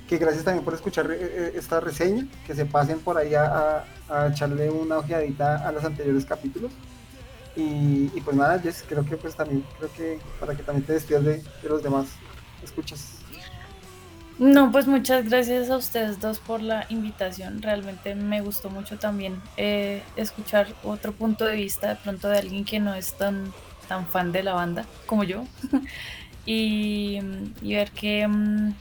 gracias 0.08 0.44
también 0.44 0.64
por 0.64 0.74
escuchar 0.74 1.10
eh, 1.10 1.16
eh, 1.20 1.52
esta 1.56 1.80
reseña, 1.80 2.26
que 2.46 2.54
se 2.54 2.64
pasen 2.64 3.00
por 3.00 3.18
ahí 3.18 3.34
a, 3.34 3.84
echarle 4.30 4.70
una 4.70 4.98
ojeadita 4.98 5.68
a 5.68 5.72
los 5.72 5.84
anteriores 5.84 6.24
capítulos. 6.24 6.72
Y, 7.56 8.08
pues 8.20 8.36
nada, 8.36 8.58
Jess, 8.60 8.84
creo 8.88 9.04
que 9.04 9.16
pues 9.16 9.34
también, 9.34 9.64
creo 9.78 9.90
que 9.92 10.18
para 10.38 10.54
que 10.54 10.62
también 10.62 10.86
te 10.86 10.92
despidas 10.92 11.24
de, 11.24 11.42
de 11.62 11.68
los 11.68 11.82
demás 11.82 12.06
escuchas. 12.62 13.17
No, 14.38 14.70
pues 14.70 14.86
muchas 14.86 15.28
gracias 15.28 15.68
a 15.68 15.76
ustedes 15.76 16.20
dos 16.20 16.38
por 16.38 16.62
la 16.62 16.86
invitación. 16.90 17.60
Realmente 17.60 18.14
me 18.14 18.40
gustó 18.40 18.70
mucho 18.70 18.96
también 18.96 19.42
eh, 19.56 20.00
escuchar 20.14 20.68
otro 20.84 21.12
punto 21.12 21.44
de 21.44 21.56
vista 21.56 21.88
de 21.88 21.96
pronto 21.96 22.28
de 22.28 22.38
alguien 22.38 22.64
que 22.64 22.78
no 22.78 22.94
es 22.94 23.14
tan, 23.14 23.52
tan 23.88 24.06
fan 24.06 24.30
de 24.30 24.44
la 24.44 24.54
banda 24.54 24.86
como 25.06 25.24
yo. 25.24 25.44
y, 26.46 27.18
ver 27.62 27.90
que, 27.90 28.28
mm, 28.28 28.74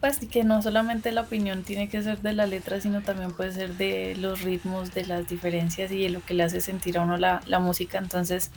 pues, 0.00 0.18
que 0.30 0.44
no 0.44 0.62
solamente 0.62 1.10
la 1.10 1.22
opinión 1.22 1.64
tiene 1.64 1.88
que 1.88 2.00
ser 2.00 2.18
de 2.20 2.32
la 2.32 2.46
letra, 2.46 2.80
sino 2.80 3.02
también 3.02 3.32
puede 3.32 3.50
ser 3.50 3.76
de 3.76 4.14
los 4.16 4.42
ritmos, 4.42 4.94
de 4.94 5.04
las 5.04 5.28
diferencias 5.28 5.90
y 5.90 6.00
de 6.00 6.10
lo 6.10 6.24
que 6.24 6.34
le 6.34 6.44
hace 6.44 6.60
sentir 6.60 6.96
a 6.98 7.02
uno 7.02 7.16
la, 7.16 7.42
la 7.46 7.58
música. 7.58 7.98
Entonces, 7.98 8.52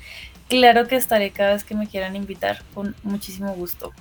claro 0.47 0.87
que 0.87 0.95
estaré 0.95 1.31
cada 1.31 1.53
vez 1.53 1.63
que 1.63 1.73
me 1.73 1.87
quieran 1.87 2.15
invitar 2.15 2.61
con 2.75 2.95
muchísimo 3.01 3.51
gusto. 3.55 3.93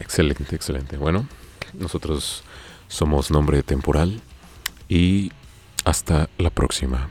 Excelente, 0.00 0.54
excelente. 0.54 0.96
Bueno, 0.96 1.26
nosotros 1.74 2.42
somos 2.88 3.30
Nombre 3.30 3.62
Temporal 3.62 4.20
y 4.88 5.32
hasta 5.84 6.28
la 6.38 6.50
próxima. 6.50 7.10